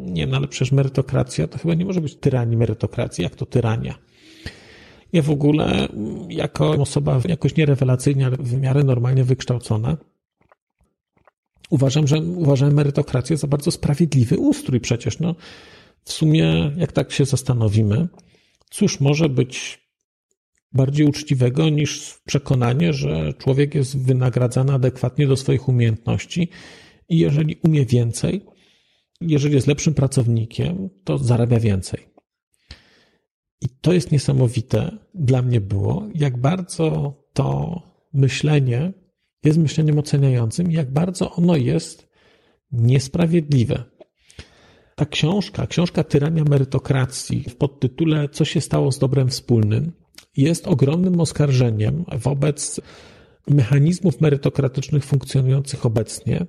Nie, 0.05 0.27
no 0.27 0.38
ale 0.38 0.47
przecież 0.47 0.71
merytokracja 0.71 1.47
to 1.47 1.57
chyba 1.57 1.73
nie 1.73 1.86
może 1.86 2.01
być 2.01 2.15
tyranii 2.15 2.57
merytokracji, 2.57 3.23
jak 3.23 3.36
to 3.36 3.45
tyrania? 3.45 3.95
Ja 5.13 5.21
w 5.21 5.29
ogóle, 5.29 5.88
jako 6.29 6.71
osoba 6.71 7.21
jakoś 7.27 7.55
nierewelacyjnie, 7.55 8.25
ale 8.25 8.38
w 8.38 8.61
miarę 8.61 8.84
normalnie 8.84 9.23
wykształcona, 9.23 9.97
uważam, 11.69 12.07
że 12.07 12.17
uważam 12.19 12.73
merytokrację 12.73 13.38
za 13.38 13.47
bardzo 13.47 13.71
sprawiedliwy 13.71 14.38
ustrój 14.38 14.79
przecież. 14.79 15.19
No, 15.19 15.36
w 16.03 16.11
sumie, 16.11 16.71
jak 16.77 16.91
tak 16.91 17.11
się 17.11 17.25
zastanowimy, 17.25 18.07
Cóż 18.72 18.99
może 18.99 19.30
być 19.30 19.82
bardziej 20.74 21.05
uczciwego 21.07 21.69
niż 21.69 22.19
przekonanie, 22.26 22.93
że 22.93 23.34
człowiek 23.34 23.76
jest 23.76 24.05
wynagradzany 24.05 24.74
adekwatnie 24.74 25.28
do 25.28 25.38
swoich 25.38 25.69
umiejętności 25.69 26.49
i 27.09 27.17
jeżeli 27.17 27.55
umie 27.63 27.86
więcej, 27.86 28.45
jeżeli 29.22 29.55
jest 29.55 29.67
lepszym 29.67 29.93
pracownikiem, 29.93 30.89
to 31.03 31.17
zarabia 31.17 31.59
więcej. 31.59 32.07
I 33.61 33.69
to 33.82 33.93
jest 33.93 34.11
niesamowite 34.11 34.97
dla 35.13 35.41
mnie 35.41 35.61
było, 35.61 36.07
jak 36.15 36.38
bardzo 36.38 37.15
to 37.34 37.82
myślenie 38.13 38.93
jest 39.43 39.57
myśleniem 39.57 39.99
oceniającym, 39.99 40.72
jak 40.72 40.93
bardzo 40.93 41.32
ono 41.32 41.55
jest 41.55 42.09
niesprawiedliwe. 42.72 43.84
Ta 44.95 45.05
książka, 45.05 45.67
książka 45.67 46.03
Tyrania 46.03 46.43
Merytokracji 46.43 47.45
w 47.49 47.55
podtytule 47.55 48.29
Co 48.29 48.45
się 48.45 48.61
stało 48.61 48.91
z 48.91 48.99
dobrem 48.99 49.29
wspólnym 49.29 49.91
jest 50.37 50.67
ogromnym 50.67 51.19
oskarżeniem 51.19 52.05
wobec 52.11 52.81
mechanizmów 53.47 54.21
merytokratycznych 54.21 55.05
funkcjonujących 55.05 55.85
obecnie 55.85 56.45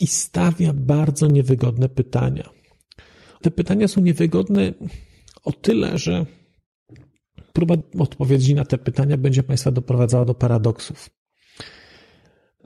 i 0.00 0.06
stawia 0.06 0.72
bardzo 0.72 1.26
niewygodne 1.26 1.88
pytania. 1.88 2.50
Te 3.42 3.50
pytania 3.50 3.88
są 3.88 4.00
niewygodne 4.00 4.72
o 5.44 5.52
tyle, 5.52 5.98
że 5.98 6.26
próba 7.52 7.74
odpowiedzi 7.98 8.54
na 8.54 8.64
te 8.64 8.78
pytania 8.78 9.16
będzie 9.16 9.42
Państwa 9.42 9.70
doprowadzała 9.70 10.24
do 10.24 10.34
paradoksów. 10.34 11.15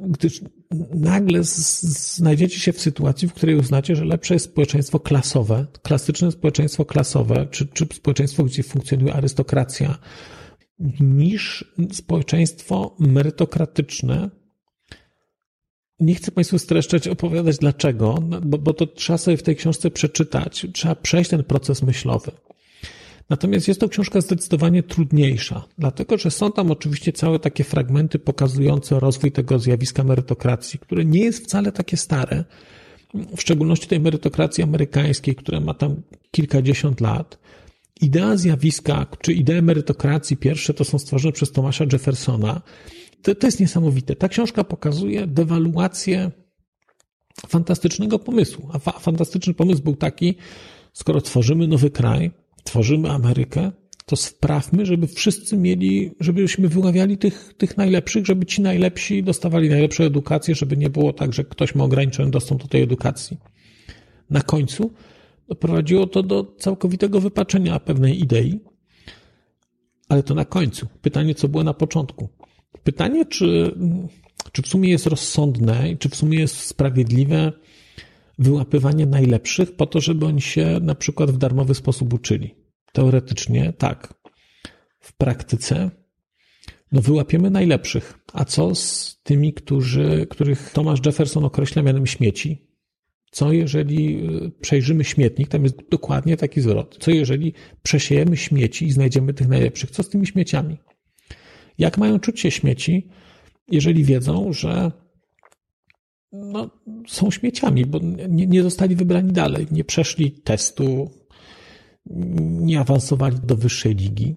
Gdyż 0.01 0.41
nagle 0.95 1.41
znajdziecie 1.43 2.59
się 2.59 2.73
w 2.73 2.81
sytuacji, 2.81 3.29
w 3.29 3.33
której 3.33 3.57
uznacie, 3.57 3.97
że 3.97 4.05
lepsze 4.05 4.35
jest 4.35 4.47
społeczeństwo 4.47 5.01
klasowe, 5.01 5.67
klasyczne 5.83 6.33
społeczeństwo 6.33 6.85
klasowe, 6.85 7.47
czy, 7.51 7.67
czy 7.67 7.87
społeczeństwo, 7.95 8.45
gdzie 8.45 8.63
funkcjonuje 8.63 9.15
arystokracja, 9.15 9.99
niż 11.01 11.75
społeczeństwo 11.93 12.97
merytokratyczne. 12.99 14.31
Nie 16.01 16.15
chcę 16.15 16.33
Państwu 16.33 16.59
streszczać, 16.59 17.09
opowiadać 17.09 17.59
dlaczego, 17.59 18.15
bo, 18.43 18.59
bo 18.59 18.75
to 18.75 18.87
trzeba 18.87 19.19
sobie 19.19 19.37
w 19.37 19.43
tej 19.43 19.57
książce 19.57 19.91
przeczytać. 19.91 20.67
Trzeba 20.73 20.95
przejść 20.95 21.31
ten 21.31 21.45
proces 21.45 21.83
myślowy. 21.83 22.31
Natomiast 23.31 23.69
jest 23.69 23.81
to 23.81 23.89
książka 23.89 24.21
zdecydowanie 24.21 24.83
trudniejsza, 24.83 25.65
dlatego 25.79 26.19
że 26.19 26.31
są 26.31 26.53
tam 26.53 26.71
oczywiście 26.71 27.13
całe 27.13 27.39
takie 27.39 27.65
fragmenty 27.65 28.19
pokazujące 28.19 29.01
rozwój 29.01 29.33
tego 29.33 29.59
zjawiska 29.59 30.05
merytokracji, 30.05 30.79
które 30.79 31.05
nie 31.05 31.21
jest 31.21 31.45
wcale 31.45 31.73
takie 31.73 31.97
stare, 31.97 32.45
w 33.37 33.41
szczególności 33.41 33.87
tej 33.87 34.01
merytokracji 34.01 34.65
amerykańskiej, 34.65 35.35
która 35.35 35.61
ma 35.61 35.75
tam 35.75 36.03
kilkadziesiąt 36.31 37.01
lat. 37.01 37.39
Idea 38.01 38.37
zjawiska, 38.37 39.07
czy 39.21 39.33
idee 39.33 39.63
merytokracji, 39.63 40.37
pierwsze 40.37 40.75
to 40.75 40.85
są 40.85 40.99
stworzone 40.99 41.33
przez 41.33 41.53
Tomasza 41.53 41.85
Jeffersona. 41.93 42.63
To, 43.23 43.35
to 43.35 43.47
jest 43.47 43.61
niesamowite. 43.61 44.17
Ta 44.17 44.29
książka 44.29 44.65
pokazuje 44.65 45.27
dewaluację 45.27 46.31
fantastycznego 47.49 48.19
pomysłu. 48.19 48.69
A 48.73 48.79
fa 48.79 48.93
fantastyczny 48.93 49.55
pomysł 49.55 49.83
był 49.83 49.97
taki, 49.97 50.35
skoro 50.93 51.21
tworzymy 51.21 51.69
nowy 51.69 51.91
kraj, 51.91 52.31
tworzymy 52.65 53.11
Amerykę, 53.11 53.73
to 54.07 54.17
sprawmy, 54.17 54.87
żeby 54.87 55.07
wszyscy 55.07 55.57
mieli, 55.57 56.11
żebyśmy 56.21 56.69
wyławiali 56.69 57.19
tych, 57.19 57.55
tych 57.59 57.77
najlepszych, 57.77 58.27
żeby 58.27 58.47
ci 58.47 58.63
najlepsi 58.63 59.23
dostawali 59.23 59.69
najlepszą 59.69 60.05
edukację, 60.05 60.55
żeby 60.55 60.77
nie 60.77 60.91
było 60.91 61.13
tak, 61.13 61.33
że 61.33 61.45
ktoś 61.45 61.75
ma 61.75 61.85
ograniczony 61.85 62.31
dostęp 62.31 62.63
do 62.63 62.69
tej 62.69 62.83
edukacji. 62.83 63.37
Na 64.31 64.41
końcu 64.41 64.93
doprowadziło 65.49 66.07
to 66.07 66.23
do 66.23 66.55
całkowitego 66.59 67.21
wypaczenia 67.21 67.81
pewnej 67.81 68.21
idei, 68.21 68.61
ale 70.09 70.23
to 70.23 70.35
na 70.35 70.45
końcu. 70.45 70.87
Pytanie, 71.03 71.35
co 71.35 71.49
było 71.49 71.65
na 71.65 71.75
początku. 71.75 72.29
Pytanie, 72.85 73.27
czy, 73.27 73.75
czy 74.53 74.63
w 74.63 74.67
sumie 74.67 74.91
jest 74.91 75.07
rozsądne 75.07 75.91
i 75.91 75.99
czy 75.99 76.09
w 76.09 76.17
sumie 76.17 76.39
jest 76.39 76.57
sprawiedliwe 76.57 77.53
wyłapywanie 78.41 79.07
najlepszych 79.07 79.77
po 79.77 79.87
to, 79.87 80.01
żeby 80.01 80.27
oni 80.27 80.41
się 80.41 80.79
na 80.83 80.95
przykład 80.95 81.31
w 81.31 81.39
darmowy 81.39 81.75
sposób 81.75 82.15
uczyli. 82.15 82.55
Teoretycznie 82.93 83.73
tak. 83.73 84.15
W 85.01 85.17
praktyce 85.17 85.91
no 86.93 87.01
wyłapiemy 87.01 87.51
najlepszych. 87.51 88.19
A 88.33 88.45
co 88.45 88.75
z 88.75 89.17
tymi, 89.23 89.53
którzy, 89.53 90.27
których 90.31 90.71
Thomas 90.73 91.01
Jefferson 91.07 91.45
określa 91.45 91.83
mianem 91.83 92.07
śmieci? 92.07 92.67
Co 93.31 93.53
jeżeli 93.53 94.29
y, 94.47 94.51
przejrzymy 94.61 95.05
śmietnik, 95.05 95.49
tam 95.49 95.65
jest 95.65 95.89
dokładnie 95.91 96.37
taki 96.37 96.61
zwrot. 96.61 96.97
Co 97.01 97.11
jeżeli 97.11 97.53
przesiejemy 97.83 98.37
śmieci 98.37 98.87
i 98.87 98.93
znajdziemy 98.93 99.35
tych 99.35 99.49
najlepszych? 99.49 99.91
Co 99.91 100.03
z 100.03 100.09
tymi 100.09 100.27
śmieciami? 100.27 100.79
Jak 101.79 101.99
mają 101.99 102.21
czuć 102.21 102.41
się 102.41 102.51
śmieci, 102.51 103.09
jeżeli 103.69 104.05
wiedzą, 104.05 104.53
że 104.53 104.93
no, 106.33 106.71
są 107.09 107.31
śmieciami, 107.31 107.87
bo 107.87 107.99
nie, 108.29 108.47
nie 108.47 108.63
zostali 108.63 108.97
wybrani 108.97 109.33
dalej, 109.33 109.67
nie 109.71 109.85
przeszli 109.85 110.33
testu, 110.33 111.11
nie 112.41 112.81
awansowali 112.81 113.37
do 113.45 113.57
wyższej 113.57 113.95
ligi. 113.95 114.37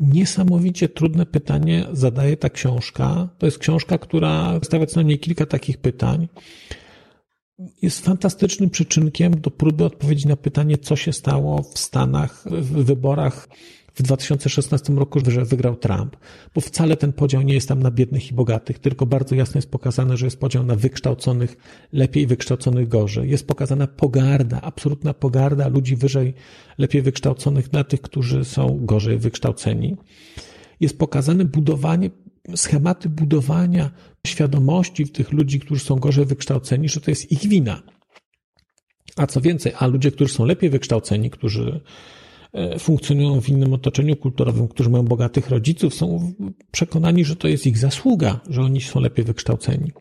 Niesamowicie 0.00 0.88
trudne 0.88 1.26
pytanie 1.26 1.86
zadaje 1.92 2.36
ta 2.36 2.50
książka. 2.50 3.28
To 3.38 3.46
jest 3.46 3.58
książka, 3.58 3.98
która 3.98 4.60
stawia 4.62 4.86
co 4.86 4.96
najmniej 4.96 5.18
kilka 5.18 5.46
takich 5.46 5.78
pytań. 5.78 6.28
Jest 7.82 8.04
fantastycznym 8.04 8.70
przyczynkiem 8.70 9.40
do 9.40 9.50
próby 9.50 9.84
odpowiedzi 9.84 10.28
na 10.28 10.36
pytanie, 10.36 10.78
co 10.78 10.96
się 10.96 11.12
stało 11.12 11.62
w 11.62 11.78
Stanach 11.78 12.44
w 12.50 12.84
wyborach 12.84 13.48
w 13.94 14.02
2016 14.02 14.92
roku, 14.92 15.20
że 15.30 15.44
wygrał 15.44 15.76
Trump, 15.76 16.16
bo 16.54 16.60
wcale 16.60 16.96
ten 16.96 17.12
podział 17.12 17.42
nie 17.42 17.54
jest 17.54 17.68
tam 17.68 17.82
na 17.82 17.90
biednych 17.90 18.30
i 18.30 18.34
bogatych, 18.34 18.78
tylko 18.78 19.06
bardzo 19.06 19.34
jasno 19.34 19.58
jest 19.58 19.70
pokazane, 19.70 20.16
że 20.16 20.26
jest 20.26 20.40
podział 20.40 20.64
na 20.64 20.76
wykształconych 20.76 21.56
lepiej, 21.92 22.26
wykształconych 22.26 22.88
gorzej. 22.88 23.30
Jest 23.30 23.46
pokazana 23.46 23.86
pogarda, 23.86 24.60
absolutna 24.60 25.14
pogarda 25.14 25.68
ludzi 25.68 25.96
wyżej, 25.96 26.34
lepiej 26.78 27.02
wykształconych 27.02 27.72
na 27.72 27.84
tych, 27.84 28.00
którzy 28.00 28.44
są 28.44 28.78
gorzej 28.86 29.18
wykształceni. 29.18 29.96
Jest 30.80 30.98
pokazane 30.98 31.44
budowanie, 31.44 32.10
schematy 32.56 33.08
budowania 33.08 33.90
świadomości 34.26 35.04
w 35.04 35.12
tych 35.12 35.32
ludzi, 35.32 35.60
którzy 35.60 35.84
są 35.84 35.96
gorzej 35.96 36.26
wykształceni, 36.26 36.88
że 36.88 37.00
to 37.00 37.10
jest 37.10 37.32
ich 37.32 37.48
wina. 37.48 37.82
A 39.16 39.26
co 39.26 39.40
więcej, 39.40 39.72
a 39.78 39.86
ludzie, 39.86 40.10
którzy 40.10 40.34
są 40.34 40.44
lepiej 40.44 40.70
wykształceni, 40.70 41.30
którzy 41.30 41.80
funkcjonują 42.78 43.40
w 43.40 43.48
innym 43.48 43.72
otoczeniu 43.72 44.16
kulturowym, 44.16 44.68
którzy 44.68 44.90
mają 44.90 45.04
bogatych 45.04 45.50
rodziców, 45.50 45.94
są 45.94 46.32
przekonani, 46.70 47.24
że 47.24 47.36
to 47.36 47.48
jest 47.48 47.66
ich 47.66 47.78
zasługa, 47.78 48.40
że 48.48 48.62
oni 48.62 48.80
są 48.80 49.00
lepiej 49.00 49.24
wykształceni. 49.24 49.92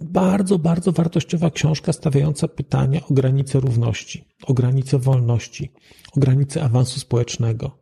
Bardzo, 0.00 0.58
bardzo 0.58 0.92
wartościowa 0.92 1.50
książka 1.50 1.92
stawiająca 1.92 2.48
pytania 2.48 3.00
o 3.10 3.14
granice 3.14 3.60
równości, 3.60 4.24
o 4.46 4.54
granice 4.54 4.98
wolności, 4.98 5.72
o 6.16 6.20
granice 6.20 6.62
awansu 6.62 7.00
społecznego. 7.00 7.78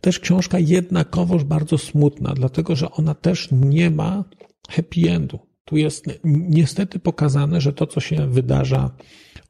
Też 0.00 0.20
książka 0.20 0.58
jednakowoż 0.58 1.44
bardzo 1.44 1.78
smutna, 1.78 2.32
dlatego 2.34 2.76
że 2.76 2.90
ona 2.90 3.14
też 3.14 3.48
nie 3.52 3.90
ma 3.90 4.24
happy 4.68 5.10
endu. 5.10 5.38
Tu 5.64 5.76
jest 5.76 6.06
niestety 6.24 6.98
pokazane, 6.98 7.60
że 7.60 7.72
to, 7.72 7.86
co 7.86 8.00
się 8.00 8.30
wydarza 8.30 8.90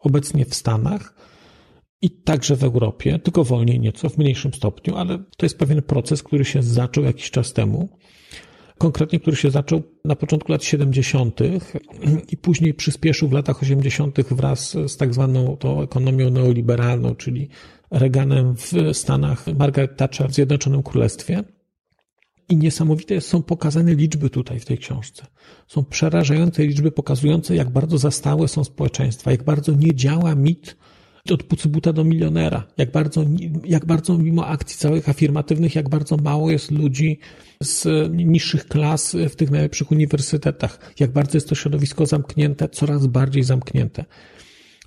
obecnie 0.01 0.45
w 0.45 0.55
Stanach, 0.55 1.15
i 2.03 2.11
także 2.11 2.57
w 2.57 2.65
Europie, 2.65 3.19
tylko 3.19 3.45
wolniej 3.45 3.81
nieco, 3.81 4.09
w 4.09 4.19
mniejszym 4.19 4.55
stopniu, 4.55 4.97
ale 4.97 5.19
to 5.19 5.47
jest 5.47 5.59
pewien 5.59 5.83
proces, 5.83 6.23
który 6.23 6.45
się 6.45 6.63
zaczął 6.63 7.05
jakiś 7.05 7.31
czas 7.31 7.53
temu. 7.53 7.89
Konkretnie, 8.79 9.21
który 9.21 9.37
się 9.37 9.51
zaczął 9.51 9.83
na 10.05 10.17
początku 10.17 10.53
lat 10.53 10.65
70. 10.65 11.41
i 12.29 12.37
później 12.37 12.75
przyspieszył 12.75 13.29
w 13.29 13.33
latach 13.33 13.63
80. 13.63 14.21
wraz 14.31 14.77
z 14.87 14.97
tak 14.97 15.15
zwaną 15.15 15.57
tą 15.57 15.83
ekonomią 15.83 16.31
neoliberalną, 16.31 17.15
czyli 17.15 17.49
Reaganem 17.91 18.57
w 18.57 18.73
Stanach, 18.93 19.47
Margaret 19.59 19.97
Thatcher 19.97 20.29
w 20.29 20.35
Zjednoczonym 20.35 20.83
Królestwie. 20.83 21.45
I 22.49 22.57
niesamowite 22.57 23.21
są 23.21 23.43
pokazane 23.43 23.95
liczby 23.95 24.31
tutaj 24.31 24.61
w 24.61 24.65
tej 24.65 24.79
książce. 24.79 25.27
Są 25.67 25.85
przerażające 25.85 26.67
liczby 26.67 26.93
pokazujące, 26.93 27.57
jak 27.57 27.71
bardzo 27.71 27.99
zastałe 27.99 28.49
są 28.49 28.65
społeczeństwa, 28.65 29.31
jak 29.31 29.45
bardzo 29.45 29.73
nie 29.73 29.95
działa 29.95 30.35
mit 30.35 30.77
od 31.31 31.43
pucybuta 31.43 31.93
do 31.93 32.05
milionera. 32.05 32.67
Jak 32.77 32.91
bardzo, 32.91 33.25
jak 33.65 33.87
bardzo 33.87 34.19
mimo 34.19 34.47
akcji 34.47 34.79
całych 34.79 35.09
afirmatywnych, 35.09 35.75
jak 35.75 35.89
bardzo 35.89 36.17
mało 36.17 36.51
jest 36.51 36.71
ludzi 36.71 37.19
z 37.63 37.87
niższych 38.13 38.67
klas 38.67 39.17
w 39.31 39.37
tych 39.37 39.51
najlepszych 39.51 39.91
uniwersytetach. 39.91 40.93
Jak 41.01 41.13
bardzo 41.13 41.37
jest 41.37 41.49
to 41.49 41.55
środowisko 41.55 42.07
zamknięte, 42.07 42.69
coraz 42.69 43.07
bardziej 43.07 43.43
zamknięte. 43.43 44.05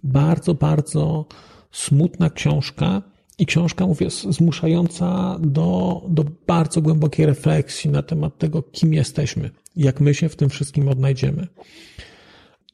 Bardzo, 0.04 0.54
bardzo 0.54 1.26
smutna 1.72 2.30
książka 2.30 3.02
i 3.40 3.46
książka, 3.46 3.88
mówię, 3.88 4.10
zmuszająca 4.10 5.38
do, 5.40 6.02
do 6.10 6.26
bardzo 6.48 6.82
głębokiej 6.82 7.26
refleksji 7.26 7.90
na 7.90 8.04
temat 8.04 8.38
tego, 8.38 8.64
kim 8.64 8.94
jesteśmy, 8.94 9.50
jak 9.76 10.02
my 10.02 10.14
się 10.14 10.30
w 10.30 10.36
tym 10.36 10.50
wszystkim 10.50 10.88
odnajdziemy. 10.88 11.48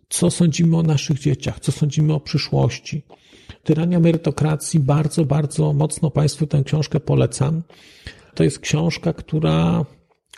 Co 0.10 0.32
sądzimy 0.32 0.78
o 0.78 0.84
naszych 0.84 1.20
dzieciach, 1.20 1.60
co 1.60 1.72
sądzimy 1.72 2.14
o 2.14 2.20
przyszłości, 2.20 3.04
Tyrania 3.64 4.00
merytokracji 4.00 4.80
bardzo, 4.80 5.26
bardzo 5.26 5.74
mocno 5.74 6.12
Państwu 6.12 6.48
tę 6.48 6.64
książkę 6.64 7.00
polecam. 7.00 7.62
To 8.36 8.44
jest 8.44 8.60
książka, 8.60 9.14
która, 9.14 9.86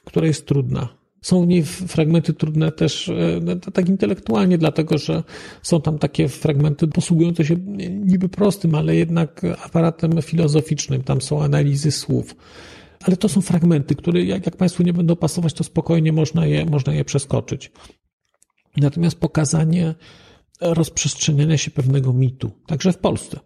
która 0.05 0.27
jest 0.27 0.45
trudna. 0.45 1.01
Są 1.21 1.45
w 1.45 1.47
niej 1.47 1.63
fragmenty 1.63 2.33
trudne 2.33 2.71
też 2.71 3.09
e, 3.09 3.71
tak 3.73 3.89
intelektualnie, 3.89 4.57
dlatego 4.57 4.97
że 4.97 5.23
są 5.61 5.81
tam 5.81 5.99
takie 5.99 6.27
fragmenty 6.27 6.87
posługujące 6.87 7.45
się 7.45 7.55
niby 7.89 8.29
prostym, 8.29 8.75
ale 8.75 8.95
jednak 8.95 9.41
aparatem 9.65 10.21
filozoficznym. 10.21 11.03
Tam 11.03 11.21
są 11.21 11.43
analizy 11.43 11.91
słów. 11.91 12.35
Ale 13.03 13.17
to 13.17 13.29
są 13.29 13.41
fragmenty, 13.41 13.95
które 13.95 14.23
jak, 14.23 14.45
jak 14.45 14.57
Państwu 14.57 14.83
nie 14.83 14.93
będą 14.93 15.15
pasować, 15.15 15.53
to 15.53 15.63
spokojnie 15.63 16.13
można 16.13 16.45
je, 16.45 16.65
można 16.65 16.93
je 16.93 17.05
przeskoczyć. 17.05 17.71
Natomiast 18.77 19.19
pokazanie 19.19 19.95
rozprzestrzeniania 20.61 21.57
się 21.57 21.71
pewnego 21.71 22.13
mitu, 22.13 22.51
także 22.67 22.93
w 22.93 22.97
Polsce. 22.97 23.39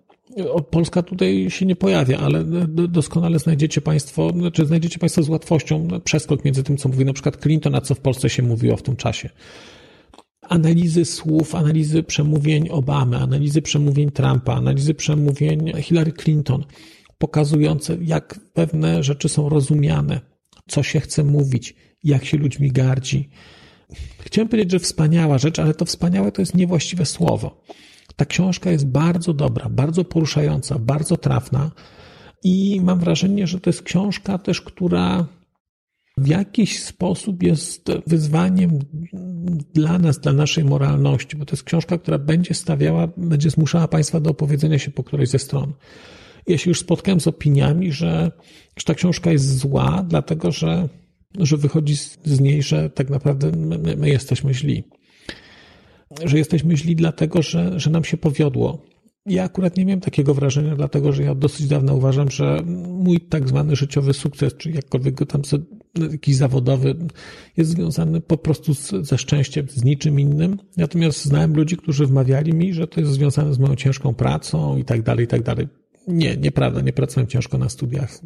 Polska 0.70 1.03
tutaj 1.03 1.49
się 1.49 1.66
nie 1.66 1.76
pojawia, 1.76 2.18
ale 2.20 2.43
doskonale 2.88 3.39
znajdziecie 3.39 3.82
Państwo, 3.82 4.30
znaczy 4.30 4.66
znajdziecie 4.66 4.99
Państwo 4.99 5.24
z 5.24 5.30
łatwością 5.30 5.88
przeskok 6.03 6.45
między 6.45 6.63
tym, 6.63 6.78
co 6.78 6.89
mówi 6.89 7.05
na 7.05 7.13
przykład 7.13 7.38
Clinton, 7.38 7.76
a 7.76 7.82
co 7.82 7.95
w 7.95 7.99
Polsce 7.99 8.30
się 8.30 8.43
mówiło 8.43 8.78
w 8.78 8.82
tym 8.82 8.95
czasie. 8.95 9.30
Analizy 10.41 11.05
słów, 11.05 11.55
analizy 11.55 12.03
przemówień 12.03 12.70
Obamy, 12.70 13.18
analizy 13.18 13.61
przemówień 13.61 14.11
Trumpa, 14.11 14.53
analizy 14.53 14.93
przemówień 14.93 15.74
Hillary 15.82 16.11
Clinton, 16.11 16.63
pokazujące, 17.18 17.97
jak 18.01 18.39
pewne 18.53 19.03
rzeczy 19.03 19.30
są 19.30 19.49
rozumiane, 19.49 20.22
co 20.68 20.84
się 20.84 20.99
chce 20.99 21.24
mówić, 21.24 21.76
jak 22.03 22.26
się 22.26 22.38
ludźmi 22.38 22.72
gardzi. 22.72 23.30
Chciałem 24.19 24.49
powiedzieć, 24.49 24.71
że 24.71 24.79
wspaniała 24.79 25.38
rzecz, 25.38 25.59
ale 25.59 25.73
to 25.73 25.86
wspaniałe 25.86 26.31
to 26.31 26.41
jest 26.41 26.55
niewłaściwe 26.55 27.05
słowo. 27.05 27.61
Ta 28.15 28.25
książka 28.25 28.71
jest 28.71 28.88
bardzo 28.88 29.33
dobra, 29.33 29.69
bardzo 29.69 30.03
poruszająca, 30.03 30.79
bardzo 30.79 31.17
trafna 31.17 31.71
i 32.43 32.81
mam 32.81 32.99
wrażenie, 32.99 33.47
że 33.47 33.59
to 33.59 33.69
jest 33.69 33.83
książka 33.83 34.38
też, 34.38 34.61
która 34.61 35.27
w 36.17 36.27
jakiś 36.27 36.83
sposób 36.83 37.43
jest 37.43 37.91
wyzwaniem 38.07 38.79
dla 39.73 39.99
nas, 39.99 40.19
dla 40.19 40.33
naszej 40.33 40.63
moralności, 40.63 41.38
bo 41.38 41.45
to 41.45 41.53
jest 41.53 41.63
książka, 41.63 41.97
która 41.97 42.17
będzie 42.17 42.53
stawiała, 42.53 43.07
będzie 43.17 43.49
zmuszała 43.49 43.88
Państwa 43.88 44.19
do 44.19 44.29
opowiedzenia 44.29 44.79
się 44.79 44.91
po 44.91 45.03
którejś 45.03 45.29
ze 45.29 45.39
stron. 45.39 45.73
Ja 46.47 46.57
się 46.57 46.69
już 46.69 46.79
spotkałem 46.79 47.19
z 47.19 47.27
opiniami, 47.27 47.91
że, 47.91 48.31
że 48.77 48.86
ta 48.86 48.93
książka 48.93 49.31
jest 49.31 49.57
zła, 49.57 50.05
dlatego 50.07 50.51
że, 50.51 50.89
że 51.39 51.57
wychodzi 51.57 51.95
z 52.23 52.39
niej, 52.39 52.63
że 52.63 52.89
tak 52.89 53.09
naprawdę 53.09 53.51
my, 53.51 53.95
my 53.97 54.09
jesteśmy 54.09 54.53
źli 54.53 54.83
że 56.23 56.38
jesteśmy 56.38 56.77
źli 56.77 56.95
dlatego, 56.95 57.41
że, 57.41 57.79
że 57.79 57.89
nam 57.89 58.03
się 58.03 58.17
powiodło. 58.17 58.81
Ja 59.25 59.43
akurat 59.43 59.77
nie 59.77 59.86
miałem 59.86 60.01
takiego 60.01 60.33
wrażenia, 60.33 60.75
dlatego 60.75 61.11
że 61.11 61.23
ja 61.23 61.36
dosyć 61.36 61.67
dawno 61.67 61.95
uważam, 61.95 62.31
że 62.31 62.61
mój 62.88 63.19
tak 63.19 63.47
zwany 63.47 63.75
życiowy 63.75 64.13
sukces, 64.13 64.53
czy 64.57 64.71
jakkolwiek 64.71 65.15
go 65.15 65.25
tam 65.25 65.41
jakiś 66.11 66.36
zawodowy, 66.36 66.95
jest 67.57 67.69
związany 67.69 68.21
po 68.21 68.38
prostu 68.38 68.73
z, 68.73 68.89
ze 68.89 69.17
szczęściem, 69.17 69.67
z 69.69 69.83
niczym 69.83 70.19
innym. 70.19 70.57
Natomiast 70.77 71.25
znałem 71.25 71.55
ludzi, 71.55 71.77
którzy 71.77 72.05
wmawiali 72.05 72.53
mi, 72.53 72.73
że 72.73 72.88
to 72.88 72.99
jest 72.99 73.11
związane 73.11 73.53
z 73.53 73.59
moją 73.59 73.75
ciężką 73.75 74.13
pracą 74.13 74.77
i 74.77 74.83
tak 74.83 75.01
dalej, 75.01 75.25
i 75.25 75.27
tak 75.27 75.43
dalej. 75.43 75.67
Nie, 76.07 76.38
nieprawda, 76.38 76.81
nie 76.81 76.93
pracowałem 76.93 77.27
ciężko 77.27 77.57
na 77.57 77.69
studiach. 77.69 78.19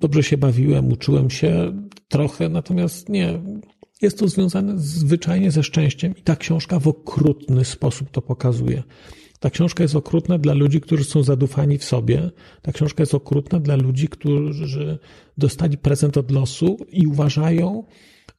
Dobrze 0.00 0.22
się 0.22 0.36
bawiłem, 0.36 0.92
uczyłem 0.92 1.30
się 1.30 1.72
trochę, 2.08 2.48
natomiast 2.48 3.08
nie, 3.08 3.40
jest 4.02 4.18
to 4.18 4.28
związane 4.28 4.78
zwyczajnie 4.78 5.50
ze 5.50 5.62
szczęściem 5.62 6.16
i 6.16 6.22
ta 6.22 6.36
książka 6.36 6.78
w 6.80 6.88
okrutny 6.88 7.64
sposób 7.64 8.10
to 8.10 8.22
pokazuje. 8.22 8.82
Ta 9.40 9.50
książka 9.50 9.82
jest 9.82 9.96
okrutna 9.96 10.38
dla 10.38 10.54
ludzi, 10.54 10.80
którzy 10.80 11.04
są 11.04 11.22
zadufani 11.22 11.78
w 11.78 11.84
sobie. 11.84 12.30
Ta 12.62 12.72
książka 12.72 13.02
jest 13.02 13.14
okrutna 13.14 13.60
dla 13.60 13.76
ludzi, 13.76 14.08
którzy 14.08 14.98
dostali 15.38 15.78
prezent 15.78 16.16
od 16.16 16.30
losu 16.30 16.76
i 16.92 17.06
uważają, 17.06 17.84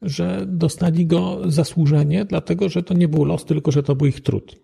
że 0.02 0.46
dostali 0.48 1.06
go 1.06 1.52
zasłużenie, 1.52 2.26
dlatego 2.26 2.70
że 2.70 2.84
to 2.84 2.94
nie 2.94 3.08
był 3.08 3.26
los, 3.26 3.46
tylko 3.46 3.72
że 3.72 3.84
to 3.84 3.96
był 3.96 4.08
ich 4.08 4.22
trud. 4.22 4.56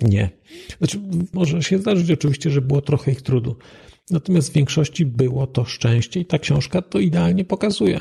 Nie. 0.00 0.30
Znaczy, 0.78 1.00
może 1.32 1.62
się 1.62 1.78
zdarzyć 1.78 2.10
oczywiście, 2.10 2.50
że 2.50 2.60
było 2.60 2.80
trochę 2.80 3.10
ich 3.10 3.22
trudu. 3.22 3.56
Natomiast 4.10 4.50
w 4.50 4.52
większości 4.52 5.06
było 5.06 5.46
to 5.46 5.64
szczęście 5.64 6.20
i 6.20 6.24
ta 6.24 6.38
książka 6.38 6.82
to 6.82 6.98
idealnie 6.98 7.44
pokazuje. 7.44 8.00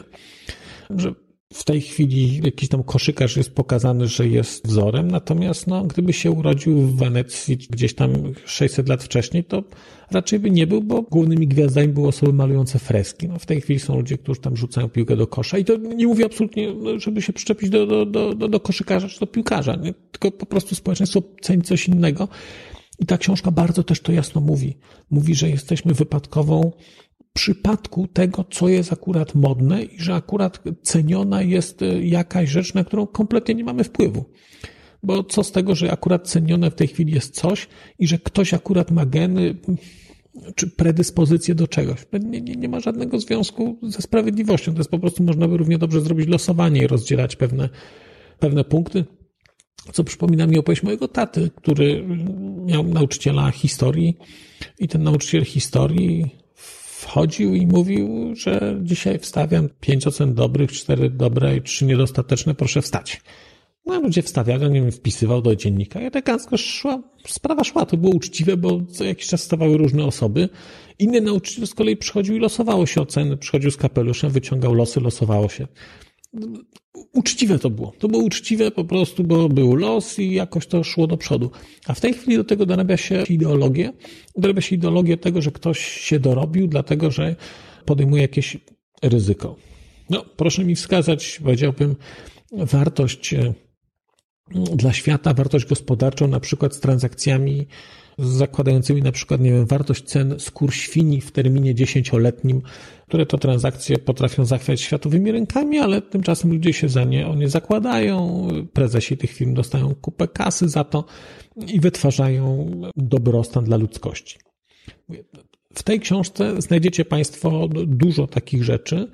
Że 0.89 1.13
w 1.53 1.63
tej 1.63 1.81
chwili 1.81 2.41
jakiś 2.43 2.69
tam 2.69 2.83
koszykarz 2.83 3.37
jest 3.37 3.55
pokazany, 3.55 4.07
że 4.07 4.27
jest 4.27 4.67
wzorem, 4.67 5.11
natomiast 5.11 5.67
no, 5.67 5.83
gdyby 5.83 6.13
się 6.13 6.31
urodził 6.31 6.81
w 6.81 6.95
Wenecji 6.95 7.57
gdzieś 7.69 7.95
tam 7.95 8.13
600 8.45 8.89
lat 8.89 9.03
wcześniej, 9.03 9.43
to 9.43 9.63
raczej 10.11 10.39
by 10.39 10.51
nie 10.51 10.67
był, 10.67 10.81
bo 10.81 11.01
głównymi 11.01 11.47
gwiazdami 11.47 11.87
były 11.87 12.07
osoby 12.07 12.33
malujące 12.33 12.79
freski. 12.79 13.27
No, 13.27 13.39
w 13.39 13.45
tej 13.45 13.61
chwili 13.61 13.79
są 13.79 13.95
ludzie, 13.95 14.17
którzy 14.17 14.41
tam 14.41 14.57
rzucają 14.57 14.89
piłkę 14.89 15.15
do 15.15 15.27
kosza 15.27 15.57
i 15.57 15.65
to 15.65 15.77
nie 15.77 16.07
mówię 16.07 16.25
absolutnie, 16.25 16.73
żeby 16.97 17.21
się 17.21 17.33
przyczepić 17.33 17.69
do, 17.69 17.87
do, 17.87 18.05
do, 18.05 18.35
do, 18.35 18.47
do 18.47 18.59
koszykarza 18.59 19.09
czy 19.09 19.19
do 19.19 19.27
piłkarza, 19.27 19.75
nie? 19.75 19.93
tylko 20.11 20.31
po 20.31 20.45
prostu 20.45 20.75
społeczeństwo 20.75 21.21
ceni 21.41 21.61
coś 21.61 21.87
innego. 21.87 22.27
I 22.99 23.05
ta 23.05 23.17
książka 23.17 23.51
bardzo 23.51 23.83
też 23.83 24.01
to 24.01 24.11
jasno 24.11 24.41
mówi. 24.41 24.77
Mówi, 25.09 25.35
że 25.35 25.49
jesteśmy 25.49 25.93
wypadkową 25.93 26.71
przypadku 27.35 28.07
tego, 28.07 28.45
co 28.51 28.67
jest 28.67 28.93
akurat 28.93 29.35
modne 29.35 29.83
i 29.83 29.99
że 29.99 30.15
akurat 30.15 30.63
ceniona 30.81 31.41
jest 31.41 31.81
e, 31.81 32.05
jakaś 32.05 32.49
rzecz, 32.49 32.73
na 32.73 32.83
którą 32.83 33.07
kompletnie 33.07 33.55
nie 33.55 33.63
mamy 33.63 33.83
wpływu. 33.83 34.25
Bo 35.03 35.23
co 35.23 35.43
z 35.43 35.51
tego, 35.51 35.75
że 35.75 35.91
akurat 35.91 36.27
cenione 36.27 36.71
w 36.71 36.75
tej 36.75 36.87
chwili 36.87 37.13
jest 37.13 37.35
coś 37.35 37.67
i 37.99 38.07
że 38.07 38.19
ktoś 38.19 38.53
akurat 38.53 38.91
ma 38.91 39.05
geny 39.05 39.55
czy 40.55 40.67
predyspozycję 40.67 41.55
do 41.55 41.67
czegoś. 41.67 41.99
Nie, 42.13 42.41
nie, 42.41 42.55
nie 42.55 42.69
ma 42.69 42.79
żadnego 42.79 43.19
związku 43.19 43.79
ze 43.83 44.01
sprawiedliwością. 44.01 44.71
To 44.71 44.77
jest 44.77 44.91
po 44.91 44.99
prostu, 44.99 45.23
można 45.23 45.47
by 45.47 45.57
równie 45.57 45.77
dobrze 45.77 46.01
zrobić 46.01 46.27
losowanie 46.27 46.83
i 46.83 46.87
rozdzielać 46.87 47.35
pewne, 47.35 47.69
pewne 48.39 48.63
punkty. 48.63 49.05
Co 49.93 50.03
przypomina 50.03 50.47
mi 50.47 50.59
opowieść 50.59 50.83
mojego 50.83 51.07
taty, 51.07 51.51
który 51.55 52.05
miał 52.65 52.83
nauczyciela 52.83 53.51
historii 53.51 54.17
i 54.79 54.87
ten 54.87 55.03
nauczyciel 55.03 55.45
historii 55.45 56.35
wchodził 57.05 57.55
i 57.55 57.67
mówił, 57.67 58.35
że 58.35 58.79
dzisiaj 58.83 59.19
wstawiam 59.19 59.69
pięć 59.79 60.07
ocen 60.07 60.33
dobrych, 60.33 60.71
cztery 60.71 61.09
dobre 61.09 61.57
i 61.57 61.61
trzy 61.61 61.85
niedostateczne, 61.85 62.55
proszę 62.55 62.81
wstać. 62.81 63.21
No 63.85 63.99
ludzie 63.99 64.21
wstawiali, 64.21 64.65
on 64.65 64.71
nie 64.71 64.91
wpisywał 64.91 65.41
do 65.41 65.55
dziennika 65.55 66.01
i 66.01 66.05
elegancko 66.05 66.57
szła, 66.57 67.03
sprawa 67.27 67.63
szła, 67.63 67.85
to 67.85 67.97
było 67.97 68.13
uczciwe, 68.13 68.57
bo 68.57 68.81
co 68.91 69.03
jakiś 69.03 69.27
czas 69.27 69.43
stawały 69.43 69.77
różne 69.77 70.05
osoby. 70.05 70.49
Inny 70.99 71.21
nauczyciel 71.21 71.67
z 71.67 71.73
kolei 71.73 71.97
przychodził 71.97 72.35
i 72.35 72.39
losowało 72.39 72.85
się 72.85 73.01
oceny, 73.01 73.37
przychodził 73.37 73.71
z 73.71 73.77
kapeluszem, 73.77 74.31
wyciągał 74.31 74.73
losy, 74.73 75.01
losowało 75.01 75.49
się 75.49 75.67
uczciwe 77.13 77.59
to 77.59 77.69
było. 77.69 77.93
To 77.99 78.07
było 78.07 78.23
uczciwe 78.23 78.71
po 78.71 78.83
prostu, 78.83 79.23
bo 79.23 79.49
był 79.49 79.75
los 79.75 80.19
i 80.19 80.33
jakoś 80.33 80.67
to 80.67 80.83
szło 80.83 81.07
do 81.07 81.17
przodu. 81.17 81.51
A 81.87 81.93
w 81.93 82.01
tej 82.01 82.13
chwili 82.13 82.37
do 82.37 82.43
tego 82.43 82.65
dorabia 82.65 82.97
się 82.97 83.23
ideologię. 83.29 83.93
Dorabia 84.37 84.61
się 84.61 84.75
ideologię 84.75 85.17
tego, 85.17 85.41
że 85.41 85.51
ktoś 85.51 85.79
się 85.79 86.19
dorobił, 86.19 86.67
dlatego 86.67 87.11
że 87.11 87.35
podejmuje 87.85 88.21
jakieś 88.21 88.57
ryzyko. 89.01 89.55
No, 90.09 90.25
proszę 90.37 90.65
mi 90.65 90.75
wskazać, 90.75 91.39
powiedziałbym, 91.43 91.95
wartość 92.51 93.33
e, 93.33 93.53
dla 94.75 94.93
świata, 94.93 95.33
wartość 95.33 95.65
gospodarczą, 95.65 96.27
na 96.27 96.39
przykład 96.39 96.75
z 96.75 96.79
transakcjami 96.79 97.67
zakładającymi 98.17 99.01
na 99.01 99.11
przykład, 99.11 99.41
nie 99.41 99.51
wiem, 99.51 99.65
wartość 99.65 100.03
cen 100.03 100.35
skór 100.39 100.73
świni 100.73 101.21
w 101.21 101.31
terminie 101.31 101.75
dziesięcioletnim, 101.75 102.61
które 103.07 103.25
to 103.25 103.37
transakcje 103.37 103.97
potrafią 103.97 104.45
zachwiać 104.45 104.81
światowymi 104.81 105.31
rynkami, 105.31 105.79
ale 105.79 106.01
tymczasem 106.01 106.51
ludzie 106.51 106.73
się 106.73 106.89
za 106.89 107.03
nie 107.03 107.27
o 107.27 107.35
nie 107.35 107.49
zakładają, 107.49 108.47
prezesi 108.73 109.17
tych 109.17 109.31
firm 109.31 109.53
dostają 109.53 109.95
kupę 109.95 110.27
kasy 110.27 110.69
za 110.69 110.83
to 110.83 111.05
i 111.67 111.79
wytwarzają 111.79 112.71
dobrostan 112.95 113.63
dla 113.63 113.77
ludzkości. 113.77 114.37
W 115.73 115.83
tej 115.83 115.99
książce 115.99 116.61
znajdziecie 116.61 117.05
Państwo 117.05 117.67
dużo 117.87 118.27
takich 118.27 118.63
rzeczy, 118.63 119.11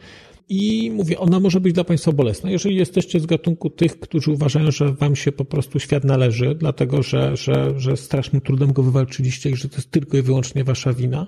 i 0.52 0.92
mówię, 0.92 1.20
ona 1.20 1.40
może 1.40 1.62
być 1.62 1.74
dla 1.74 1.84
Państwa 1.84 2.12
bolesna. 2.12 2.52
Jeżeli 2.52 2.76
jesteście 2.76 3.20
z 3.20 3.26
gatunku 3.26 3.70
tych, 3.70 4.00
którzy 4.00 4.32
uważają, 4.32 4.72
że 4.72 4.94
Wam 4.94 5.16
się 5.16 5.32
po 5.32 5.46
prostu 5.46 5.80
świat 5.80 6.04
należy, 6.04 6.56
dlatego 6.56 7.04
że, 7.04 7.38
że, 7.38 7.74
że 7.80 7.98
strasznym 7.98 8.42
trudem 8.42 8.74
go 8.74 8.84
wywalczyliście 8.84 9.50
i 9.50 9.56
że 9.56 9.70
to 9.70 9.76
jest 9.76 9.92
tylko 9.92 10.18
i 10.18 10.22
wyłącznie 10.22 10.64
Wasza 10.64 10.94
wina, 10.94 11.28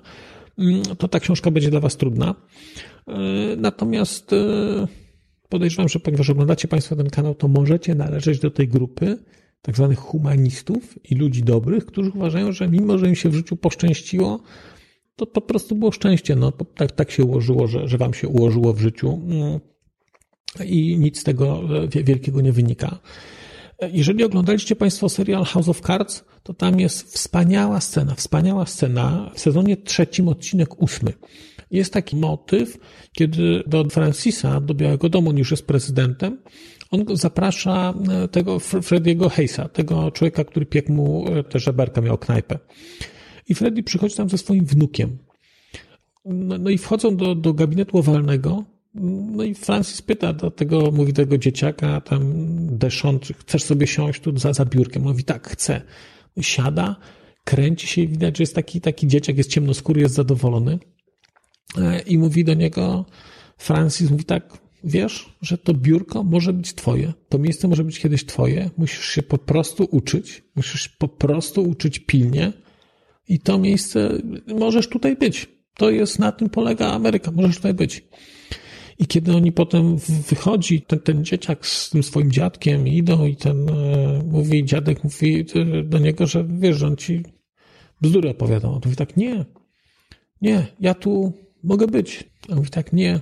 mm, 0.58 0.82
to 0.98 1.08
ta 1.08 1.20
książka 1.20 1.50
będzie 1.50 1.70
dla 1.70 1.80
Was 1.80 1.96
trudna. 1.96 2.34
E, 3.08 3.12
natomiast 3.56 4.32
e, 4.32 4.36
podejrzewam, 5.48 5.88
że 5.88 6.00
ponieważ 6.00 6.30
oglądacie 6.30 6.68
Państwo 6.68 6.96
ten 6.96 7.10
kanał, 7.10 7.34
to 7.34 7.48
możecie 7.48 7.94
należeć 7.94 8.38
do 8.38 8.50
tej 8.50 8.68
grupy 8.68 9.18
tak 9.62 9.76
zwanych 9.76 9.98
humanistów 9.98 10.98
i 11.10 11.14
ludzi 11.14 11.42
dobrych, 11.42 11.86
którzy 11.86 12.10
uważają, 12.10 12.52
że 12.52 12.68
mimo, 12.68 12.98
że 12.98 13.08
im 13.08 13.14
się 13.14 13.28
w 13.28 13.34
życiu 13.34 13.56
poszczęściło, 13.56 14.40
to 15.16 15.26
po 15.26 15.40
prostu 15.40 15.74
było 15.74 15.92
szczęście. 15.92 16.36
No, 16.36 16.52
tak, 16.52 16.92
tak 16.92 17.10
się 17.10 17.24
ułożyło, 17.24 17.66
że, 17.66 17.88
że 17.88 17.98
wam 17.98 18.14
się 18.14 18.28
ułożyło 18.28 18.72
w 18.72 18.80
życiu 18.80 19.20
mm. 19.30 19.60
i 20.64 20.98
nic 20.98 21.20
z 21.20 21.24
tego 21.24 21.62
e, 21.96 22.04
wielkiego 22.04 22.40
nie 22.40 22.52
wynika. 22.52 23.00
Jeżeli 23.92 24.24
oglądaliście 24.24 24.76
Państwo 24.76 25.08
serial 25.08 25.44
House 25.44 25.68
of 25.68 25.80
Cards, 25.80 26.24
to 26.42 26.54
tam 26.54 26.80
jest 26.80 27.14
wspaniała 27.14 27.80
scena, 27.80 28.14
wspaniała 28.14 28.66
scena 28.66 29.30
w 29.34 29.40
sezonie 29.40 29.76
trzecim, 29.76 30.28
odcinek 30.28 30.82
ósmy. 30.82 31.12
Jest 31.70 31.92
taki 31.92 32.16
motyw, 32.16 32.78
kiedy 33.12 33.62
do 33.66 33.84
Francisa, 33.84 34.60
do 34.60 34.74
Białego 34.74 35.08
Domu, 35.08 35.32
już 35.32 35.50
jest 35.50 35.66
prezydentem, 35.66 36.38
on 36.90 37.04
zaprasza 37.16 37.94
e, 38.24 38.28
tego 38.28 38.58
Frediego 38.58 39.28
Hayesa, 39.28 39.68
tego 39.68 40.10
człowieka, 40.10 40.44
który 40.44 40.66
piekł 40.66 40.92
mu 40.92 41.26
e, 41.28 41.44
te 41.44 41.58
żeberka, 41.58 42.00
miał 42.00 42.18
knajpę. 42.18 42.58
I 43.48 43.54
Freddy 43.54 43.82
przychodzi 43.82 44.16
tam 44.16 44.28
ze 44.28 44.38
swoim 44.38 44.64
wnukiem. 44.64 45.18
No, 46.24 46.58
no 46.58 46.70
i 46.70 46.78
wchodzą 46.78 47.16
do, 47.16 47.34
do 47.34 47.54
gabinetu 47.54 47.98
owalnego 47.98 48.64
No 48.94 49.42
i 49.42 49.54
Francis 49.54 50.02
pyta 50.02 50.32
do 50.32 50.50
tego, 50.50 50.90
mówi 50.90 51.12
tego 51.12 51.38
dzieciaka, 51.38 52.00
tam 52.00 52.32
Deszon, 52.76 53.18
chcesz 53.38 53.62
sobie 53.62 53.86
siąść 53.86 54.20
tu 54.20 54.38
za, 54.38 54.52
za 54.52 54.64
biurkiem? 54.64 55.02
Mówi 55.02 55.24
tak, 55.24 55.48
chcę. 55.48 55.82
Siada, 56.40 56.96
kręci 57.44 57.86
się 57.86 58.02
i 58.02 58.08
widać, 58.08 58.36
że 58.36 58.42
jest 58.42 58.54
taki, 58.54 58.80
taki 58.80 59.06
dzieciak, 59.06 59.36
jest 59.36 59.50
ciemnoskóry, 59.50 60.00
jest 60.00 60.14
zadowolony. 60.14 60.78
E, 61.78 62.00
I 62.00 62.18
mówi 62.18 62.44
do 62.44 62.54
niego, 62.54 63.04
Francis 63.58 64.10
mówi 64.10 64.24
tak, 64.24 64.58
wiesz, 64.84 65.36
że 65.42 65.58
to 65.58 65.74
biurko 65.74 66.22
może 66.22 66.52
być 66.52 66.74
twoje, 66.74 67.12
to 67.28 67.38
miejsce 67.38 67.68
może 67.68 67.84
być 67.84 67.98
kiedyś 67.98 68.26
twoje, 68.26 68.70
musisz 68.76 69.08
się 69.08 69.22
po 69.22 69.38
prostu 69.38 69.88
uczyć, 69.90 70.42
musisz 70.56 70.88
po 70.88 71.08
prostu 71.08 71.62
uczyć 71.62 71.98
pilnie 71.98 72.52
i 73.28 73.38
to 73.38 73.58
miejsce 73.58 74.10
możesz 74.46 74.88
tutaj 74.88 75.16
być. 75.16 75.48
To 75.74 75.90
jest, 75.90 76.18
na 76.18 76.32
tym 76.32 76.50
polega 76.50 76.86
Ameryka, 76.86 77.30
możesz 77.30 77.56
tutaj 77.56 77.74
być. 77.74 78.04
I 78.98 79.06
kiedy 79.06 79.32
oni 79.36 79.52
potem 79.52 79.96
wychodzi, 80.28 80.82
ten, 80.82 80.98
ten 80.98 81.24
dzieciak 81.24 81.66
z 81.66 81.90
tym 81.90 82.02
swoim 82.02 82.32
dziadkiem 82.32 82.88
idą 82.88 83.26
i 83.26 83.36
ten 83.36 83.68
e, 83.68 84.22
mówi, 84.26 84.64
dziadek 84.64 85.04
mówi 85.04 85.44
do 85.84 85.98
niego, 85.98 86.26
że 86.26 86.44
wiesz, 86.48 86.76
że 86.76 86.86
on 86.86 86.96
ci 86.96 87.22
bzdury 88.00 88.30
opowiada. 88.30 88.68
On 88.68 88.80
mówi 88.84 88.96
tak, 88.96 89.16
nie, 89.16 89.44
nie, 90.42 90.66
ja 90.80 90.94
tu 90.94 91.32
mogę 91.62 91.86
być. 91.86 92.24
On 92.48 92.56
mówi 92.56 92.70
tak, 92.70 92.92
nie, 92.92 93.20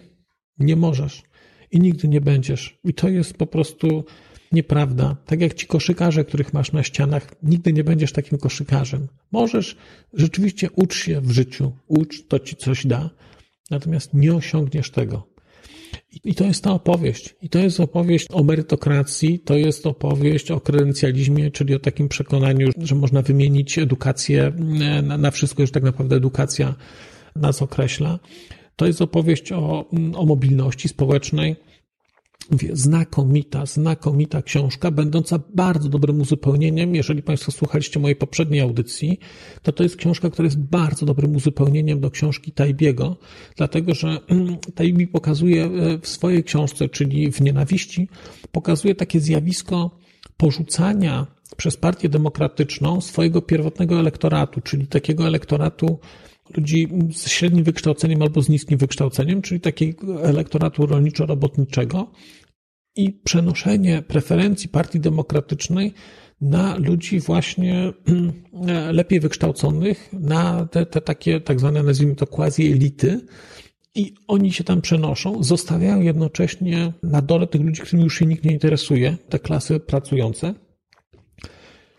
nie 0.59 0.77
możesz 0.77 1.23
i 1.71 1.81
nigdy 1.81 2.09
nie 2.09 2.21
będziesz. 2.21 2.79
I 2.85 2.95
to 2.95 3.09
jest 3.09 3.37
po 3.37 3.47
prostu 3.47 4.05
nieprawda. 4.53 5.17
Tak 5.27 5.41
jak 5.41 5.55
ci 5.55 5.67
koszykarze, 5.67 6.25
których 6.25 6.53
masz 6.53 6.73
na 6.73 6.83
ścianach, 6.83 7.35
nigdy 7.43 7.73
nie 7.73 7.85
będziesz 7.85 8.13
takim 8.13 8.39
koszykarzem. 8.39 9.09
Możesz 9.33 9.77
rzeczywiście 10.13 10.71
ucz 10.71 10.95
się 10.95 11.21
w 11.21 11.31
życiu, 11.31 11.73
ucz, 11.89 12.27
to 12.29 12.39
ci 12.39 12.57
coś 12.57 12.87
da, 12.87 13.11
natomiast 13.71 14.15
nie 14.15 14.35
osiągniesz 14.35 14.91
tego. 14.91 15.33
I 16.25 16.35
to 16.35 16.45
jest 16.45 16.65
ta 16.65 16.73
opowieść. 16.73 17.35
I 17.43 17.49
to 17.49 17.59
jest 17.59 17.81
opowieść 17.81 18.27
o 18.31 18.45
merytokracji, 18.45 19.39
to 19.39 19.57
jest 19.57 19.87
opowieść 19.87 20.51
o 20.51 20.61
kredencjalizmie, 20.61 21.51
czyli 21.51 21.75
o 21.75 21.79
takim 21.79 22.09
przekonaniu, 22.09 22.69
że 22.79 22.95
można 22.95 23.23
wymienić 23.23 23.79
edukację 23.79 24.53
na, 25.03 25.19
na 25.19 25.31
wszystko, 25.31 25.67
że 25.67 25.73
tak 25.73 25.83
naprawdę 25.83 26.17
edukacja 26.17 26.75
nas 27.37 27.63
określa. 27.63 28.19
To 28.77 28.87
jest 28.87 29.03
opowieść 29.03 29.53
o, 29.53 29.91
o 30.15 30.27
mobilności 30.27 30.89
społecznej. 30.89 31.57
Mówię, 32.51 32.69
znakomita, 32.73 33.67
znakomita 33.67 34.43
książka, 34.43 34.91
będąca 34.91 35.41
bardzo 35.55 35.89
dobrym 35.89 36.21
uzupełnieniem. 36.21 36.95
Jeżeli 36.95 37.23
Państwo 37.23 37.53
słuchaliście 37.53 38.01
mojej 38.01 38.17
poprzedniej 38.17 38.61
audycji, 38.61 39.19
to 39.63 39.73
to 39.73 39.83
jest 39.83 39.97
książka, 39.97 40.31
która 40.31 40.47
jest 40.47 40.59
bardzo 40.59 41.07
dobrym 41.07 41.37
uzupełnieniem 41.37 42.01
do 42.01 42.11
książki 42.11 42.53
Tajbiego, 42.53 43.17
dlatego 43.57 43.95
że 43.95 44.21
mm, 44.29 44.57
Tajbi 44.75 45.07
pokazuje 45.07 45.65
e, 45.65 45.99
w 45.99 46.09
swojej 46.09 46.45
książce, 46.45 46.89
czyli 46.89 47.33
w 47.33 47.41
Nienawiści, 47.41 48.09
pokazuje 48.53 48.95
takie 48.95 49.21
zjawisko 49.21 49.91
porzucania 50.37 51.27
przez 51.57 51.77
partię 51.77 52.09
demokratyczną 52.09 53.01
swojego 53.01 53.43
pierwotnego 53.43 53.99
elektoratu, 53.99 54.61
czyli 54.61 54.87
takiego 54.87 55.27
elektoratu 55.27 55.99
ludzi 56.57 56.89
z 57.13 57.29
średnim 57.29 57.65
wykształceniem 57.65 58.23
albo 58.23 58.43
z 58.43 58.49
niskim 58.49 58.79
wykształceniem, 58.79 59.43
czyli 59.43 59.61
takiego 59.61 60.25
elektoratu 60.25 60.87
rolniczo-robotniczego 60.87 62.07
i 62.97 63.13
przenoszenie 63.13 64.03
preferencji 64.03 64.69
Partii 64.69 65.01
Demokratycznej 65.01 65.95
na 66.41 66.77
ludzi 66.77 67.21
właśnie 67.21 67.93
lepiej 68.93 69.21
wykształconych, 69.21 70.09
na 70.13 70.67
te, 70.67 70.87
te 70.87 71.01
takie 71.01 71.41
tak 71.41 71.61
zwane, 71.61 71.83
nazwijmy 71.83 72.15
to 72.15 72.27
quasi-elity, 72.27 73.21
i 73.95 74.15
oni 74.29 74.53
się 74.53 74.65
tam 74.65 74.81
przenoszą, 74.81 75.43
zostawiają 75.43 76.01
jednocześnie 76.01 76.93
na 77.03 77.23
dole 77.23 77.47
tych 77.47 77.61
ludzi, 77.61 77.83
którymi 77.83 78.05
już 78.05 78.19
się 78.19 78.27
nikt 78.27 78.45
nie 78.45 78.53
interesuje, 78.53 79.17
te 79.29 79.39
klasy 79.39 79.81
pracujące, 79.81 80.55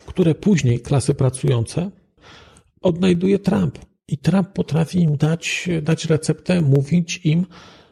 które 0.05 0.35
później, 0.35 0.79
klasy 0.79 1.13
pracujące, 1.13 1.91
odnajduje 2.81 3.39
Trump. 3.39 3.79
I 4.07 4.17
Trump 4.17 4.53
potrafi 4.53 4.99
im 4.99 5.17
dać, 5.17 5.69
dać 5.81 6.05
receptę, 6.05 6.61
mówić 6.61 7.21
im, 7.23 7.45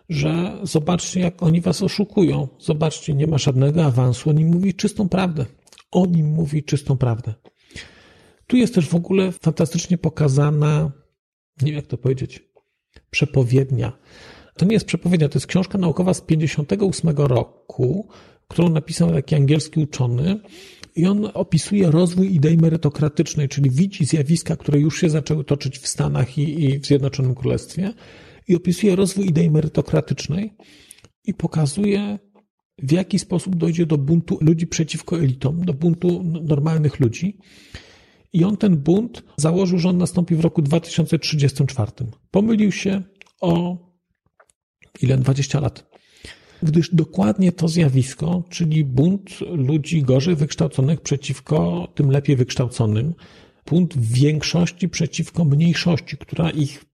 że 0.09 0.57
zobaczcie, 0.63 1.19
jak 1.19 1.43
oni 1.43 1.61
was 1.61 1.83
oszukują. 1.83 2.47
Zobaczcie, 2.59 3.13
nie 3.13 3.27
ma 3.27 3.37
żadnego 3.37 3.85
awansu. 3.85 4.29
On 4.29 4.39
im 4.39 4.47
mówi 4.47 4.73
czystą 4.73 5.09
prawdę. 5.09 5.45
On 5.91 6.17
im 6.17 6.27
mówi 6.27 6.63
czystą 6.63 6.97
prawdę. 6.97 7.33
Tu 8.47 8.57
jest 8.57 8.75
też 8.75 8.87
w 8.87 8.95
ogóle 8.95 9.31
fantastycznie 9.31 9.97
pokazana, 9.97 10.91
nie 11.61 11.67
wiem 11.67 11.75
jak 11.75 11.87
to 11.87 11.97
powiedzieć, 11.97 12.43
przepowiednia. 13.09 13.91
To 14.57 14.65
nie 14.65 14.73
jest 14.73 14.85
przepowiednia, 14.85 15.29
to 15.29 15.37
jest 15.37 15.47
książka 15.47 15.77
naukowa 15.77 16.13
z 16.13 16.21
58 16.21 17.09
roku, 17.17 18.09
którą 18.47 18.69
napisał 18.69 19.11
taki 19.11 19.35
angielski 19.35 19.79
uczony, 19.79 20.39
i 20.95 21.05
on 21.05 21.29
opisuje 21.33 21.91
rozwój 21.91 22.35
idei 22.35 22.57
merytokratycznej, 22.57 23.49
czyli 23.49 23.69
widzi 23.69 24.05
zjawiska, 24.05 24.55
które 24.55 24.79
już 24.79 25.01
się 25.01 25.09
zaczęły 25.09 25.43
toczyć 25.43 25.79
w 25.79 25.87
Stanach 25.87 26.37
i, 26.37 26.63
i 26.63 26.79
w 26.79 26.85
Zjednoczonym 26.85 27.35
Królestwie, 27.35 27.93
i 28.47 28.55
opisuje 28.55 28.95
rozwój 28.95 29.27
idei 29.27 29.51
merytokratycznej 29.51 30.53
i 31.25 31.33
pokazuje, 31.33 32.19
w 32.77 32.91
jaki 32.91 33.19
sposób 33.19 33.55
dojdzie 33.55 33.85
do 33.85 33.97
buntu 33.97 34.37
ludzi 34.41 34.67
przeciwko 34.67 35.19
elitom, 35.19 35.65
do 35.65 35.73
buntu 35.73 36.23
normalnych 36.23 36.99
ludzi. 36.99 37.37
I 38.33 38.43
on 38.43 38.57
ten 38.57 38.77
bunt 38.77 39.23
założył, 39.37 39.79
że 39.79 39.89
on 39.89 39.97
nastąpi 39.97 40.35
w 40.35 40.39
roku 40.39 40.61
2034. 40.61 41.91
Pomylił 42.31 42.71
się 42.71 43.01
o 43.41 43.77
ile? 45.01 45.17
20 45.17 45.59
lat 45.59 45.90
gdyż 46.63 46.95
dokładnie 46.95 47.51
to 47.51 47.67
zjawisko, 47.67 48.43
czyli 48.49 48.85
bunt 48.85 49.29
ludzi 49.41 50.03
gorzej 50.03 50.35
wykształconych 50.35 51.01
przeciwko 51.01 51.87
tym 51.95 52.11
lepiej 52.11 52.35
wykształconym, 52.35 53.13
bunt 53.65 53.97
większości 53.97 54.89
przeciwko 54.89 55.45
mniejszości, 55.45 56.17
która 56.17 56.49
ich 56.49 56.85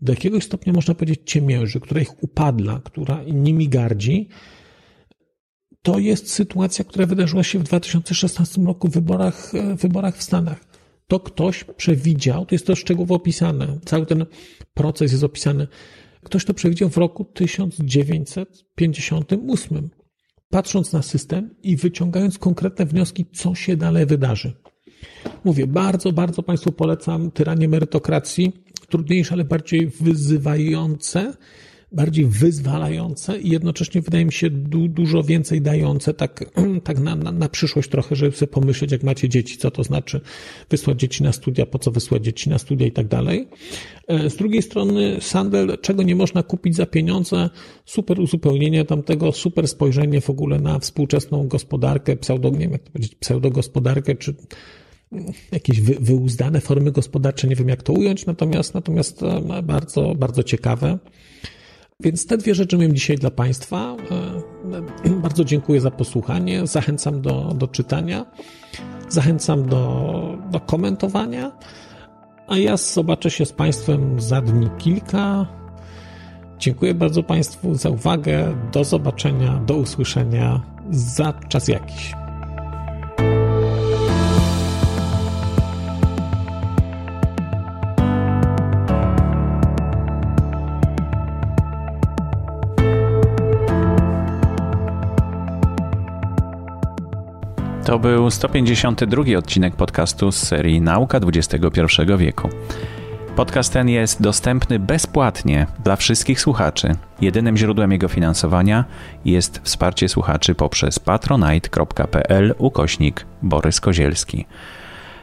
do 0.00 0.12
jakiegoś 0.12 0.44
stopnia 0.44 0.72
można 0.72 0.94
powiedzieć 0.94 1.20
ciemięży, 1.24 1.80
która 1.80 2.00
ich 2.00 2.22
upadla, 2.22 2.80
która 2.84 3.22
nimi 3.32 3.68
gardzi, 3.68 4.28
to 5.82 5.98
jest 5.98 6.32
sytuacja, 6.32 6.84
która 6.84 7.06
wydarzyła 7.06 7.42
się 7.42 7.58
w 7.58 7.62
2016 7.62 8.62
roku 8.62 8.88
w 8.88 8.92
wyborach, 8.92 9.52
wyborach 9.76 10.16
w 10.16 10.22
Stanach. 10.22 10.64
To 11.08 11.20
ktoś 11.20 11.64
przewidział, 11.64 12.46
to 12.46 12.54
jest 12.54 12.66
to 12.66 12.74
szczegółowo 12.74 13.14
opisane, 13.14 13.78
cały 13.84 14.06
ten 14.06 14.26
proces 14.74 15.12
jest 15.12 15.24
opisany 15.24 15.66
Ktoś 16.26 16.44
to 16.44 16.54
przewidział 16.54 16.88
w 16.88 16.96
roku 16.96 17.24
1958, 17.24 19.90
patrząc 20.50 20.92
na 20.92 21.02
system 21.02 21.54
i 21.62 21.76
wyciągając 21.76 22.38
konkretne 22.38 22.86
wnioski, 22.86 23.26
co 23.32 23.54
się 23.54 23.76
dalej 23.76 24.06
wydarzy. 24.06 24.52
Mówię, 25.44 25.66
bardzo, 25.66 26.12
bardzo 26.12 26.42
Państwu 26.42 26.72
polecam 26.72 27.30
tyranie 27.30 27.68
merytokracji, 27.68 28.52
trudniejsze, 28.88 29.32
ale 29.32 29.44
bardziej 29.44 29.86
wyzywające 29.86 31.34
bardziej 31.96 32.26
wyzwalające 32.26 33.40
i 33.40 33.50
jednocześnie 33.50 34.00
wydaje 34.00 34.24
mi 34.24 34.32
się 34.32 34.50
du, 34.50 34.88
dużo 34.88 35.22
więcej 35.22 35.62
dające, 35.62 36.14
tak, 36.14 36.44
tak 36.84 36.98
na, 36.98 37.16
na, 37.16 37.32
na, 37.32 37.48
przyszłość 37.48 37.90
trochę, 37.90 38.16
żeby 38.16 38.36
sobie 38.36 38.52
pomyśleć, 38.52 38.92
jak 38.92 39.02
macie 39.02 39.28
dzieci, 39.28 39.56
co 39.56 39.70
to 39.70 39.84
znaczy 39.84 40.20
wysłać 40.70 41.00
dzieci 41.00 41.22
na 41.22 41.32
studia, 41.32 41.66
po 41.66 41.78
co 41.78 41.90
wysłać 41.90 42.24
dzieci 42.24 42.50
na 42.50 42.58
studia 42.58 42.86
i 42.86 42.92
tak 42.92 43.08
dalej. 43.08 43.48
E, 44.08 44.30
z 44.30 44.36
drugiej 44.36 44.62
strony 44.62 45.16
Sandel, 45.20 45.78
czego 45.80 46.02
nie 46.02 46.16
można 46.16 46.42
kupić 46.42 46.76
za 46.76 46.86
pieniądze, 46.86 47.50
super 47.84 48.20
uzupełnienie 48.20 48.84
tamtego, 48.84 49.32
super 49.32 49.68
spojrzenie 49.68 50.20
w 50.20 50.30
ogóle 50.30 50.60
na 50.60 50.78
współczesną 50.78 51.48
gospodarkę, 51.48 52.16
pseudo, 52.16 52.50
nie 52.50 52.58
wiem 52.58 52.72
jak 52.72 52.82
to 52.82 52.90
powiedzieć, 52.90 53.14
pseudogospodarkę, 53.14 54.14
czy 54.14 54.34
jakieś 55.52 55.80
wy, 55.80 55.96
wyuzdane 56.00 56.60
formy 56.60 56.92
gospodarcze, 56.92 57.48
nie 57.48 57.56
wiem 57.56 57.68
jak 57.68 57.82
to 57.82 57.92
ująć, 57.92 58.26
natomiast, 58.26 58.74
natomiast 58.74 59.22
e, 59.22 59.62
bardzo, 59.62 60.14
bardzo 60.14 60.42
ciekawe. 60.42 60.98
Więc 62.00 62.26
te 62.26 62.36
dwie 62.36 62.54
rzeczy 62.54 62.76
miałem 62.76 62.94
dzisiaj 62.94 63.16
dla 63.16 63.30
Państwa. 63.30 63.96
E, 65.06 65.10
bardzo 65.26 65.44
dziękuję 65.44 65.80
za 65.80 65.90
posłuchanie. 65.90 66.66
Zachęcam 66.66 67.22
do, 67.22 67.52
do 67.54 67.68
czytania. 67.68 68.26
Zachęcam 69.08 69.68
do, 69.68 70.38
do 70.50 70.60
komentowania. 70.60 71.52
A 72.48 72.58
ja 72.58 72.76
zobaczę 72.76 73.30
się 73.30 73.46
z 73.46 73.52
Państwem 73.52 74.20
za 74.20 74.40
dni 74.40 74.68
kilka. 74.78 75.46
Dziękuję 76.58 76.94
bardzo 76.94 77.22
Państwu 77.22 77.74
za 77.74 77.90
uwagę. 77.90 78.56
Do 78.72 78.84
zobaczenia, 78.84 79.60
do 79.66 79.76
usłyszenia 79.76 80.62
za 80.90 81.32
czas 81.32 81.68
jakiś. 81.68 82.25
To 97.86 97.98
był 97.98 98.30
152 98.30 99.38
odcinek 99.38 99.76
podcastu 99.76 100.32
z 100.32 100.36
serii 100.36 100.80
Nauka 100.80 101.18
XXI 101.18 101.80
wieku. 102.18 102.48
Podcast 103.36 103.72
ten 103.72 103.88
jest 103.88 104.22
dostępny 104.22 104.78
bezpłatnie 104.78 105.66
dla 105.84 105.96
wszystkich 105.96 106.40
słuchaczy. 106.40 106.96
Jedynym 107.20 107.56
źródłem 107.56 107.92
jego 107.92 108.08
finansowania 108.08 108.84
jest 109.24 109.60
wsparcie 109.62 110.08
słuchaczy 110.08 110.54
poprzez 110.54 110.98
patronite.pl 110.98 112.54
ukośnik 112.58 113.26
Borys 113.42 113.80
Kozielski. 113.80 114.46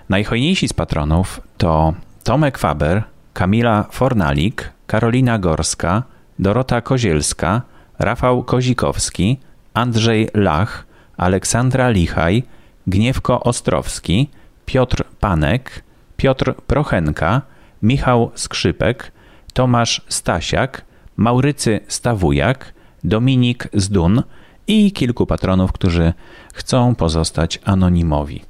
Najhojniejsi 0.09 0.67
z 0.67 0.73
patronów 0.73 1.41
to 1.57 1.93
Tomek 2.23 2.57
Faber, 2.57 3.03
Kamila 3.33 3.85
Fornalik, 3.91 4.71
Karolina 4.87 5.39
Gorska, 5.39 6.03
Dorota 6.39 6.81
Kozielska, 6.81 7.61
Rafał 7.99 8.43
Kozikowski, 8.43 9.39
Andrzej 9.73 10.29
Lach, 10.33 10.92
Aleksandra 11.17 11.89
Lichaj, 11.89 12.43
Gniewko 12.87 13.43
Ostrowski, 13.43 14.29
Piotr 14.65 15.03
Panek, 15.19 15.83
Piotr 16.17 16.55
Prochenka, 16.67 17.41
Michał 17.81 18.31
Skrzypek, 18.35 19.11
Tomasz 19.53 20.01
Stasiak, 20.07 20.85
Maurycy 21.17 21.79
Stawujak, 21.87 22.73
Dominik 23.03 23.67
Zdun 23.73 24.23
i 24.67 24.91
kilku 24.91 25.25
patronów, 25.25 25.71
którzy 25.71 26.13
chcą 26.53 26.95
pozostać 26.95 27.59
anonimowi. 27.65 28.41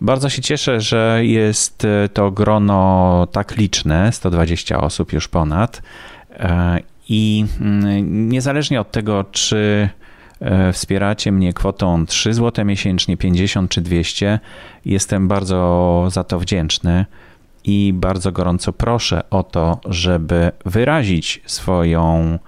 Bardzo 0.00 0.28
się 0.28 0.42
cieszę, 0.42 0.80
że 0.80 1.20
jest 1.22 1.86
to 2.12 2.30
grono 2.30 3.28
tak 3.32 3.56
liczne 3.56 4.12
120 4.12 4.80
osób 4.80 5.12
już 5.12 5.28
ponad. 5.28 5.82
E, 6.30 6.78
I 7.08 7.44
mm, 7.60 8.28
niezależnie 8.28 8.80
od 8.80 8.90
tego, 8.90 9.24
czy 9.32 9.88
e, 9.92 10.05
wspieracie 10.72 11.32
mnie 11.32 11.52
kwotą 11.52 12.06
3 12.06 12.34
zł 12.34 12.64
miesięcznie, 12.64 13.16
50 13.16 13.70
czy 13.70 13.80
200, 13.80 14.40
jestem 14.84 15.28
bardzo 15.28 16.04
za 16.10 16.24
to 16.24 16.38
wdzięczny 16.38 17.04
i 17.64 17.92
bardzo 17.94 18.32
gorąco 18.32 18.72
proszę 18.72 19.30
o 19.30 19.42
to, 19.42 19.80
żeby 19.84 20.50
wyrazić 20.64 21.42
swoją 21.46 22.38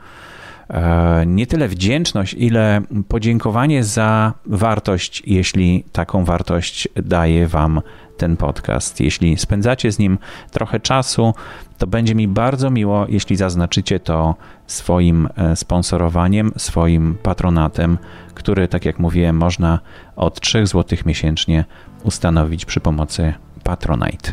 e, 0.71 1.25
nie 1.27 1.47
tyle 1.47 1.69
wdzięczność, 1.69 2.35
ile 2.35 2.83
podziękowanie 3.09 3.85
za 3.85 4.33
wartość, 4.47 5.23
jeśli 5.27 5.85
taką 5.93 6.25
wartość 6.25 6.89
daje 6.97 7.47
Wam 7.47 7.81
ten 8.19 8.37
podcast. 8.37 9.01
Jeśli 9.01 9.37
spędzacie 9.37 9.93
z 9.93 9.99
nim 9.99 10.19
trochę 10.51 10.81
czasu, 10.81 11.35
to 11.79 11.87
będzie 11.87 12.15
mi 12.15 12.29
bardzo 12.29 12.71
miło, 12.71 13.07
jeśli 13.09 13.37
zaznaczycie 13.37 14.01
to 14.01 14.35
swoim 14.67 15.29
e, 15.37 15.57
sponsorowaniem, 15.57 16.53
swoim 16.57 17.17
patronatem, 17.23 17.99
który, 18.35 18.69
tak 18.69 18.85
jak 18.85 18.99
mówiłem, 18.99 19.37
można 19.37 19.79
od 20.17 20.41
3 20.41 20.67
zł 20.67 20.99
miesięcznie 21.07 21.65
ustanowić 22.05 22.65
przy 22.65 22.81
pomocy 22.81 23.35
Patronite. 23.65 24.33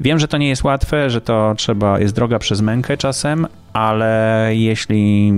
Wiem, 0.00 0.18
że 0.18 0.28
to 0.28 0.38
nie 0.38 0.48
jest 0.48 0.64
łatwe, 0.64 1.10
że 1.10 1.20
to 1.20 1.54
trzeba, 1.56 2.00
jest 2.00 2.14
droga 2.14 2.38
przez 2.38 2.60
mękę 2.60 2.96
czasem, 2.96 3.46
ale 3.72 4.50
jeśli 4.52 5.32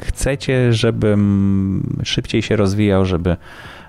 chcecie, 0.00 0.72
żebym 0.72 1.96
szybciej 2.04 2.42
się 2.42 2.56
rozwijał, 2.56 3.04
żeby, 3.04 3.36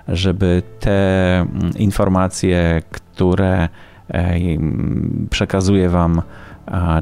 żeby 0.08 0.62
te 0.80 1.46
informacje, 1.78 2.82
które 2.90 3.68
e, 4.10 4.38
przekazuję 5.30 5.88
Wam, 5.88 6.22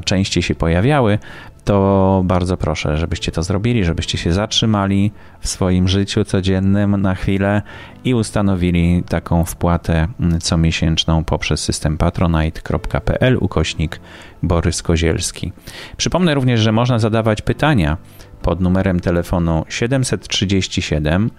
częściej 0.05 0.43
się 0.43 0.55
pojawiały, 0.55 1.19
to 1.63 2.21
bardzo 2.25 2.57
proszę, 2.57 2.97
żebyście 2.97 3.31
to 3.31 3.43
zrobili, 3.43 3.83
żebyście 3.83 4.17
się 4.17 4.33
zatrzymali 4.33 5.11
w 5.39 5.47
swoim 5.47 5.87
życiu 5.87 6.25
codziennym 6.25 7.01
na 7.01 7.15
chwilę 7.15 7.61
i 8.03 8.13
ustanowili 8.13 9.03
taką 9.09 9.45
wpłatę 9.45 10.07
mm, 10.19 10.39
comiesięczną 10.39 11.23
poprzez 11.23 11.63
system 11.63 11.97
patronite.pl 11.97 13.37
ukośnik 13.39 13.99
Borys 14.43 14.81
Kozielski. 14.81 15.51
Przypomnę 15.97 16.33
również, 16.33 16.59
że 16.59 16.71
można 16.71 16.99
zadawać 16.99 17.41
pytania 17.41 17.97
pod 18.41 18.61
numerem 18.61 18.99
telefonu 18.99 19.65
737 19.69 21.29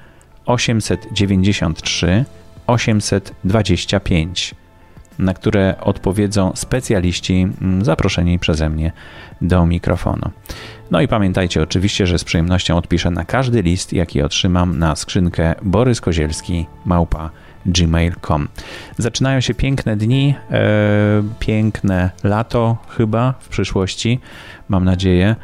893 0.47 2.25
825 2.67 4.55
na 5.19 5.35
które 5.35 5.75
odpowiedzą 5.81 6.53
specjaliści 6.55 7.49
mm, 7.63 7.85
zaproszeni 7.85 8.39
przeze 8.39 8.71
mnie 8.71 8.93
do 9.41 9.67
mikrofonu. 9.67 10.31
No 10.91 11.01
i 11.01 11.09
pamiętajcie 11.09 11.63
oczywiście, 11.63 12.07
że 12.07 12.19
z 12.19 12.25
przyjemnością 12.25 12.77
odpiszę 12.77 13.11
na 13.11 13.25
każdy 13.25 13.63
list, 13.63 13.93
jaki 13.93 14.23
otrzymam 14.23 14.79
na 14.79 14.97
skrzynkę 14.97 15.55
boryskozielski 15.63 16.67
małpa 16.85 17.31
gmail.com. 17.67 18.49
Zaczynają 18.99 19.41
się 19.41 19.55
piękne 19.55 19.97
dni, 19.97 20.35
e, 20.51 20.61
piękne 21.39 22.11
lato 22.25 22.77
chyba 22.89 23.35
w 23.41 23.49
przyszłości, 23.49 24.21
mam 24.69 24.85
nadzieję. 24.85 25.37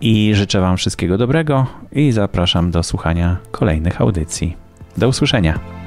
I 0.00 0.34
życzę 0.34 0.60
Wam 0.60 0.76
wszystkiego 0.76 1.18
dobrego 1.18 1.66
i 1.92 2.12
zapraszam 2.12 2.70
do 2.70 2.82
słuchania 2.82 3.36
kolejnych 3.50 4.00
audycji. 4.00 4.56
Do 4.96 5.08
usłyszenia. 5.08 5.77